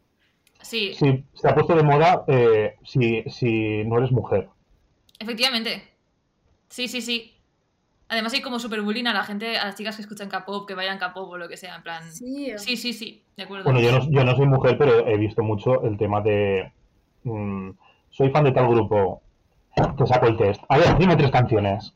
sí, 0.62 0.94
Sí, 0.94 1.25
se 1.33 1.49
ha 1.49 1.55
puesto 1.55 1.77
de 1.77 1.85
moda 1.85 2.25
eh, 2.27 2.75
si, 2.85 3.22
si 3.31 3.85
no 3.85 3.99
eres 3.99 4.11
mujer. 4.11 4.49
efectivamente. 5.20 5.85
Sí, 6.68 6.88
sí, 6.88 7.01
sí. 7.01 7.35
Además 8.09 8.33
hay 8.35 8.40
como 8.42 8.59
super 8.59 8.83
bullying 8.83 9.07
a 9.07 9.14
la 9.14 9.22
gente, 9.22 9.59
a 9.59 9.66
las 9.66 9.77
chicas 9.77 9.94
que 9.94 10.03
escuchan 10.03 10.29
K-pop, 10.29 10.66
que 10.66 10.75
vayan 10.75 10.99
K-pop 10.99 11.29
o 11.29 11.38
lo 11.38 11.49
que 11.49 11.57
sea, 11.57 11.77
en 11.77 11.83
plan... 11.85 12.11
Sí, 12.11 12.53
Sí, 12.57 12.77
sí, 12.77 12.92
sí, 12.92 13.22
de 13.37 13.44
acuerdo. 13.44 13.64
Bueno, 13.64 13.81
yo 13.81 13.92
no, 13.92 14.11
yo 14.11 14.25
no 14.25 14.37
soy 14.37 14.46
mujer, 14.46 14.77
pero 14.77 15.07
he 15.07 15.16
visto 15.16 15.44
mucho 15.44 15.83
el 15.83 15.96
tema 15.96 16.20
de. 16.20 16.72
Mm, 17.27 17.71
soy 18.11 18.31
fan 18.31 18.45
de 18.45 18.53
tal 18.53 18.69
grupo. 18.69 19.23
Te 19.99 20.07
saco 20.07 20.27
el 20.27 20.37
test. 20.39 20.62
A 20.69 20.79
ver, 20.79 20.97
dime 20.99 21.17
tres 21.17 21.31
canciones. 21.31 21.93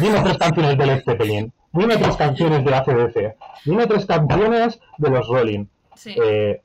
Dime 0.00 0.20
tres 0.22 0.38
canciones 0.38 0.78
de 0.78 0.86
Led 0.86 1.02
Zeppelin. 1.04 1.52
Dime 1.72 1.96
tres 1.98 2.16
canciones 2.16 2.64
de 2.64 2.74
ACDC. 2.74 3.36
Dime 3.66 3.86
tres 3.86 4.06
canciones 4.06 4.80
de 4.96 5.10
los 5.10 5.28
Rolling. 5.28 5.66
sí, 5.94 6.14
Eh, 6.24 6.62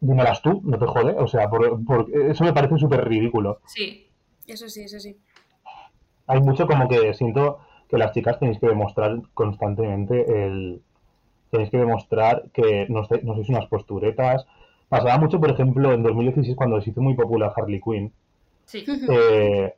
dímelas 0.00 0.42
tú, 0.42 0.60
no 0.64 0.76
te 0.78 0.86
jode. 0.86 1.14
O 1.18 1.28
sea, 1.28 1.48
por, 1.48 1.84
por- 1.84 2.10
eso 2.10 2.42
me 2.42 2.52
parece 2.52 2.76
súper 2.78 3.06
ridículo. 3.06 3.60
sí. 3.66 4.08
eso 4.48 4.68
sí, 4.68 4.82
eso 4.82 4.98
sí. 4.98 5.16
Hay 6.26 6.40
mucho 6.40 6.66
como 6.66 6.88
que 6.88 7.14
siento 7.14 7.60
que 7.88 7.98
las 7.98 8.12
chicas 8.12 8.38
tenéis 8.40 8.58
que 8.58 8.66
demostrar 8.66 9.18
constantemente 9.34 10.44
el. 10.46 10.82
Tenéis 11.50 11.70
que 11.70 11.76
demostrar 11.78 12.44
que 12.52 12.86
no, 12.88 13.04
sé- 13.04 13.20
no 13.22 13.34
sois 13.34 13.48
unas 13.50 13.66
posturetas. 13.66 14.46
Pasaba 14.92 15.16
mucho, 15.16 15.40
por 15.40 15.50
ejemplo, 15.50 15.90
en 15.94 16.02
2016 16.02 16.54
cuando 16.54 16.78
se 16.82 16.90
hizo 16.90 17.00
muy 17.00 17.14
popular 17.14 17.50
Harley 17.56 17.80
Quinn, 17.80 18.12
Sí, 18.66 18.84
eh, 19.08 19.72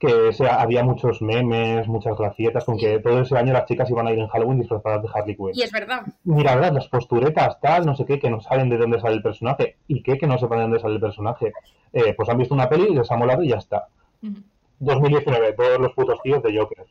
que 0.00 0.30
había 0.50 0.82
muchos 0.82 1.22
memes, 1.22 1.86
muchas 1.86 2.18
gracietas, 2.18 2.64
con 2.64 2.76
que 2.76 2.98
todo 2.98 3.20
ese 3.20 3.38
año 3.38 3.52
las 3.52 3.66
chicas 3.66 3.88
iban 3.90 4.08
a 4.08 4.12
ir 4.12 4.18
en 4.18 4.26
Halloween 4.26 4.58
disfrazadas 4.58 5.02
de 5.04 5.08
Harley 5.14 5.36
Quinn. 5.36 5.50
Y 5.54 5.62
es 5.62 5.70
verdad. 5.70 6.02
Mira, 6.24 6.56
¿verdad? 6.56 6.72
Las 6.72 6.88
posturetas, 6.88 7.60
tal, 7.60 7.86
no 7.86 7.94
sé 7.94 8.04
qué, 8.04 8.18
que 8.18 8.28
no 8.28 8.40
saben 8.40 8.68
de 8.68 8.76
dónde 8.76 9.00
sale 9.00 9.14
el 9.14 9.22
personaje. 9.22 9.76
¿Y 9.86 10.02
qué? 10.02 10.18
Que 10.18 10.26
no 10.26 10.36
sepan 10.36 10.58
de 10.58 10.62
dónde 10.64 10.80
sale 10.80 10.94
el 10.94 11.00
personaje. 11.00 11.52
Eh, 11.92 12.14
pues 12.16 12.28
han 12.28 12.36
visto 12.38 12.52
una 12.52 12.68
peli, 12.68 12.92
les 12.92 13.08
ha 13.08 13.16
molado 13.16 13.44
y 13.44 13.50
ya 13.50 13.58
está. 13.58 13.86
Ujú. 14.20 14.34
2019, 14.80 15.52
todos 15.52 15.78
los 15.78 15.92
putos 15.92 16.20
tíos 16.24 16.42
de 16.42 16.58
Joker. 16.58 16.84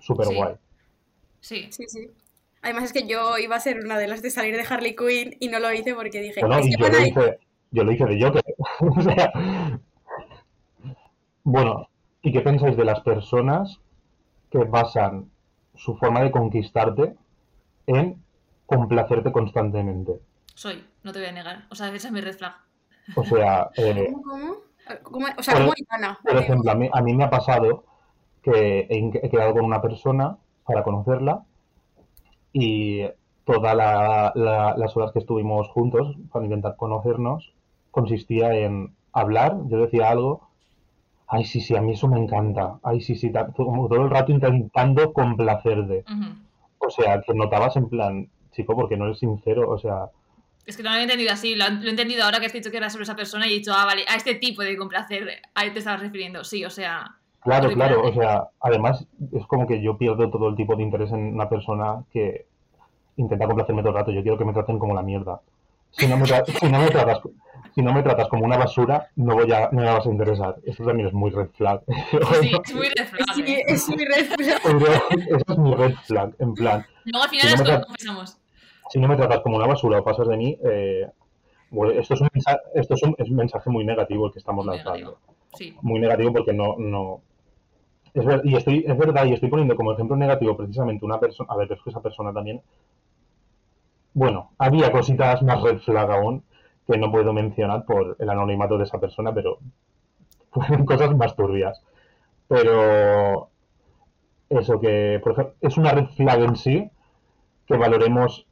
Súper 0.00 0.26
Sí. 0.26 0.34
guay. 0.34 0.54
sí. 1.40 1.68
Sí, 1.70 1.84
sí. 1.86 2.10
Además 2.62 2.84
es 2.84 2.92
que 2.92 3.06
yo 3.06 3.38
iba 3.38 3.56
a 3.56 3.60
ser 3.60 3.78
una 3.84 3.98
de 3.98 4.08
las 4.08 4.20
de 4.22 4.30
salir 4.30 4.56
de 4.56 4.64
Harley 4.68 4.96
Quinn 4.96 5.36
y 5.40 5.48
no 5.48 5.58
lo 5.60 5.72
hice 5.72 5.94
porque 5.94 6.20
dije, 6.20 6.40
Bueno, 6.40 6.58
es 6.58 6.66
que 6.66 6.82
yo 6.82 6.88
lo 6.88 7.00
hice, 7.06 7.38
yo 7.70 7.84
lo 7.84 7.92
hice 7.92 8.04
de 8.06 8.22
Joker. 8.22 8.44
o 8.80 9.02
sea, 9.02 9.32
bueno, 11.44 11.88
¿y 12.22 12.32
qué 12.32 12.40
pensáis 12.40 12.76
de 12.76 12.84
las 12.84 13.00
personas 13.00 13.78
que 14.50 14.58
basan 14.64 15.30
su 15.74 15.96
forma 15.96 16.22
de 16.22 16.30
conquistarte 16.30 17.14
en 17.86 18.22
complacerte 18.66 19.32
constantemente? 19.32 20.20
Soy, 20.54 20.84
no 21.04 21.12
te 21.12 21.20
voy 21.20 21.28
a 21.28 21.32
negar. 21.32 21.66
O 21.70 21.74
sea, 21.74 21.88
esa 21.94 22.08
es 22.08 22.12
mi 22.12 22.20
red 22.20 22.36
flag. 22.36 22.54
O 23.14 23.24
sea, 23.24 23.70
eh, 23.76 24.08
¿Cómo, 24.12 24.56
cómo? 25.02 25.26
O 25.38 25.42
sea, 25.42 25.54
Por- 25.54 25.62
como 25.62 25.74
Ivana. 25.76 26.18
por 26.22 26.36
ejemplo, 26.36 26.70
a 26.70 26.74
mí, 26.74 26.90
a 26.92 27.00
mí 27.02 27.14
me 27.14 27.24
ha 27.24 27.30
pasado 27.30 27.84
que 28.42 28.86
he, 28.90 29.10
he 29.26 29.30
quedado 29.30 29.52
con 29.54 29.64
una 29.64 29.80
persona 29.80 30.36
para 30.66 30.82
conocerla 30.82 31.44
y 32.52 33.02
todas 33.44 33.74
la- 33.76 34.32
la- 34.34 34.74
las 34.76 34.96
horas 34.96 35.12
que 35.12 35.20
estuvimos 35.20 35.68
juntos 35.68 36.16
para 36.32 36.44
intentar 36.44 36.76
conocernos 36.76 37.52
consistía 37.90 38.54
en 38.54 38.94
hablar, 39.12 39.56
yo 39.68 39.78
decía 39.78 40.10
algo, 40.10 40.48
ay 41.26 41.44
sí, 41.44 41.60
sí, 41.60 41.74
a 41.76 41.80
mí 41.80 41.92
eso 41.92 42.08
me 42.08 42.18
encanta, 42.18 42.78
ay 42.82 43.00
sí, 43.00 43.14
sí, 43.16 43.30
como 43.56 43.88
todo 43.88 44.02
el 44.04 44.10
rato 44.10 44.32
intentando 44.32 45.12
complacerte. 45.12 46.04
Ujú. 46.10 46.86
O 46.86 46.90
sea, 46.90 47.20
que 47.22 47.34
notabas 47.34 47.76
en 47.76 47.88
plan, 47.88 48.28
chico, 48.52 48.74
porque 48.76 48.96
no 48.96 49.06
eres 49.06 49.18
sincero, 49.18 49.68
o 49.68 49.78
sea, 49.78 50.06
Es 50.64 50.76
que 50.76 50.82
no 50.82 50.90
lo 50.90 50.94
había 50.94 51.04
entendido 51.04 51.32
así, 51.32 51.54
lo, 51.54 51.68
lo 51.70 51.86
he 51.86 51.90
entendido 51.90 52.24
ahora 52.24 52.40
que 52.40 52.46
has 52.46 52.52
dicho 52.52 52.70
que 52.70 52.76
era 52.76 52.90
sobre 52.90 53.04
esa 53.04 53.16
persona 53.16 53.46
y 53.46 53.52
he 53.52 53.54
dicho, 53.56 53.72
ah, 53.74 53.84
vale, 53.86 54.04
a 54.06 54.16
este 54.16 54.34
tipo 54.34 54.62
de 54.62 54.76
complacer, 54.76 55.26
ahí 55.54 55.70
te 55.70 55.78
estabas 55.78 56.00
refiriendo. 56.00 56.44
Sí, 56.44 56.64
o 56.64 56.70
sea, 56.70 57.16
Claro, 57.48 57.70
claro, 57.70 58.02
o 58.02 58.12
sea, 58.12 58.48
además 58.60 59.06
es 59.32 59.46
como 59.46 59.66
que 59.66 59.80
yo 59.80 59.96
pierdo 59.96 60.28
todo 60.30 60.48
el 60.48 60.56
tipo 60.56 60.76
de 60.76 60.82
interés 60.82 61.10
en 61.12 61.34
una 61.34 61.48
persona 61.48 62.04
que 62.12 62.46
intenta 63.16 63.46
complacerme 63.46 63.82
todo 63.82 63.90
el 63.92 63.98
rato. 63.98 64.10
Yo 64.12 64.22
quiero 64.22 64.36
que 64.38 64.44
me 64.44 64.52
traten 64.52 64.78
como 64.78 64.94
la 64.94 65.02
mierda. 65.02 65.40
Si 65.90 66.06
no 66.06 66.16
me, 66.18 66.24
tra- 66.24 66.44
si 66.60 66.66
no 66.70 66.78
me 66.78 66.90
tratas, 66.90 67.20
si 67.74 67.82
no 67.82 67.92
me 67.94 68.02
tratas 68.02 68.28
como 68.28 68.44
una 68.44 68.58
basura, 68.58 69.08
no 69.16 69.34
voy 69.34 69.50
a, 69.52 69.70
no 69.72 69.80
me 69.80 69.86
vas 69.86 70.06
a 70.06 70.10
interesar. 70.10 70.56
Esto 70.64 70.84
también 70.84 71.08
es 71.08 71.14
muy 71.14 71.30
red 71.30 71.48
flag. 71.54 71.80
sí, 72.40 72.50
es 72.64 72.74
muy 72.74 72.88
red 72.88 73.06
flag, 73.06 73.34
Sí, 73.34 73.42
¿eh? 73.46 73.64
es 73.66 73.88
muy 73.88 74.04
red 74.04 74.26
flag. 74.26 74.60
Eso 75.28 75.44
es 75.52 75.58
mi 75.58 75.74
red 75.74 75.94
flag, 76.04 76.34
en 76.38 76.54
plan, 76.54 76.86
Luego 77.06 77.24
al 77.24 77.30
final 77.30 77.56
Si 77.58 77.64
no 77.64 77.80
confesamos. 77.86 78.38
si 78.90 79.00
no 79.00 79.08
me 79.08 79.16
tratas 79.16 79.40
como 79.40 79.56
una 79.56 79.66
basura 79.66 80.00
o 80.00 80.04
pasas 80.04 80.28
de 80.28 80.36
mí, 80.36 80.58
eh, 80.62 81.08
bueno, 81.70 81.92
esto 81.98 82.14
es 82.14 82.20
un 82.20 82.28
mensaje, 82.32 82.58
esto 82.74 82.94
es 82.94 83.02
un, 83.02 83.14
es 83.18 83.28
un 83.30 83.36
mensaje 83.36 83.70
muy 83.70 83.84
negativo 83.84 84.26
el 84.26 84.32
que 84.32 84.38
estamos 84.38 84.64
Muy 84.66 84.76
lanzando. 84.76 84.98
negativo. 84.98 85.18
Sí. 85.54 85.74
muy 85.80 85.98
negativo 85.98 86.30
porque 86.34 86.52
no, 86.52 86.76
no 86.76 87.22
es 88.14 88.24
ver- 88.24 88.40
y 88.44 88.56
estoy, 88.56 88.84
es 88.86 88.98
verdad, 88.98 89.24
y 89.26 89.32
estoy 89.34 89.48
poniendo 89.48 89.76
como 89.76 89.92
ejemplo 89.92 90.16
negativo 90.16 90.56
precisamente 90.56 91.04
una 91.04 91.20
persona, 91.20 91.52
a 91.52 91.56
ver, 91.56 91.72
es 91.72 91.82
que 91.82 91.90
esa 91.90 92.00
persona 92.02 92.32
también, 92.32 92.62
bueno, 94.14 94.50
había 94.58 94.90
cositas 94.92 95.42
más 95.42 95.62
red 95.62 95.78
flag 95.78 96.10
aún 96.10 96.42
que 96.86 96.96
no 96.98 97.10
puedo 97.12 97.32
mencionar 97.32 97.84
por 97.84 98.16
el 98.18 98.30
anonimato 98.30 98.78
de 98.78 98.84
esa 98.84 98.98
persona, 98.98 99.32
pero 99.32 99.58
fueron 100.52 100.86
cosas 100.86 101.16
más 101.16 101.36
turbias. 101.36 101.82
Pero 102.48 103.50
eso 104.48 104.80
que, 104.80 105.20
por 105.22 105.32
ejemplo, 105.32 105.54
es 105.60 105.76
una 105.76 105.92
red 105.92 106.06
flag 106.16 106.40
en 106.42 106.56
sí 106.56 106.90
que 107.66 107.76
valoremos 107.76 108.46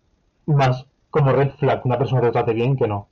más 0.46 0.86
como 1.10 1.32
red 1.32 1.50
flag 1.52 1.82
que 1.82 1.88
una 1.88 1.98
persona 1.98 2.20
te 2.22 2.32
trate 2.32 2.52
bien 2.52 2.76
que 2.76 2.86
no. 2.88 3.08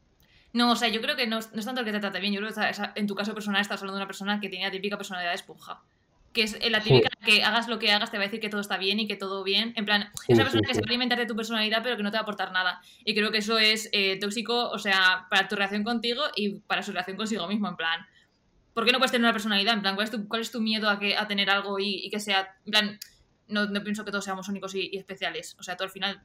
No, 0.53 0.73
o 0.73 0.77
sea, 0.77 0.89
yo 0.89 1.01
creo 1.01 1.17
que 1.17 1.27
no 1.27 1.41
no 1.41 1.59
es 1.61 1.65
tanto 1.65 1.81
el 1.81 1.87
que 1.87 1.93
te 1.93 2.01
trate 2.01 2.21
bien, 2.21 2.33
yo 2.33 2.41
creo 2.41 2.53
que 2.55 3.01
en 3.01 3.07
tu 3.07 3.15
caso 3.15 3.35
personal 3.35 3.61
estás 3.61 3.81
hablando 3.81 3.97
de 3.97 4.03
una 4.03 4.07
persona 4.07 4.41
que 4.41 4.49
tiene 4.49 4.67
la 4.67 4.71
típica 4.71 4.97
personalidad 4.97 5.31
de 5.31 5.37
esponja. 5.37 5.83
Que 6.35 6.43
es 6.43 6.59
la 6.71 6.83
Sí. 6.83 6.91
típica 6.91 7.09
que 7.25 7.43
hagas 7.45 7.69
lo 7.69 7.79
que 7.79 7.91
hagas 7.93 8.11
te 8.11 8.19
va 8.19 8.25
a 8.25 8.27
decir 8.27 8.41
que 8.41 8.49
todo 8.51 8.61
está 8.61 8.77
bien 8.77 9.01
y 9.01 9.07
que 9.07 9.17
todo 9.17 9.43
bien. 9.45 9.73
En 9.77 9.85
plan, 9.87 10.11
Sí, 10.27 10.33
esa 10.35 10.43
persona 10.43 10.61
sí, 10.63 10.67
que 10.69 10.75
sí. 10.75 10.79
se 10.79 10.81
va 10.83 10.87
a 10.87 10.91
alimentar 10.91 11.19
de 11.19 11.27
tu 11.27 11.37
personalidad 11.37 11.81
pero 11.83 11.97
que 11.97 12.03
no 12.03 12.11
te 12.11 12.17
va 12.17 12.21
a 12.21 12.23
aportar 12.25 12.51
nada. 12.53 12.83
Y 13.05 13.15
creo 13.15 13.31
que 13.31 13.39
eso 13.39 13.57
es 13.59 13.89
eh, 13.93 14.19
tóxico, 14.21 14.69
o 14.69 14.79
sea, 14.79 15.27
para 15.31 15.49
tu 15.49 15.55
relación 15.55 15.85
contigo 15.85 16.23
y 16.37 16.57
para 16.59 16.83
su 16.83 16.91
relación 16.91 17.17
consigo 17.17 17.47
mismo, 17.47 17.69
en 17.69 17.77
plan. 17.77 18.05
¿Por 18.75 18.85
qué 18.85 18.91
no 18.93 18.99
puedes 18.99 19.13
tener 19.13 19.25
una 19.25 19.33
personalidad? 19.33 19.75
En 19.75 19.83
plan, 19.83 19.95
¿cuál 19.95 20.05
es 20.07 20.11
tu, 20.11 20.27
cuál 20.27 20.43
es 20.43 20.51
tu 20.51 20.61
miedo 20.61 20.91
a, 20.91 20.99
que, 20.99 21.17
a 21.17 21.29
tener 21.29 21.49
algo 21.49 21.79
y, 21.79 22.05
y 22.05 22.11
que 22.11 22.19
sea, 22.19 22.57
en 22.67 22.71
plan, 22.73 22.99
no, 23.47 23.67
no 23.67 23.83
pienso 23.85 24.05
que 24.05 24.11
todos 24.11 24.25
seamos 24.25 24.49
únicos 24.49 24.75
y, 24.75 24.91
y 24.93 24.99
especiales. 24.99 25.55
O 25.61 25.63
sea, 25.63 25.77
todo 25.77 25.85
al 25.87 25.93
final 25.93 26.21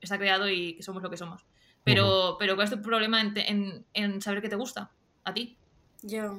está 0.00 0.18
creado 0.18 0.50
y 0.50 0.74
que 0.74 0.82
somos 0.82 1.00
lo 1.04 1.08
que 1.10 1.16
somos. 1.16 1.44
Pero, 1.84 2.34
pero 2.40 2.56
¿cuál 2.56 2.64
es 2.66 2.74
tu 2.74 2.82
problema 2.82 3.20
en, 3.20 3.32
te- 3.34 3.48
en- 3.48 3.86
en 3.94 4.20
saber 4.20 4.42
qué 4.42 4.48
te 4.48 4.56
gusta? 4.56 4.90
A 5.24 5.32
ti, 5.32 5.56
Ya. 6.02 6.32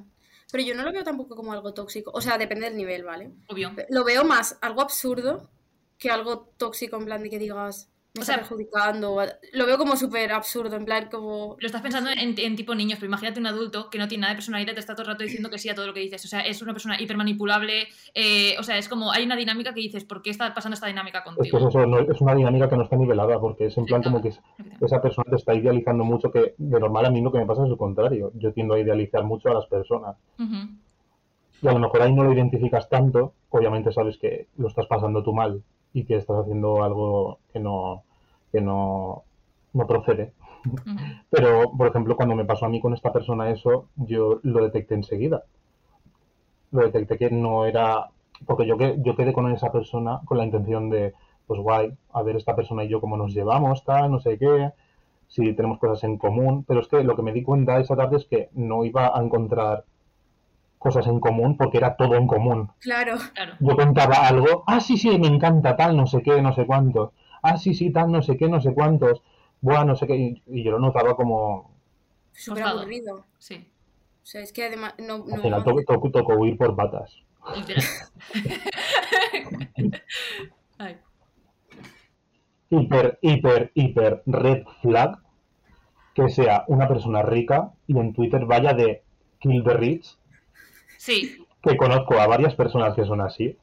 Pero 0.54 0.66
yo 0.66 0.76
no 0.76 0.84
lo 0.84 0.92
veo 0.92 1.04
tampoco 1.04 1.36
como 1.36 1.52
algo 1.52 1.74
tóxico. 1.74 2.12
O 2.14 2.22
sea, 2.22 2.38
depende 2.38 2.66
del 2.66 2.78
nivel, 2.78 3.04
¿vale? 3.04 3.32
obvio. 3.48 3.72
Lo 3.90 4.04
veo 4.04 4.24
más 4.24 4.60
algo 4.62 4.82
absurdo 4.82 5.50
que 5.98 6.12
algo 6.12 6.54
tóxico, 6.58 6.96
en 6.96 7.06
plan 7.06 7.24
de 7.24 7.32
que 7.32 7.40
digas, 7.40 7.90
me 8.16 8.20
O 8.20 8.22
está 8.22 8.34
sea- 8.34 8.42
perjudicando. 8.44 9.18
Lo 9.54 9.66
veo 9.66 9.78
como 9.80 9.96
súper 9.96 10.32
absurdo, 10.34 10.76
en 10.76 10.86
plan 10.86 11.10
como... 11.12 11.56
Lo 11.60 11.66
estás 11.66 11.82
pensando 11.82 12.12
en, 12.12 12.36
en 12.38 12.56
tipo 12.56 12.76
niños, 12.76 13.00
pero 13.00 13.08
imagínate 13.08 13.40
un 13.40 13.48
adulto 13.48 13.90
que 13.90 13.98
no 13.98 14.08
tiene 14.08 14.22
nada 14.22 14.34
de 14.34 14.38
personalidad 14.38 14.72
y 14.72 14.76
te 14.76 14.80
está 14.82 14.94
todo 14.94 15.02
el 15.04 15.14
rato 15.14 15.24
diciendo 15.24 15.50
que 15.50 15.58
sí 15.58 15.68
a 15.70 15.74
todo 15.74 15.88
lo 15.88 15.96
que 15.96 16.02
dices. 16.02 16.24
O 16.24 16.28
sea, 16.28 16.42
es 16.42 16.62
una 16.62 16.74
persona 16.74 17.02
hipermanipulable. 17.02 17.88
eh, 18.14 18.56
o 18.60 18.64
sea, 18.64 18.78
es 18.78 18.88
como 18.88 19.12
hay 19.12 19.26
una 19.26 19.36
dinámica 19.36 19.74
que 19.74 19.80
dices, 19.80 20.06
¿por 20.06 20.22
qué 20.22 20.30
está 20.30 20.54
pasando 20.54 20.76
esta 20.76 20.86
dinámica 20.86 21.20
Es 21.20 21.24
que 21.24 21.30
contigo? 21.50 21.58
es 21.58 21.64
eso, 21.66 21.86
no- 21.88 22.00
es 22.02 22.22
una 22.22 22.36
dinámica 22.36 22.70
que 22.70 22.78
no 22.78 22.84
está 22.84 22.96
nivelada, 22.98 23.40
porque 23.40 23.66
es 23.66 23.78
en 23.80 23.86
plan 23.86 24.04
como 24.04 24.22
que 24.22 24.28
es- 24.28 24.42
esa 24.80 25.02
persona 25.02 25.26
te 25.32 25.38
está 25.38 25.56
idealizando 25.56 26.04
mucho, 26.04 26.32
que 26.32 26.54
de 26.56 26.80
normal 26.80 27.06
a 27.08 27.10
mí 27.10 27.20
lo 27.22 27.32
que 27.32 27.40
me 27.40 27.48
pasa 27.48 27.64
es 27.64 27.70
lo 27.70 27.78
contrario. 27.78 28.32
Yo 28.36 28.54
tiendo 28.54 28.76
a 28.76 28.80
idealizar 28.80 29.24
mucho 29.24 29.50
a 29.50 29.56
las 29.56 29.66
personas. 29.66 30.18
Y 30.38 31.68
a 31.68 31.72
lo 31.72 31.80
mejor 31.80 32.02
ahí 32.04 32.14
no 32.14 32.24
lo 32.26 32.34
identificas 32.34 32.90
tanto, 32.90 33.34
obviamente 33.50 33.92
sabes 33.92 34.18
que 34.20 34.48
lo 34.58 34.68
estás 34.68 34.86
pasando 34.86 35.24
tú 35.24 35.34
mal 35.34 35.64
y 35.94 36.06
que 36.06 36.16
estás 36.16 36.38
haciendo 36.40 36.84
algo 36.84 37.40
que 37.52 37.60
no, 37.60 38.04
que 38.52 38.62
no, 38.62 39.24
no 39.74 39.88
procede. 39.88 40.34
Pero, 41.30 41.72
por 41.78 41.88
ejemplo, 41.88 42.16
cuando 42.16 42.36
me 42.36 42.46
pasó 42.46 42.66
a 42.66 42.70
mí 42.70 42.80
con 42.82 42.94
esta 42.94 43.12
persona 43.12 43.50
eso, 43.52 43.88
yo 43.96 44.40
lo 44.44 44.64
detecté 44.64 44.96
enseguida. 44.96 45.44
Lo 46.72 46.82
detecté 46.82 47.18
que 47.18 47.30
no 47.30 47.66
era... 47.66 48.10
Porque 48.46 48.66
yo, 48.66 48.78
que, 48.78 48.98
yo 49.00 49.16
quedé 49.16 49.34
con 49.34 49.52
esa 49.52 49.72
persona 49.72 50.22
con 50.26 50.38
la 50.38 50.46
intención 50.46 50.90
de, 50.90 51.14
pues 51.48 51.60
guay, 51.60 51.94
a 52.12 52.24
ver 52.24 52.36
esta 52.36 52.56
persona 52.56 52.84
y 52.84 52.90
yo 52.90 53.00
cómo 53.00 53.16
nos 53.16 53.34
llevamos, 53.34 53.84
tal, 53.86 54.12
no 54.12 54.20
sé 54.20 54.38
qué, 54.38 54.72
si 55.28 55.54
tenemos 55.54 55.80
cosas 55.80 56.04
en 56.04 56.18
común. 56.18 56.66
Pero 56.68 56.80
es 56.80 56.88
que 56.88 57.04
lo 57.04 57.16
que 57.16 57.22
me 57.22 57.34
di 57.34 57.44
cuenta 57.44 57.80
esa 57.80 57.96
tarde 57.96 58.18
es 58.18 58.26
que 58.26 58.50
no 58.54 58.84
iba 58.84 59.18
a 59.18 59.22
encontrar 59.22 59.86
cosas 60.84 61.08
en 61.08 61.20
común 61.20 61.58
porque 61.58 61.78
era 61.78 61.96
todo 61.96 62.16
en 62.16 62.28
común. 62.28 62.72
Claro. 62.80 63.18
Claro. 63.34 63.54
Yo 63.60 63.76
contaba 63.76 64.28
algo, 64.28 64.64
ah, 64.68 64.80
sí, 64.80 64.98
sí, 64.98 65.18
me 65.18 65.28
encanta 65.28 65.76
tal, 65.76 65.98
no 65.98 66.06
sé 66.06 66.22
qué, 66.22 66.42
no 66.42 66.54
sé 66.54 66.66
cuántos. 66.68 67.12
Ah, 67.42 67.58
sí, 67.58 67.74
sí, 67.74 67.92
tal, 67.92 68.12
no 68.12 68.22
sé 68.22 68.38
qué, 68.38 68.48
no 68.48 68.62
sé 68.62 68.74
cuántos. 68.74 69.22
Buah, 69.62 69.86
no 69.86 69.96
sé 69.96 70.06
qué. 70.08 70.16
Y, 70.16 70.44
y 70.48 70.64
yo 70.64 70.72
lo 70.72 70.80
notaba 70.80 71.16
como, 71.16 71.72
Súper 72.34 72.64
aburrido. 72.64 73.26
Sí. 73.38 73.70
O 74.22 74.26
sea, 74.26 74.42
es 74.42 74.52
que 74.54 74.66
además 74.66 74.94
no... 75.00 75.16
al 75.16 75.28
no- 75.28 75.42
final 75.42 75.64
tocó, 75.64 76.12
tocó 76.12 76.36
huir 76.36 76.58
por 76.58 76.76
patas. 76.76 77.16
Ay. 80.78 80.98
Hiper, 82.70 83.20
hiper, 83.22 83.72
hiper 83.76 84.24
red 84.26 84.64
flag 84.82 85.20
que 86.16 86.30
sea 86.30 86.64
una 86.68 86.88
persona 86.88 87.22
rica 87.22 87.74
y 87.88 87.98
en 87.98 88.14
Twitter 88.14 88.46
vaya 88.46 88.74
de 88.74 89.04
kill 89.40 89.64
the 89.64 89.74
rich, 89.74 90.18
Sí. 91.04 91.46
que 91.62 91.76
conozco 91.76 92.18
a 92.18 92.28
varias 92.28 92.56
personas 92.56 92.96
que 92.96 93.04
son 93.04 93.20
así, 93.20 93.58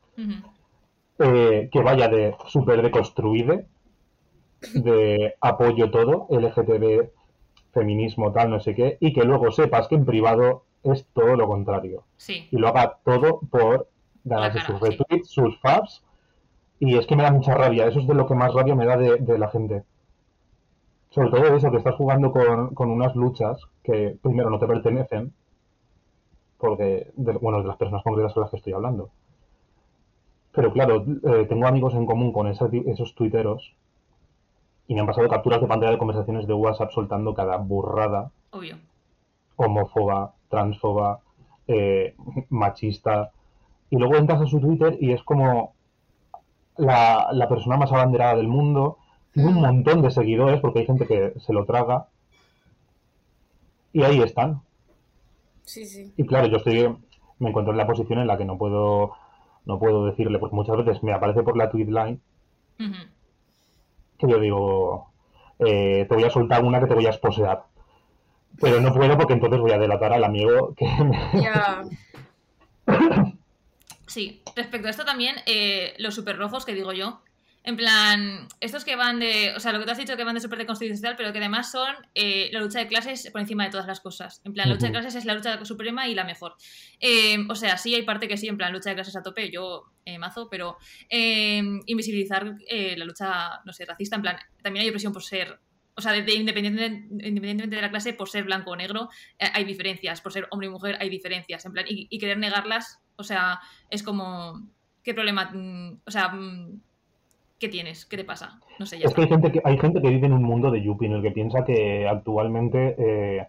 eh, 1.18 1.70
que 1.72 1.80
vaya 1.80 2.06
de 2.08 2.36
súper 2.48 2.82
deconstruide, 2.82 3.66
de 4.74 5.36
apoyo 5.40 5.90
todo, 5.90 6.26
LGTB, 6.28 7.08
feminismo, 7.72 8.30
tal, 8.30 8.50
no 8.50 8.60
sé 8.60 8.74
qué, 8.74 8.98
y 9.00 9.14
que 9.14 9.24
luego 9.24 9.50
sepas 9.52 9.88
que 9.88 9.94
en 9.94 10.04
privado 10.04 10.64
es 10.82 11.06
todo 11.14 11.34
lo 11.34 11.48
contrario. 11.48 12.04
Sí. 12.18 12.46
Y 12.50 12.58
lo 12.58 12.68
haga 12.68 12.98
todo 13.06 13.40
por 13.50 13.88
ganarse 14.24 14.60
sus 14.60 14.78
sí. 14.78 14.84
retweets, 14.84 15.30
sus 15.30 15.58
faps, 15.60 16.04
y 16.78 16.98
es 16.98 17.06
que 17.06 17.16
me 17.16 17.22
da 17.22 17.30
mucha 17.30 17.54
rabia, 17.54 17.86
eso 17.86 18.00
es 18.00 18.06
de 18.06 18.14
lo 18.14 18.26
que 18.26 18.34
más 18.34 18.52
rabia 18.52 18.74
me 18.74 18.84
da 18.84 18.98
de, 18.98 19.16
de 19.16 19.38
la 19.38 19.48
gente. 19.48 19.84
Sobre 21.08 21.30
todo 21.30 21.56
eso, 21.56 21.70
que 21.70 21.78
estás 21.78 21.94
jugando 21.94 22.32
con, 22.32 22.74
con 22.74 22.90
unas 22.90 23.16
luchas 23.16 23.58
que 23.82 24.18
primero 24.22 24.50
no 24.50 24.58
te 24.58 24.66
pertenecen, 24.66 25.32
porque, 26.60 27.10
de, 27.16 27.32
bueno, 27.32 27.62
de 27.62 27.68
las 27.68 27.76
personas 27.76 28.02
concretas 28.02 28.34
con 28.34 28.42
las 28.42 28.50
que 28.50 28.58
estoy 28.58 28.72
hablando. 28.72 29.10
Pero 30.52 30.72
claro, 30.72 31.04
eh, 31.06 31.46
tengo 31.48 31.66
amigos 31.66 31.94
en 31.94 32.06
común 32.06 32.32
con 32.32 32.48
ese 32.48 32.64
esos 32.86 33.14
tuiteros 33.14 33.74
y 34.88 34.94
me 34.94 35.00
han 35.00 35.06
pasado 35.06 35.28
capturas 35.28 35.60
de 35.60 35.68
pantalla 35.68 35.92
de 35.92 35.98
conversaciones 35.98 36.46
de 36.46 36.54
WhatsApp 36.54 36.90
soltando 36.90 37.32
cada 37.32 37.56
burrada 37.58 38.32
Obvio. 38.50 38.76
homófoba, 39.56 40.34
transfoba, 40.48 41.20
eh, 41.68 42.16
machista. 42.48 43.30
Y 43.90 43.96
luego 43.96 44.16
entras 44.16 44.40
a 44.40 44.46
su 44.46 44.60
Twitter 44.60 44.98
y 45.00 45.12
es 45.12 45.22
como 45.22 45.74
la, 46.76 47.28
la 47.32 47.48
persona 47.48 47.76
más 47.76 47.92
abanderada 47.92 48.34
del 48.34 48.48
mundo. 48.48 48.98
Tiene 49.32 49.50
un 49.50 49.60
montón 49.60 50.02
de 50.02 50.10
seguidores 50.10 50.60
porque 50.60 50.80
hay 50.80 50.86
gente 50.86 51.06
que 51.06 51.34
se 51.38 51.52
lo 51.52 51.64
traga. 51.64 52.08
Y 53.92 54.02
ahí 54.02 54.20
están. 54.20 54.62
Sí, 55.70 55.84
sí. 55.84 56.12
Y 56.16 56.26
claro, 56.26 56.48
yo 56.48 56.56
estoy, 56.56 56.88
me 57.38 57.50
encuentro 57.50 57.72
en 57.72 57.78
la 57.78 57.86
posición 57.86 58.18
en 58.18 58.26
la 58.26 58.36
que 58.36 58.44
no 58.44 58.58
puedo, 58.58 59.12
no 59.66 59.78
puedo 59.78 60.04
decirle, 60.04 60.40
porque 60.40 60.56
muchas 60.56 60.76
veces 60.76 61.00
me 61.04 61.12
aparece 61.12 61.44
por 61.44 61.56
la 61.56 61.70
tweet 61.70 61.86
line 61.86 62.18
que 64.18 64.28
yo 64.28 64.40
digo, 64.40 65.12
eh, 65.60 66.06
te 66.08 66.14
voy 66.14 66.24
a 66.24 66.30
soltar 66.30 66.64
una 66.64 66.80
que 66.80 66.86
te 66.86 66.94
voy 66.94 67.06
a 67.06 67.10
esposear. 67.10 67.62
Pero 68.60 68.80
no 68.80 68.92
puedo 68.92 69.16
porque 69.16 69.34
entonces 69.34 69.60
voy 69.60 69.70
a 69.70 69.78
delatar 69.78 70.12
al 70.12 70.24
amigo 70.24 70.74
que 70.74 70.86
me. 71.04 71.18
Sí, 74.08 74.42
respecto 74.56 74.88
a 74.88 74.90
esto 74.90 75.04
también, 75.04 75.36
eh, 75.46 75.94
los 75.98 76.16
super 76.16 76.36
rojos 76.36 76.66
que 76.66 76.74
digo 76.74 76.92
yo, 76.92 77.20
En 77.62 77.76
plan, 77.76 78.48
estos 78.60 78.86
que 78.86 78.96
van 78.96 79.20
de. 79.20 79.52
O 79.54 79.60
sea, 79.60 79.72
lo 79.72 79.78
que 79.78 79.84
tú 79.84 79.90
has 79.90 79.98
dicho 79.98 80.16
que 80.16 80.24
van 80.24 80.34
de 80.34 80.40
súper 80.40 80.58
de 80.58 80.66
constitucional, 80.66 81.14
pero 81.16 81.30
que 81.30 81.38
además 81.38 81.70
son 81.70 81.94
eh, 82.14 82.48
la 82.52 82.60
lucha 82.60 82.78
de 82.78 82.86
clases 82.86 83.28
por 83.30 83.40
encima 83.40 83.64
de 83.64 83.70
todas 83.70 83.86
las 83.86 84.00
cosas. 84.00 84.40
En 84.44 84.54
plan, 84.54 84.66
la 84.66 84.74
lucha 84.74 84.86
de 84.86 84.92
clases 84.92 85.14
es 85.14 85.26
la 85.26 85.34
lucha 85.34 85.62
suprema 85.66 86.08
y 86.08 86.14
la 86.14 86.24
mejor. 86.24 86.54
Eh, 87.00 87.36
o 87.50 87.54
sea, 87.54 87.76
sí 87.76 87.94
hay 87.94 88.02
parte 88.02 88.28
que 88.28 88.38
sí, 88.38 88.48
en 88.48 88.56
plan, 88.56 88.72
lucha 88.72 88.88
de 88.90 88.96
clases 88.96 89.14
a 89.14 89.22
tope, 89.22 89.50
yo 89.50 89.92
eh, 90.06 90.18
mazo, 90.18 90.48
pero 90.50 90.78
invisibilizar 91.10 92.54
la 92.70 93.04
lucha, 93.04 93.60
no 93.66 93.72
sé, 93.74 93.84
racista, 93.84 94.16
en 94.16 94.22
plan, 94.22 94.36
también 94.62 94.84
hay 94.84 94.88
opresión 94.88 95.12
por 95.12 95.22
ser. 95.22 95.60
O 95.96 96.00
sea, 96.00 96.12
de, 96.12 96.22
de 96.22 96.32
independientemente, 96.32 97.08
independientemente 97.28 97.76
de 97.76 97.82
la 97.82 97.90
clase, 97.90 98.14
por 98.14 98.30
ser 98.30 98.44
blanco 98.44 98.70
o 98.70 98.76
negro, 98.76 99.10
hay 99.38 99.64
diferencias. 99.64 100.22
Por 100.22 100.32
ser 100.32 100.48
hombre 100.50 100.68
y 100.68 100.70
mujer, 100.70 100.96
hay 100.98 101.10
diferencias. 101.10 101.66
En 101.66 101.72
plan, 101.72 101.84
y, 101.86 102.06
y 102.08 102.18
querer 102.18 102.38
negarlas, 102.38 103.00
o 103.16 103.22
sea, 103.22 103.60
es 103.90 104.02
como. 104.02 104.66
¿Qué 105.04 105.12
problema? 105.12 105.50
mm, 105.52 106.00
O 106.06 106.10
sea. 106.10 106.32
¿Qué 107.60 107.68
tienes? 107.68 108.06
¿Qué 108.06 108.16
te 108.16 108.24
pasa? 108.24 108.58
No 108.78 108.86
sé, 108.86 108.98
ya 108.98 109.06
Es 109.06 109.12
que 109.12 109.20
hay 109.20 109.28
gente 109.28 109.52
que, 109.52 109.60
hay 109.62 109.76
gente 109.76 110.00
que 110.00 110.08
vive 110.08 110.26
en 110.26 110.32
un 110.32 110.42
mundo 110.42 110.70
de 110.70 110.82
Yuppie 110.82 111.08
en 111.08 111.16
el 111.16 111.22
que 111.22 111.30
piensa 111.30 111.62
que 111.62 112.08
actualmente, 112.08 112.96
eh, 112.98 113.46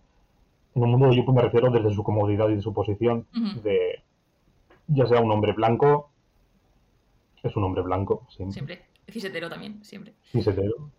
en 0.75 0.83
un 0.83 0.91
mundo 0.91 1.07
de 1.07 1.15
Yuppie 1.15 1.33
me 1.33 1.41
refiero 1.41 1.71
desde 1.71 1.91
su 1.91 2.03
comodidad 2.03 2.49
y 2.49 2.55
de 2.55 2.61
su 2.61 2.73
posición, 2.73 3.25
de 3.63 4.03
ya 4.87 5.07
sea 5.07 5.21
un 5.21 5.31
hombre 5.31 5.53
blanco, 5.53 6.11
es 7.41 7.55
un 7.55 7.63
hombre 7.63 7.83
blanco, 7.83 8.27
siempre, 8.29 8.53
Siempre. 8.53 8.81
Cisetero 9.07 9.49
también, 9.49 9.81
siempre. 9.83 10.13
cisetero, 10.25 10.89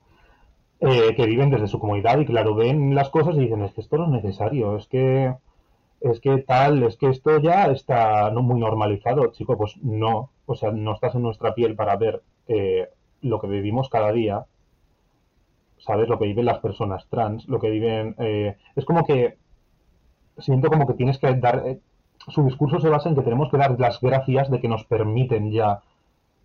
eh, 0.80 1.14
que 1.14 1.26
viven 1.26 1.50
desde 1.50 1.68
su 1.68 1.78
comodidad 1.78 2.18
y 2.18 2.24
claro, 2.24 2.54
ven 2.54 2.94
las 2.94 3.10
cosas 3.10 3.36
y 3.36 3.40
dicen, 3.40 3.62
es 3.62 3.74
que 3.74 3.82
esto 3.82 3.98
no 3.98 4.04
es 4.06 4.24
necesario, 4.24 4.74
es 4.78 4.86
que, 4.86 5.34
es 6.00 6.18
que 6.18 6.38
tal, 6.38 6.82
es 6.82 6.96
que 6.96 7.10
esto 7.10 7.38
ya 7.40 7.66
está 7.66 8.30
no 8.30 8.40
muy 8.40 8.58
normalizado, 8.58 9.32
chico, 9.32 9.58
pues 9.58 9.76
no, 9.82 10.30
o 10.46 10.54
sea, 10.54 10.70
no 10.72 10.94
estás 10.94 11.14
en 11.14 11.22
nuestra 11.22 11.54
piel 11.54 11.76
para 11.76 11.96
ver 11.96 12.22
eh, 12.48 12.88
lo 13.22 13.40
que 13.40 13.46
vivimos 13.46 13.88
cada 13.88 14.12
día, 14.12 14.44
¿sabes? 15.78 16.08
Lo 16.08 16.18
que 16.18 16.26
viven 16.26 16.44
las 16.44 16.58
personas 16.58 17.06
trans, 17.08 17.46
lo 17.48 17.58
que 17.60 17.70
viven... 17.70 18.14
eh, 18.18 18.56
es 18.76 18.84
como 18.84 19.04
que 19.04 19.38
siento 20.38 20.68
como 20.68 20.86
que 20.86 20.94
tienes 20.94 21.18
que 21.18 21.34
dar... 21.34 21.62
eh, 21.66 21.80
su 22.28 22.44
discurso 22.44 22.78
se 22.78 22.88
basa 22.88 23.08
en 23.08 23.16
que 23.16 23.22
tenemos 23.22 23.50
que 23.50 23.56
dar 23.56 23.78
las 23.80 24.00
gracias 24.00 24.48
de 24.50 24.60
que 24.60 24.68
nos 24.68 24.84
permiten 24.84 25.50
ya 25.50 25.80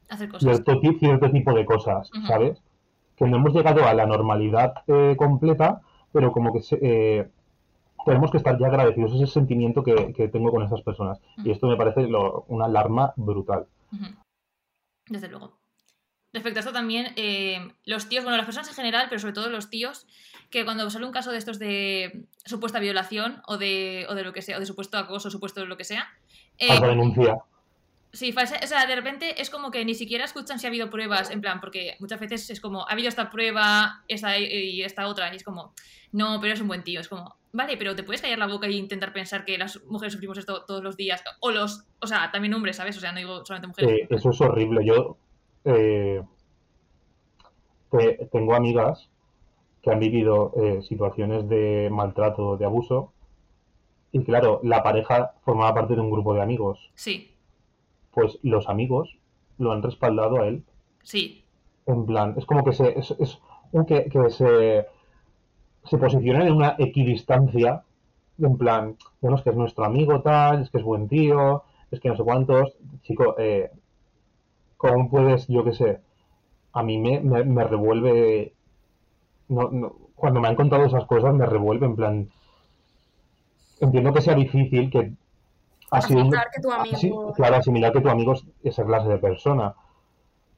Hacer 0.10 0.30
cosas. 0.30 0.62
cierto, 0.64 0.80
cierto 1.00 1.32
tipo 1.32 1.54
de 1.54 1.66
cosas. 1.66 2.10
¿sabes? 2.28 2.62
Que 3.16 3.26
no 3.26 3.38
hemos 3.38 3.54
llegado 3.54 3.86
a 3.86 3.94
la 3.94 4.06
normalidad 4.06 4.74
eh, 4.88 5.16
completa, 5.18 5.82
pero 6.12 6.32
como 6.32 6.52
que 6.54 6.62
se- 6.62 6.80
eh, 6.82 7.30
tenemos 8.06 8.32
que 8.32 8.38
estar 8.38 8.58
ya 8.58 8.68
agradecidos. 8.68 9.14
Ese 9.14 9.28
sentimiento 9.28 9.84
que, 9.84 10.14
que 10.14 10.28
tengo 10.30 10.52
con 10.52 10.64
esas 10.64 10.82
personas. 10.82 11.20
Y 11.44 11.52
esto 11.52 11.68
me 11.68 11.76
parece 11.78 12.08
lo- 12.08 12.46
una 12.48 12.66
alarma 12.66 13.14
brutal. 13.16 13.68
Desde 15.10 15.28
luego. 15.30 15.57
Respecto 16.38 16.60
a 16.60 16.62
esto 16.62 16.72
también, 16.74 17.14
eh, 17.16 17.72
los 17.86 18.08
tíos, 18.10 18.24
bueno, 18.24 18.38
las 18.38 18.46
personas 18.46 18.68
en 18.70 18.76
general, 18.76 19.08
pero 19.10 19.20
sobre 19.20 19.34
todo 19.34 19.50
los 19.50 19.70
tíos, 19.70 20.06
que 20.52 20.64
cuando 20.66 20.88
sale 20.90 21.06
un 21.06 21.12
caso 21.12 21.32
de 21.32 21.38
estos 21.40 21.58
de 21.58 22.26
supuesta 22.46 22.80
violación 22.80 23.42
o 23.48 23.58
de, 23.58 24.06
o 24.08 24.14
de 24.16 24.24
lo 24.24 24.34
que 24.34 24.42
sea, 24.42 24.58
o 24.58 24.60
de 24.60 24.66
supuesto 24.66 24.98
acoso, 24.98 25.30
supuesto 25.32 25.66
lo 25.66 25.78
que 25.78 25.84
sea, 25.84 26.08
eh, 26.60 26.80
denuncia. 26.80 27.38
Sí, 28.14 28.32
falsa- 28.32 28.60
o 28.64 28.68
sea, 28.68 28.86
de 28.86 28.96
repente 28.96 29.42
es 29.42 29.50
como 29.50 29.70
que 29.72 29.84
ni 29.84 29.94
siquiera 29.94 30.26
escuchan 30.26 30.60
si 30.60 30.66
ha 30.66 30.70
habido 30.70 30.90
pruebas, 30.90 31.30
en 31.32 31.42
plan, 31.42 31.60
porque 31.60 31.96
muchas 32.00 32.20
veces 32.20 32.50
es 32.50 32.62
como, 32.62 32.88
ha 32.88 32.92
habido 32.94 33.10
esta 33.10 33.30
prueba 33.30 34.04
esta, 34.08 34.38
y 34.40 34.82
esta 34.84 35.08
otra, 35.08 35.34
y 35.34 35.38
es 35.38 35.44
como, 35.44 35.74
no, 36.12 36.40
pero 36.40 36.54
es 36.54 36.62
un 36.62 36.68
buen 36.68 36.84
tío, 36.84 37.02
es 37.02 37.10
como, 37.10 37.36
vale, 37.52 37.76
pero 37.78 37.96
te 37.96 38.04
puedes 38.04 38.22
callar 38.22 38.40
la 38.40 38.48
boca 38.48 38.68
e 38.68 38.72
intentar 38.72 39.12
pensar 39.12 39.44
que 39.44 39.58
las 39.58 39.84
mujeres 39.86 40.14
sufrimos 40.14 40.38
esto 40.38 40.64
todos 40.66 40.82
los 40.84 40.96
días, 40.96 41.22
o 41.42 41.52
los, 41.52 41.84
o 42.00 42.08
sea, 42.08 42.32
también 42.32 42.54
hombres, 42.54 42.78
¿sabes? 42.78 42.96
O 42.98 43.00
sea, 43.02 43.12
no 43.12 43.18
digo 43.18 43.46
solamente 43.46 43.68
mujeres. 43.68 44.08
Eso 44.10 44.30
es 44.30 44.42
horrible. 44.42 44.86
Yo 44.86 45.18
eh, 45.68 46.24
te- 47.92 48.28
tengo 48.32 48.56
amigas 48.56 49.10
que 49.82 49.92
han 49.92 50.00
vivido 50.00 50.54
eh, 50.58 50.82
situaciones 50.84 51.48
de 51.50 51.90
maltrato, 51.92 52.58
de 52.58 52.66
abuso, 52.66 53.14
y 54.12 54.24
claro, 54.24 54.60
la 54.64 54.84
pareja 54.84 55.34
formaba 55.44 55.74
parte 55.74 55.96
de 55.96 56.02
un 56.02 56.12
grupo 56.12 56.34
de 56.34 56.42
amigos. 56.42 56.80
Sí, 56.96 57.32
Pues 58.12 58.38
los 58.44 58.68
amigos 58.68 59.18
lo 59.58 59.72
han 59.72 59.82
respaldado 59.84 60.42
a 60.42 60.48
él. 60.48 60.66
sí, 61.04 61.44
En 61.86 62.06
plan, 62.06 62.36
es 62.38 62.46
como 62.46 62.64
que 62.64 62.74
se, 62.74 63.00
es, 63.00 63.12
es 63.20 63.40
un 63.72 63.86
que, 63.86 64.06
que 64.06 64.30
se, 64.30 64.86
se 65.86 65.98
posicionan 65.98 66.48
en 66.48 66.54
una 66.54 66.76
equidistancia, 66.78 67.84
en 68.40 68.58
plan, 68.58 68.98
bueno, 69.22 69.38
es 69.38 69.44
que 69.44 69.52
es 69.52 69.56
nuestro 69.56 69.86
amigo 69.86 70.22
tal, 70.22 70.62
es 70.62 70.70
que 70.70 70.78
es 70.80 70.84
buen 70.84 71.08
tío, 71.08 71.64
es 71.92 72.00
que 72.00 72.10
no 72.10 72.18
sé 72.18 72.24
cuántos. 72.24 72.76
Chico, 73.04 73.36
eh, 73.40 73.72
¿cómo 74.78 75.10
puedes, 75.10 75.48
yo 75.48 75.64
qué 75.64 75.74
sé? 75.74 76.00
A 76.74 76.84
mí 76.84 76.98
me, 76.98 77.20
me, 77.20 77.44
me 77.44 77.64
revuelve. 77.64 78.54
No, 79.50 79.70
no, 79.72 79.94
cuando 80.16 80.40
me 80.40 80.48
han 80.48 80.56
contado 80.56 80.86
esas 80.86 81.06
cosas 81.06 81.34
me 81.34 81.46
revuelve, 81.46 81.86
en 81.86 81.96
plan. 81.96 82.30
Entiendo 83.80 84.14
que 84.14 84.22
sea 84.22 84.36
difícil, 84.36 84.90
que 84.90 85.12
Aceptar 85.90 86.48
que 86.54 86.62
tu 86.62 86.70
amigo- 86.72 86.98
Sí, 86.98 87.12
claro, 87.36 87.56
asimilar 87.56 87.94
que 87.94 88.02
tu 88.02 88.10
amigo 88.10 88.34
es 88.34 88.44
esa 88.64 88.84
clase 88.86 89.08
de 89.08 89.18
persona. 89.20 89.74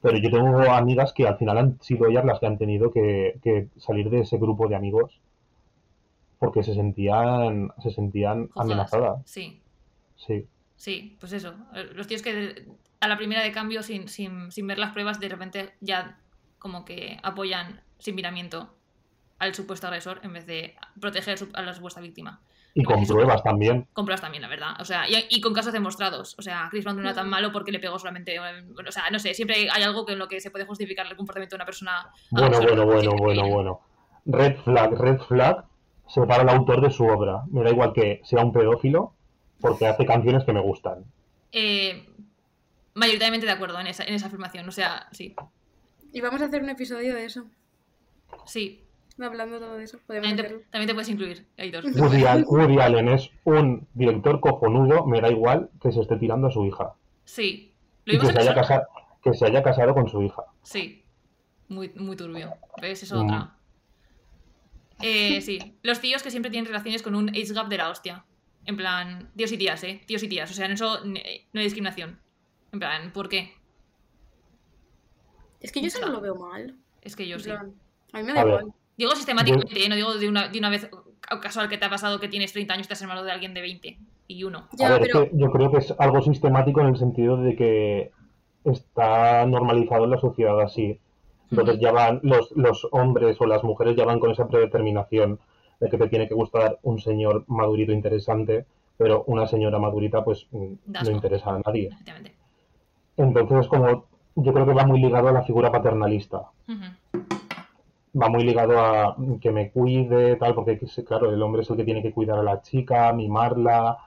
Pero 0.02 0.16
yo 0.18 0.30
tengo 0.30 0.58
amigas 0.72 1.12
que 1.12 1.26
al 1.28 1.36
final 1.36 1.58
han 1.58 1.80
sido 1.82 2.06
ellas 2.06 2.24
las 2.24 2.40
que 2.40 2.46
han 2.46 2.58
tenido 2.58 2.90
que, 2.90 3.38
que 3.42 3.68
salir 3.76 4.10
de 4.10 4.20
ese 4.20 4.38
grupo 4.38 4.66
de 4.66 4.74
amigos 4.76 5.20
porque 6.38 6.62
se 6.62 6.74
sentían, 6.74 7.70
se 7.82 7.90
sentían 7.90 8.48
amenazadas. 8.56 9.20
Sí, 9.26 9.60
Sí. 10.16 10.46
Sí, 10.80 11.16
pues 11.20 11.32
eso. 11.34 11.54
Eh, 11.74 11.90
Los 11.94 12.06
tíos 12.06 12.22
que 12.22 12.64
a 13.00 13.08
la 13.08 13.16
primera 13.18 13.42
de 13.42 13.52
cambio, 13.52 13.82
sin, 13.82 14.08
sin, 14.08 14.50
sin 14.50 14.66
ver 14.66 14.78
las 14.78 14.92
pruebas, 14.92 15.20
de 15.20 15.28
repente 15.28 15.74
ya 15.80 16.18
como 16.58 16.84
que 16.84 17.18
apoyan 17.22 17.80
sin 17.98 18.14
miramiento 18.14 18.74
al 19.38 19.54
supuesto 19.54 19.86
agresor 19.86 20.20
en 20.22 20.32
vez 20.32 20.46
de 20.46 20.74
proteger 21.00 21.38
a 21.54 21.62
la 21.62 21.72
supuesta 21.74 22.00
víctima. 22.00 22.40
Y 22.74 22.84
con 22.84 23.04
pruebas 23.06 23.42
también. 23.42 23.88
Con 23.92 24.04
pruebas 24.04 24.20
también, 24.20 24.42
la 24.42 24.48
verdad. 24.48 24.72
O 24.80 24.84
sea, 24.84 25.08
y, 25.08 25.14
y 25.28 25.40
con 25.40 25.52
casos 25.52 25.72
demostrados. 25.72 26.36
O 26.38 26.42
sea, 26.42 26.68
Chris 26.70 26.84
Brown 26.84 26.96
no 26.98 27.02
era 27.02 27.14
tan 27.14 27.26
Mm. 27.26 27.30
malo 27.30 27.52
porque 27.52 27.72
le 27.72 27.80
pegó 27.80 27.98
solamente. 27.98 28.36
eh, 28.36 28.40
O 28.88 28.92
sea, 28.92 29.04
no 29.10 29.18
sé, 29.18 29.34
siempre 29.34 29.68
hay 29.70 29.82
algo 29.82 30.04
que 30.06 30.12
en 30.12 30.18
lo 30.20 30.28
que 30.28 30.40
se 30.40 30.50
puede 30.52 30.66
justificar 30.66 31.06
el 31.06 31.16
comportamiento 31.16 31.54
de 31.56 31.58
una 31.58 31.64
persona. 31.66 32.10
Bueno, 32.30 32.60
bueno, 32.60 32.84
bueno, 32.86 33.12
bueno, 33.16 33.48
bueno. 33.48 33.80
Red 34.26 34.56
flag, 34.62 34.92
red 34.92 35.18
flag, 35.22 35.64
separa 36.06 36.42
al 36.42 36.48
autor 36.50 36.82
de 36.82 36.90
su 36.90 37.04
obra. 37.06 37.42
Me 37.50 37.62
da 37.64 37.70
igual 37.70 37.92
que 37.92 38.20
sea 38.24 38.44
un 38.44 38.52
pedófilo 38.52 39.14
porque 39.60 39.86
hace 39.86 40.06
canciones 40.06 40.44
que 40.44 40.52
me 40.52 40.60
gustan. 40.60 41.04
Eh, 41.52 42.08
mayoritariamente 42.94 43.46
de 43.46 43.52
acuerdo 43.52 43.78
en 43.80 43.86
esa, 43.86 44.04
en 44.04 44.14
esa 44.14 44.26
afirmación. 44.26 44.68
O 44.68 44.72
sea, 44.72 45.08
sí. 45.12 45.34
Y 46.12 46.20
vamos 46.20 46.40
a 46.42 46.46
hacer 46.46 46.62
un 46.62 46.70
episodio 46.70 47.14
de 47.14 47.24
eso, 47.24 47.44
Sí. 48.46 48.84
hablando 49.20 49.58
todo 49.58 49.76
de 49.76 49.84
eso. 49.84 49.98
Podemos 50.06 50.28
También 50.28 50.48
te, 50.60 50.64
también 50.70 50.86
te 50.88 50.94
puedes 50.94 51.08
incluir, 51.08 51.46
editor. 51.56 51.84
Woody, 51.96 52.24
Woody 52.46 52.78
Allen 52.80 53.08
es 53.08 53.30
un 53.44 53.86
director 53.94 54.40
cojonudo, 54.40 55.06
me 55.06 55.20
da 55.20 55.28
igual 55.30 55.70
que 55.80 55.92
se 55.92 56.00
esté 56.00 56.16
tirando 56.16 56.46
a 56.48 56.50
su 56.50 56.64
hija. 56.64 56.94
Sí. 57.24 57.72
Lo 58.06 58.14
Y 58.14 58.18
que 58.18 58.26
se, 58.26 58.38
haya 58.38 58.54
casado, 58.54 58.82
que 59.22 59.34
se 59.34 59.44
haya 59.46 59.62
casado 59.62 59.94
con 59.94 60.08
su 60.08 60.22
hija. 60.22 60.42
Sí. 60.62 61.04
Muy, 61.68 61.90
muy 61.94 62.16
turbio. 62.16 62.54
¿Ves? 62.80 63.02
Es 63.04 63.12
Mm. 63.12 63.16
otra. 63.24 63.56
Eh, 65.02 65.40
sí. 65.40 65.78
Los 65.82 66.00
tíos 66.00 66.22
que 66.22 66.30
siempre 66.30 66.50
tienen 66.50 66.66
relaciones 66.66 67.02
con 67.02 67.14
un 67.14 67.28
age 67.30 67.52
gap 67.54 67.68
de 67.68 67.76
la 67.78 67.88
hostia. 67.90 68.24
En 68.66 68.76
plan, 68.76 69.30
tíos 69.36 69.52
y 69.52 69.58
tías, 69.58 69.82
¿eh? 69.84 70.00
Tíos 70.06 70.22
y 70.22 70.28
tías. 70.28 70.50
O 70.50 70.54
sea, 70.54 70.66
en 70.66 70.72
eso 70.72 70.98
eh, 71.04 71.46
no 71.52 71.60
hay 71.60 71.64
discriminación. 71.64 72.18
En 72.72 72.78
plan, 72.78 73.12
¿por 73.12 73.28
qué? 73.28 73.52
Es 75.60 75.72
que 75.72 75.80
yo 75.80 75.88
eso 75.88 76.00
no 76.00 76.12
lo 76.12 76.20
veo 76.20 76.34
mal. 76.36 76.76
Es 77.02 77.16
que 77.16 77.26
yo 77.26 77.36
En 77.36 77.40
sí. 77.40 77.50
plan, 77.50 77.74
A 78.12 78.18
mí 78.18 78.24
me 78.24 78.34
da 78.34 78.46
igual. 78.46 78.72
Digo 78.96 79.14
sistemáticamente, 79.16 79.82
¿eh? 79.82 79.88
no 79.88 79.96
digo 79.96 80.14
de 80.14 80.28
una, 80.28 80.48
de 80.48 80.58
una 80.58 80.68
vez 80.68 80.90
casual 81.40 81.68
que 81.68 81.78
te 81.78 81.86
ha 81.86 81.90
pasado 81.90 82.20
que 82.20 82.28
tienes 82.28 82.52
30 82.52 82.74
años 82.74 82.86
y 82.86 82.88
te 82.88 82.92
has 82.92 83.02
hermano 83.02 83.22
de 83.22 83.32
alguien 83.32 83.54
de 83.54 83.62
20 83.62 83.98
y 84.28 84.44
uno. 84.44 84.68
Ya, 84.72 84.88
a 84.88 84.98
ver, 84.98 85.02
pero 85.02 85.22
es 85.22 85.30
que 85.30 85.38
yo 85.38 85.50
creo 85.50 85.70
que 85.70 85.78
es 85.78 85.94
algo 85.98 86.20
sistemático 86.20 86.80
en 86.80 86.88
el 86.88 86.96
sentido 86.96 87.36
de 87.38 87.56
que 87.56 88.10
está 88.64 89.46
normalizado 89.46 90.04
en 90.04 90.10
la 90.10 90.18
sociedad 90.18 90.60
así. 90.60 91.00
Entonces 91.50 91.78
ya 91.80 91.92
van, 91.92 92.20
los, 92.22 92.52
los 92.52 92.86
hombres 92.92 93.40
o 93.40 93.46
las 93.46 93.64
mujeres 93.64 93.96
ya 93.96 94.04
van 94.04 94.20
con 94.20 94.30
esa 94.30 94.46
predeterminación 94.48 95.40
de 95.80 95.88
que 95.88 95.98
te 95.98 96.08
tiene 96.08 96.28
que 96.28 96.34
gustar 96.34 96.78
un 96.82 97.00
señor 97.00 97.44
madurito 97.48 97.92
interesante, 97.92 98.66
pero 98.96 99.24
una 99.26 99.46
señora 99.46 99.78
madurita 99.78 100.22
pues 100.24 100.46
mm, 100.52 100.56
no 101.04 101.10
interesa 101.10 101.54
a 101.54 101.60
nadie. 101.64 101.88
Entonces 103.16 103.60
es 103.60 103.66
como, 103.68 104.04
yo 104.36 104.52
creo 104.52 104.66
que 104.66 104.74
va 104.74 104.84
muy 104.86 105.00
ligado 105.00 105.28
a 105.28 105.32
la 105.32 105.42
figura 105.42 105.70
paternalista. 105.72 106.42
Va 108.20 108.28
muy 108.28 108.42
ligado 108.44 108.78
a 108.78 109.16
que 109.40 109.50
me 109.52 109.70
cuide, 109.70 110.36
tal, 110.36 110.54
porque 110.54 110.78
claro, 111.06 111.30
el 111.32 111.40
hombre 111.42 111.62
es 111.62 111.70
el 111.70 111.76
que 111.76 111.84
tiene 111.84 112.02
que 112.02 112.12
cuidar 112.12 112.38
a 112.38 112.42
la 112.42 112.60
chica, 112.60 113.12
mimarla. 113.12 113.98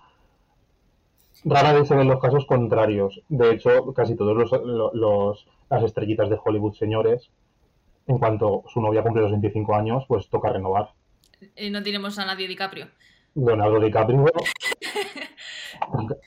Rara 1.46 1.74
vez 1.74 1.88
se 1.88 1.96
ven 1.96 2.08
los 2.08 2.20
casos 2.22 2.46
contrarios. 2.46 3.22
De 3.30 3.52
hecho, 3.52 3.94
casi 3.94 4.16
todos 4.16 4.36
los, 4.38 4.52
los- 4.94 5.48
las 5.70 5.84
estrellitas 5.84 6.30
de 6.30 6.38
Hollywood, 6.44 6.74
señores, 6.74 7.32
en 8.08 8.20
cuanto 8.20 8.64
su 8.68 8.82
novia 8.82 9.02
cumple 9.02 9.24
los 9.24 9.32
25 9.32 9.74
años, 9.74 10.04
pues 10.08 10.30
toca 10.30 10.50
renovar. 10.50 10.92
Eh, 11.56 11.70
no 11.70 11.84
tenemos 11.84 12.18
a 12.20 12.26
nadie 12.26 12.48
DiCaprio. 12.48 12.88
Leonardo 13.36 13.80
DiCaprio, 13.80 14.26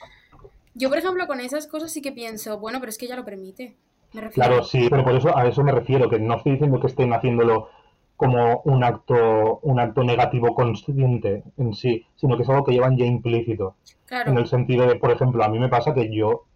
yo, 0.74 0.88
por 0.88 0.98
ejemplo, 0.98 1.26
con 1.26 1.40
esas 1.40 1.66
cosas 1.66 1.92
sí 1.92 2.02
que 2.02 2.12
pienso, 2.12 2.58
bueno, 2.58 2.80
pero 2.80 2.90
es 2.90 2.98
que 2.98 3.06
ella 3.06 3.16
lo 3.16 3.24
permite. 3.24 3.76
Me 4.12 4.20
refiero. 4.22 4.48
Claro, 4.48 4.64
sí, 4.64 4.88
pero 4.90 5.04
por 5.04 5.14
eso 5.14 5.36
a 5.36 5.46
eso 5.46 5.62
me 5.62 5.72
refiero, 5.72 6.08
que 6.08 6.18
no 6.18 6.36
estoy 6.36 6.52
diciendo 6.52 6.80
que 6.80 6.88
estén 6.88 7.12
haciéndolo 7.12 7.68
como 8.16 8.62
un 8.64 8.82
acto, 8.82 9.60
un 9.62 9.78
acto 9.78 10.02
negativo 10.02 10.54
consciente 10.54 11.44
en 11.58 11.74
sí, 11.74 12.06
sino 12.16 12.36
que 12.36 12.42
es 12.42 12.48
algo 12.48 12.64
que 12.64 12.72
llevan 12.72 12.96
ya 12.96 13.04
implícito. 13.04 13.76
Claro, 14.06 14.30
En 14.30 14.38
el 14.38 14.46
sentido 14.46 14.86
de, 14.86 14.96
por 14.96 15.10
ejemplo, 15.10 15.44
a 15.44 15.48
mí 15.48 15.58
me 15.58 15.68
pasa 15.68 15.92
que 15.92 16.14
yo, 16.14 16.46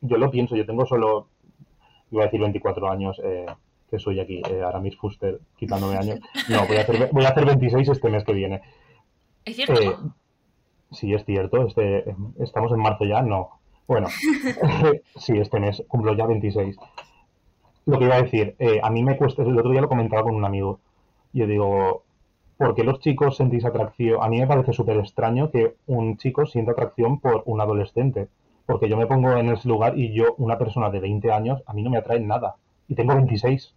yo 0.00 0.16
lo 0.18 0.30
pienso, 0.30 0.56
yo 0.56 0.66
tengo 0.66 0.86
solo, 0.86 1.28
iba 2.10 2.22
a 2.22 2.26
decir 2.26 2.40
24 2.40 2.90
años, 2.90 3.20
eh, 3.24 3.46
que 3.94 4.00
soy 4.00 4.18
aquí, 4.18 4.42
eh, 4.50 4.62
Aramis 4.62 4.96
Fuster, 4.96 5.38
quitándome 5.56 5.96
años. 5.96 6.18
No, 6.48 6.66
voy 6.66 6.78
a, 6.78 6.80
hacer, 6.80 7.10
voy 7.12 7.24
a 7.24 7.28
hacer 7.28 7.46
26 7.46 7.88
este 7.88 8.10
mes 8.10 8.24
que 8.24 8.32
viene. 8.32 8.60
¿Es 9.44 9.54
cierto? 9.54 9.80
Eh, 9.80 9.96
sí, 10.90 11.14
es 11.14 11.24
cierto, 11.24 11.64
este, 11.64 12.16
estamos 12.40 12.72
en 12.72 12.80
marzo 12.80 13.04
ya, 13.04 13.22
no. 13.22 13.50
Bueno, 13.86 14.08
sí, 15.16 15.38
este 15.38 15.60
mes 15.60 15.84
cumplo 15.86 16.16
ya 16.16 16.26
26. 16.26 16.76
Lo 17.86 17.98
que 17.98 18.04
iba 18.06 18.16
a 18.16 18.22
decir, 18.22 18.56
eh, 18.58 18.80
a 18.82 18.90
mí 18.90 19.04
me 19.04 19.16
cuesta, 19.16 19.42
el 19.42 19.56
otro 19.56 19.70
día 19.70 19.82
lo 19.82 19.88
comentaba 19.88 20.24
con 20.24 20.34
un 20.34 20.44
amigo, 20.44 20.80
yo 21.32 21.46
digo, 21.46 22.02
¿por 22.56 22.74
qué 22.74 22.82
los 22.82 22.98
chicos 22.98 23.36
sentís 23.36 23.64
atracción? 23.64 24.22
A 24.22 24.28
mí 24.28 24.40
me 24.40 24.46
parece 24.48 24.72
súper 24.72 24.96
extraño 24.96 25.52
que 25.52 25.76
un 25.86 26.16
chico 26.16 26.46
sienta 26.46 26.72
atracción 26.72 27.20
por 27.20 27.44
un 27.46 27.60
adolescente, 27.60 28.26
porque 28.66 28.88
yo 28.88 28.96
me 28.96 29.06
pongo 29.06 29.36
en 29.36 29.50
ese 29.50 29.68
lugar 29.68 29.96
y 29.96 30.12
yo, 30.12 30.34
una 30.38 30.58
persona 30.58 30.90
de 30.90 30.98
20 30.98 31.30
años, 31.30 31.62
a 31.66 31.74
mí 31.74 31.82
no 31.82 31.90
me 31.90 31.98
atrae 31.98 32.18
nada, 32.18 32.56
y 32.88 32.96
tengo 32.96 33.14
26, 33.14 33.74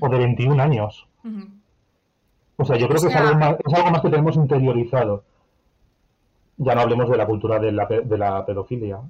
O 0.00 0.08
de 0.08 0.18
21 0.18 0.60
años. 0.62 1.06
O 2.56 2.64
sea, 2.64 2.76
yo 2.76 2.88
creo 2.88 3.00
que 3.00 3.08
es 3.08 3.16
algo 3.16 3.38
más, 3.38 3.56
es 3.66 3.74
algo 3.74 3.90
más 3.90 4.02
que 4.02 4.10
tenemos 4.10 4.36
interiorizado. 4.36 5.24
Ya 6.58 6.74
no 6.74 6.82
hablemos 6.82 7.08
de 7.08 7.16
la 7.16 7.26
cultura 7.26 7.58
de 7.58 7.72
la, 7.72 7.88
pe- 7.88 8.02
de 8.02 8.18
la 8.18 8.44
pedofilia. 8.44 9.00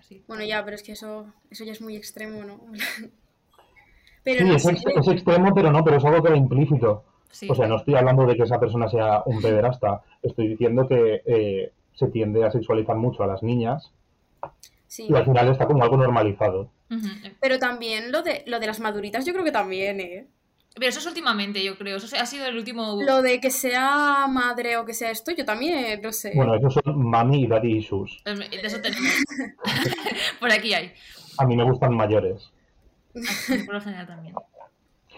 Sí. 0.00 0.22
bueno, 0.28 0.44
ya, 0.44 0.64
pero 0.64 0.76
es 0.76 0.82
que 0.82 0.92
eso, 0.92 1.26
eso 1.50 1.64
ya 1.64 1.72
es 1.72 1.80
muy 1.82 1.96
extremo, 1.96 2.44
¿no? 2.44 2.60
Pero 4.22 4.40
Sí, 4.40 4.44
no 4.44 4.56
es, 4.56 4.62
sé. 4.62 4.70
ex- 4.72 4.82
es 4.86 5.08
extremo, 5.08 5.54
pero 5.54 5.70
no, 5.70 5.84
pero 5.84 5.98
es 5.98 6.04
algo 6.04 6.20
que 6.22 6.30
va 6.30 6.36
implícito. 6.36 7.04
Sí. 7.30 7.46
O 7.50 7.54
sea, 7.54 7.68
no 7.68 7.76
estoy 7.76 7.94
hablando 7.94 8.26
de 8.26 8.34
que 8.36 8.42
esa 8.42 8.58
persona 8.58 8.88
sea 8.88 9.22
un 9.26 9.40
pederasta. 9.40 10.02
Estoy 10.22 10.48
diciendo 10.48 10.88
que 10.88 11.22
eh, 11.26 11.72
se 11.94 12.08
tiende 12.08 12.44
a 12.44 12.50
sexualizar 12.50 12.96
mucho 12.96 13.22
a 13.22 13.26
las 13.28 13.42
niñas 13.44 13.92
Sí. 14.88 15.06
y 15.08 15.14
al 15.14 15.24
final 15.24 15.48
está 15.48 15.66
como 15.66 15.82
algo 15.84 15.96
normalizado. 15.96 16.68
Ujú. 16.90 17.08
Pero 17.40 17.58
también 17.58 18.12
lo 18.12 18.22
de, 18.22 18.44
lo 18.46 18.60
de 18.60 18.66
las 18.66 18.80
maduritas, 18.80 19.24
yo 19.26 19.32
creo 19.32 19.44
que 19.44 19.52
también, 19.52 20.00
¿eh? 20.00 20.26
Pero 20.74 20.90
eso 20.90 20.98
es 20.98 21.06
últimamente, 21.06 21.64
yo 21.64 21.78
creo. 21.78 21.96
Eso 21.96 22.14
ha 22.20 22.26
sido 22.26 22.46
el 22.46 22.56
último. 22.56 23.00
Lo 23.02 23.22
de 23.22 23.40
que 23.40 23.50
sea 23.50 24.26
madre 24.28 24.76
o 24.76 24.84
que 24.84 24.92
sea 24.92 25.10
esto, 25.10 25.32
yo 25.32 25.44
también, 25.46 26.02
no 26.02 26.12
sé. 26.12 26.32
Bueno, 26.34 26.54
esos 26.54 26.74
son 26.74 27.08
mami 27.08 27.44
y 27.44 27.46
daddy 27.46 27.78
issues. 27.78 28.22
De 28.24 28.32
eso 28.62 28.80
tenemos. 28.82 29.10
Por 30.40 30.52
aquí 30.52 30.74
hay. 30.74 30.92
A 31.38 31.46
mí 31.46 31.56
me 31.56 31.64
gustan 31.64 31.96
mayores. 31.96 32.52
Por 33.64 33.74
lo 33.74 33.80
general 33.80 34.06
también. 34.06 34.34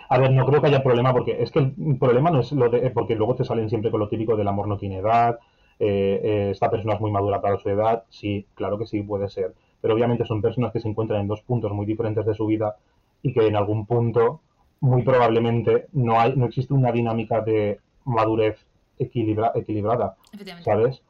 A 0.09 0.19
ver, 0.19 0.31
no 0.31 0.47
creo 0.47 0.61
que 0.61 0.69
haya 0.69 0.83
problema 0.83 1.13
porque 1.13 1.43
es 1.43 1.51
que 1.51 1.59
el 1.59 1.99
problema 1.99 2.31
no 2.31 2.41
es 2.41 2.53
lo 2.53 2.71
de... 2.71 2.91
porque 2.91 3.15
luego 3.15 3.35
te 3.35 3.45
salen 3.45 3.69
siempre 3.69 3.91
con 3.91 4.01
lo 4.01 4.09
típico 4.09 4.37
del 4.37 4.49
amor 4.49 4.67
no 4.67 4.79
tiene 4.79 4.99
edad, 4.99 5.39
eh, 5.79 6.21
eh, 6.23 6.49
esta 6.51 6.71
persona 6.71 6.95
es 6.95 7.01
muy 7.01 7.11
madura 7.11 7.43
para 7.43 7.59
su 7.59 7.69
edad, 7.69 8.05
sí, 8.09 8.47
claro 8.55 8.79
que 8.79 8.87
sí, 8.87 9.03
puede 9.03 9.29
ser. 9.29 9.55
Pero 9.81 9.95
obviamente 9.95 10.25
son 10.25 10.43
personas 10.43 10.73
que 10.73 10.81
se 10.81 10.89
encuentran 10.89 11.21
en 11.21 11.29
dos 11.29 11.43
puntos 11.43 11.73
muy 11.73 11.87
diferentes 11.87 12.25
de 12.27 12.35
su 12.35 12.47
vida 12.47 12.77
y 13.23 13.33
que 13.33 13.47
en 13.47 13.57
algún 13.57 13.87
punto, 13.87 14.41
muy 14.81 15.03
probablemente, 15.03 15.87
no, 15.93 16.19
hay, 16.21 16.35
no 16.37 16.47
existe 16.47 16.75
una 16.75 16.93
dinámica 16.93 17.41
de 17.41 17.81
madurez 18.05 18.65
equilibra- 18.99 19.53
equilibrada. 19.55 20.17
¿sabes? 20.65 21.03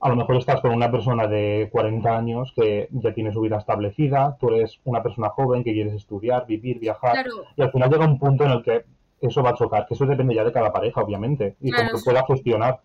A 0.00 0.08
lo 0.08 0.16
mejor 0.16 0.36
estás 0.36 0.60
con 0.62 0.72
una 0.72 0.90
persona 0.90 1.26
de 1.26 1.68
40 1.70 2.16
años 2.16 2.52
que 2.56 2.88
ya 2.90 3.12
tiene 3.12 3.32
su 3.32 3.40
vida 3.42 3.58
establecida, 3.58 4.36
tú 4.40 4.48
eres 4.48 4.80
una 4.84 5.02
persona 5.02 5.28
joven 5.28 5.62
que 5.62 5.72
quieres 5.74 5.92
estudiar, 5.94 6.46
vivir, 6.46 6.78
viajar, 6.78 7.12
Claro, 7.12 7.44
y 7.56 7.62
al 7.62 7.70
final 7.70 7.90
llega 7.90 8.06
un 8.06 8.18
punto 8.18 8.44
en 8.44 8.50
el 8.52 8.62
que 8.62 8.84
eso 9.20 9.42
va 9.42 9.50
a 9.50 9.54
chocar, 9.54 9.86
que 9.86 9.92
eso 9.94 10.06
depende 10.06 10.34
ya 10.34 10.44
de 10.44 10.52
cada 10.52 10.72
pareja, 10.72 11.02
obviamente, 11.02 11.56
y 11.60 11.70
Claro, 11.70 11.88
como 11.90 11.98
sí. 11.98 12.04
pueda 12.06 12.24
gestionar. 12.26 12.80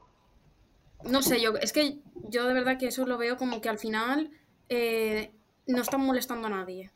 no 1.10 1.22
sé, 1.22 1.40
yo, 1.42 1.54
es 1.62 1.72
que 1.72 2.00
yo 2.30 2.46
de 2.48 2.54
verdad 2.54 2.78
que 2.78 2.88
eso 2.88 3.06
lo 3.06 3.18
veo 3.18 3.38
como 3.38 3.62
que 3.62 3.70
al 3.70 3.78
final 3.78 4.30
eh, 4.70 5.32
no 5.68 5.82
están 5.82 6.02
molestando 6.02 6.48
a 6.48 6.52
nadie. 6.52 6.92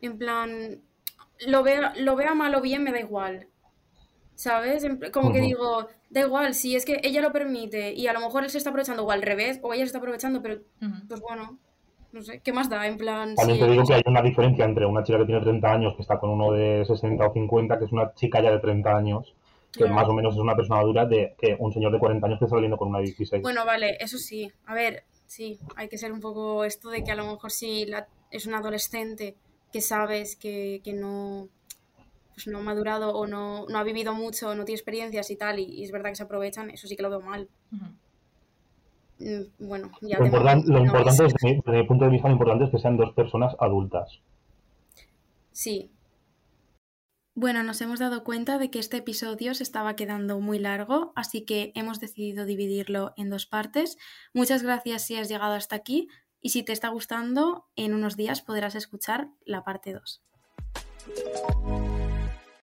En 0.00 0.18
plan, 0.18 0.80
lo 1.46 1.62
vea, 1.62 1.92
lo 1.96 2.16
vea 2.16 2.34
mal 2.34 2.54
o 2.54 2.60
bien, 2.60 2.82
me 2.82 2.92
da 2.92 3.00
igual. 3.00 3.48
¿Sabes? 4.34 4.86
Como 5.12 5.32
que 5.32 5.40
digo, 5.40 5.88
da 6.10 6.20
igual, 6.20 6.54
si 6.54 6.76
es 6.76 6.84
que 6.84 7.00
ella 7.02 7.22
lo 7.22 7.32
permite 7.32 7.92
y 7.94 8.06
a 8.06 8.12
lo 8.12 8.20
mejor 8.20 8.44
él 8.44 8.50
se 8.50 8.58
está 8.58 8.70
aprovechando 8.70 9.04
o 9.04 9.10
al 9.10 9.22
revés, 9.22 9.58
o 9.62 9.72
ella 9.72 9.84
se 9.84 9.86
está 9.86 9.98
aprovechando, 9.98 10.42
pero 10.42 10.56
Ujú. 10.82 11.08
pues 11.08 11.20
bueno, 11.20 11.58
no 12.12 12.22
sé, 12.22 12.40
¿qué 12.40 12.52
más 12.52 12.68
da? 12.68 12.86
En 12.86 12.98
plan, 12.98 13.34
También 13.34 13.58
sí, 13.58 13.64
te 13.64 13.70
digo 13.70 13.84
que 13.86 13.94
hay 13.94 14.02
una 14.04 14.20
diferencia 14.20 14.64
entre 14.66 14.84
una 14.84 15.02
chica 15.02 15.18
que 15.18 15.24
tiene 15.24 15.40
30 15.40 15.72
años 15.72 15.94
que 15.96 16.02
está 16.02 16.18
con 16.18 16.30
uno 16.30 16.52
de 16.52 16.84
60 16.84 17.26
o 17.26 17.32
50, 17.32 17.78
que 17.78 17.86
es 17.86 17.92
una 17.92 18.12
chica 18.14 18.42
ya 18.42 18.50
de 18.50 18.58
30 18.58 18.94
años, 18.94 19.34
que 19.72 19.80
Claro. 19.80 19.94
más 19.94 20.08
o 20.08 20.12
menos 20.12 20.34
es 20.34 20.40
una 20.40 20.54
persona 20.54 20.80
madura, 20.80 21.06
de 21.06 21.34
que 21.38 21.56
un 21.58 21.72
señor 21.72 21.92
de 21.92 21.98
40 21.98 22.26
años 22.26 22.38
que 22.38 22.44
está 22.44 22.56
saliendo 22.56 22.76
con 22.76 22.88
una 22.88 22.98
de 22.98 23.06
16. 23.06 23.42
Bueno, 23.42 23.64
vale, 23.64 23.96
eso 24.00 24.18
sí. 24.18 24.50
A 24.66 24.74
ver, 24.74 25.04
sí, 25.26 25.58
hay 25.76 25.88
que 25.88 25.98
ser 25.98 26.12
un 26.12 26.20
poco 26.20 26.64
esto 26.64 26.90
de 26.90 27.02
que 27.04 27.12
a 27.12 27.16
lo 27.16 27.26
mejor 27.26 27.50
si 27.50 27.84
la- 27.86 28.08
es 28.30 28.46
un 28.46 28.54
adolescente 28.54 29.36
que 29.72 29.80
sabes 29.80 30.36
que, 30.36 30.80
que 30.84 30.92
no, 30.92 31.48
pues 32.34 32.46
no 32.48 32.58
ha 32.58 32.62
madurado 32.62 33.14
o 33.16 33.26
no, 33.26 33.66
no 33.68 33.78
ha 33.78 33.84
vivido 33.84 34.12
mucho, 34.14 34.54
no 34.54 34.64
tiene 34.64 34.76
experiencias 34.78 35.30
y 35.30 35.36
tal, 35.36 35.58
y, 35.58 35.64
y 35.64 35.84
es 35.84 35.90
verdad 35.92 36.10
que 36.10 36.16
se 36.16 36.22
aprovechan, 36.22 36.70
eso 36.70 36.86
sí 36.86 36.96
que 36.96 37.02
lo 37.02 37.10
veo 37.10 37.20
mal. 37.20 37.48
Mm, 39.18 39.42
Bueno, 39.66 39.90
ya 40.02 40.18
lo, 40.18 40.26
importan- 40.26 40.62
lo 40.66 40.78
no 40.80 40.84
importante, 40.84 41.24
es- 41.26 41.32
desde 41.34 41.48
mi, 41.48 41.54
desde 41.64 41.78
mi 41.82 41.86
punto 41.88 42.04
de 42.04 42.10
vista, 42.10 42.28
lo 42.28 42.34
importante 42.34 42.64
es 42.64 42.70
que 42.70 42.78
sean 42.78 42.96
dos 42.96 43.12
personas 43.14 43.54
adultas. 43.58 44.20
Sí. 45.52 45.90
Bueno, 47.38 47.62
nos 47.62 47.82
hemos 47.82 47.98
dado 47.98 48.24
cuenta 48.24 48.56
de 48.56 48.70
que 48.70 48.78
este 48.78 48.96
episodio 48.96 49.52
se 49.52 49.62
estaba 49.62 49.94
quedando 49.94 50.40
muy 50.40 50.58
largo, 50.58 51.12
así 51.16 51.44
que 51.44 51.70
hemos 51.74 52.00
decidido 52.00 52.46
dividirlo 52.46 53.12
en 53.18 53.28
dos 53.28 53.44
partes. 53.44 53.98
Muchas 54.32 54.62
gracias 54.62 55.02
si 55.02 55.16
has 55.16 55.28
llegado 55.28 55.52
hasta 55.52 55.76
aquí 55.76 56.08
y 56.40 56.48
si 56.48 56.62
te 56.62 56.72
está 56.72 56.88
gustando, 56.88 57.66
en 57.76 57.92
unos 57.92 58.16
días 58.16 58.40
podrás 58.40 58.74
escuchar 58.74 59.28
la 59.44 59.64
parte 59.64 59.92
2. 59.92 60.22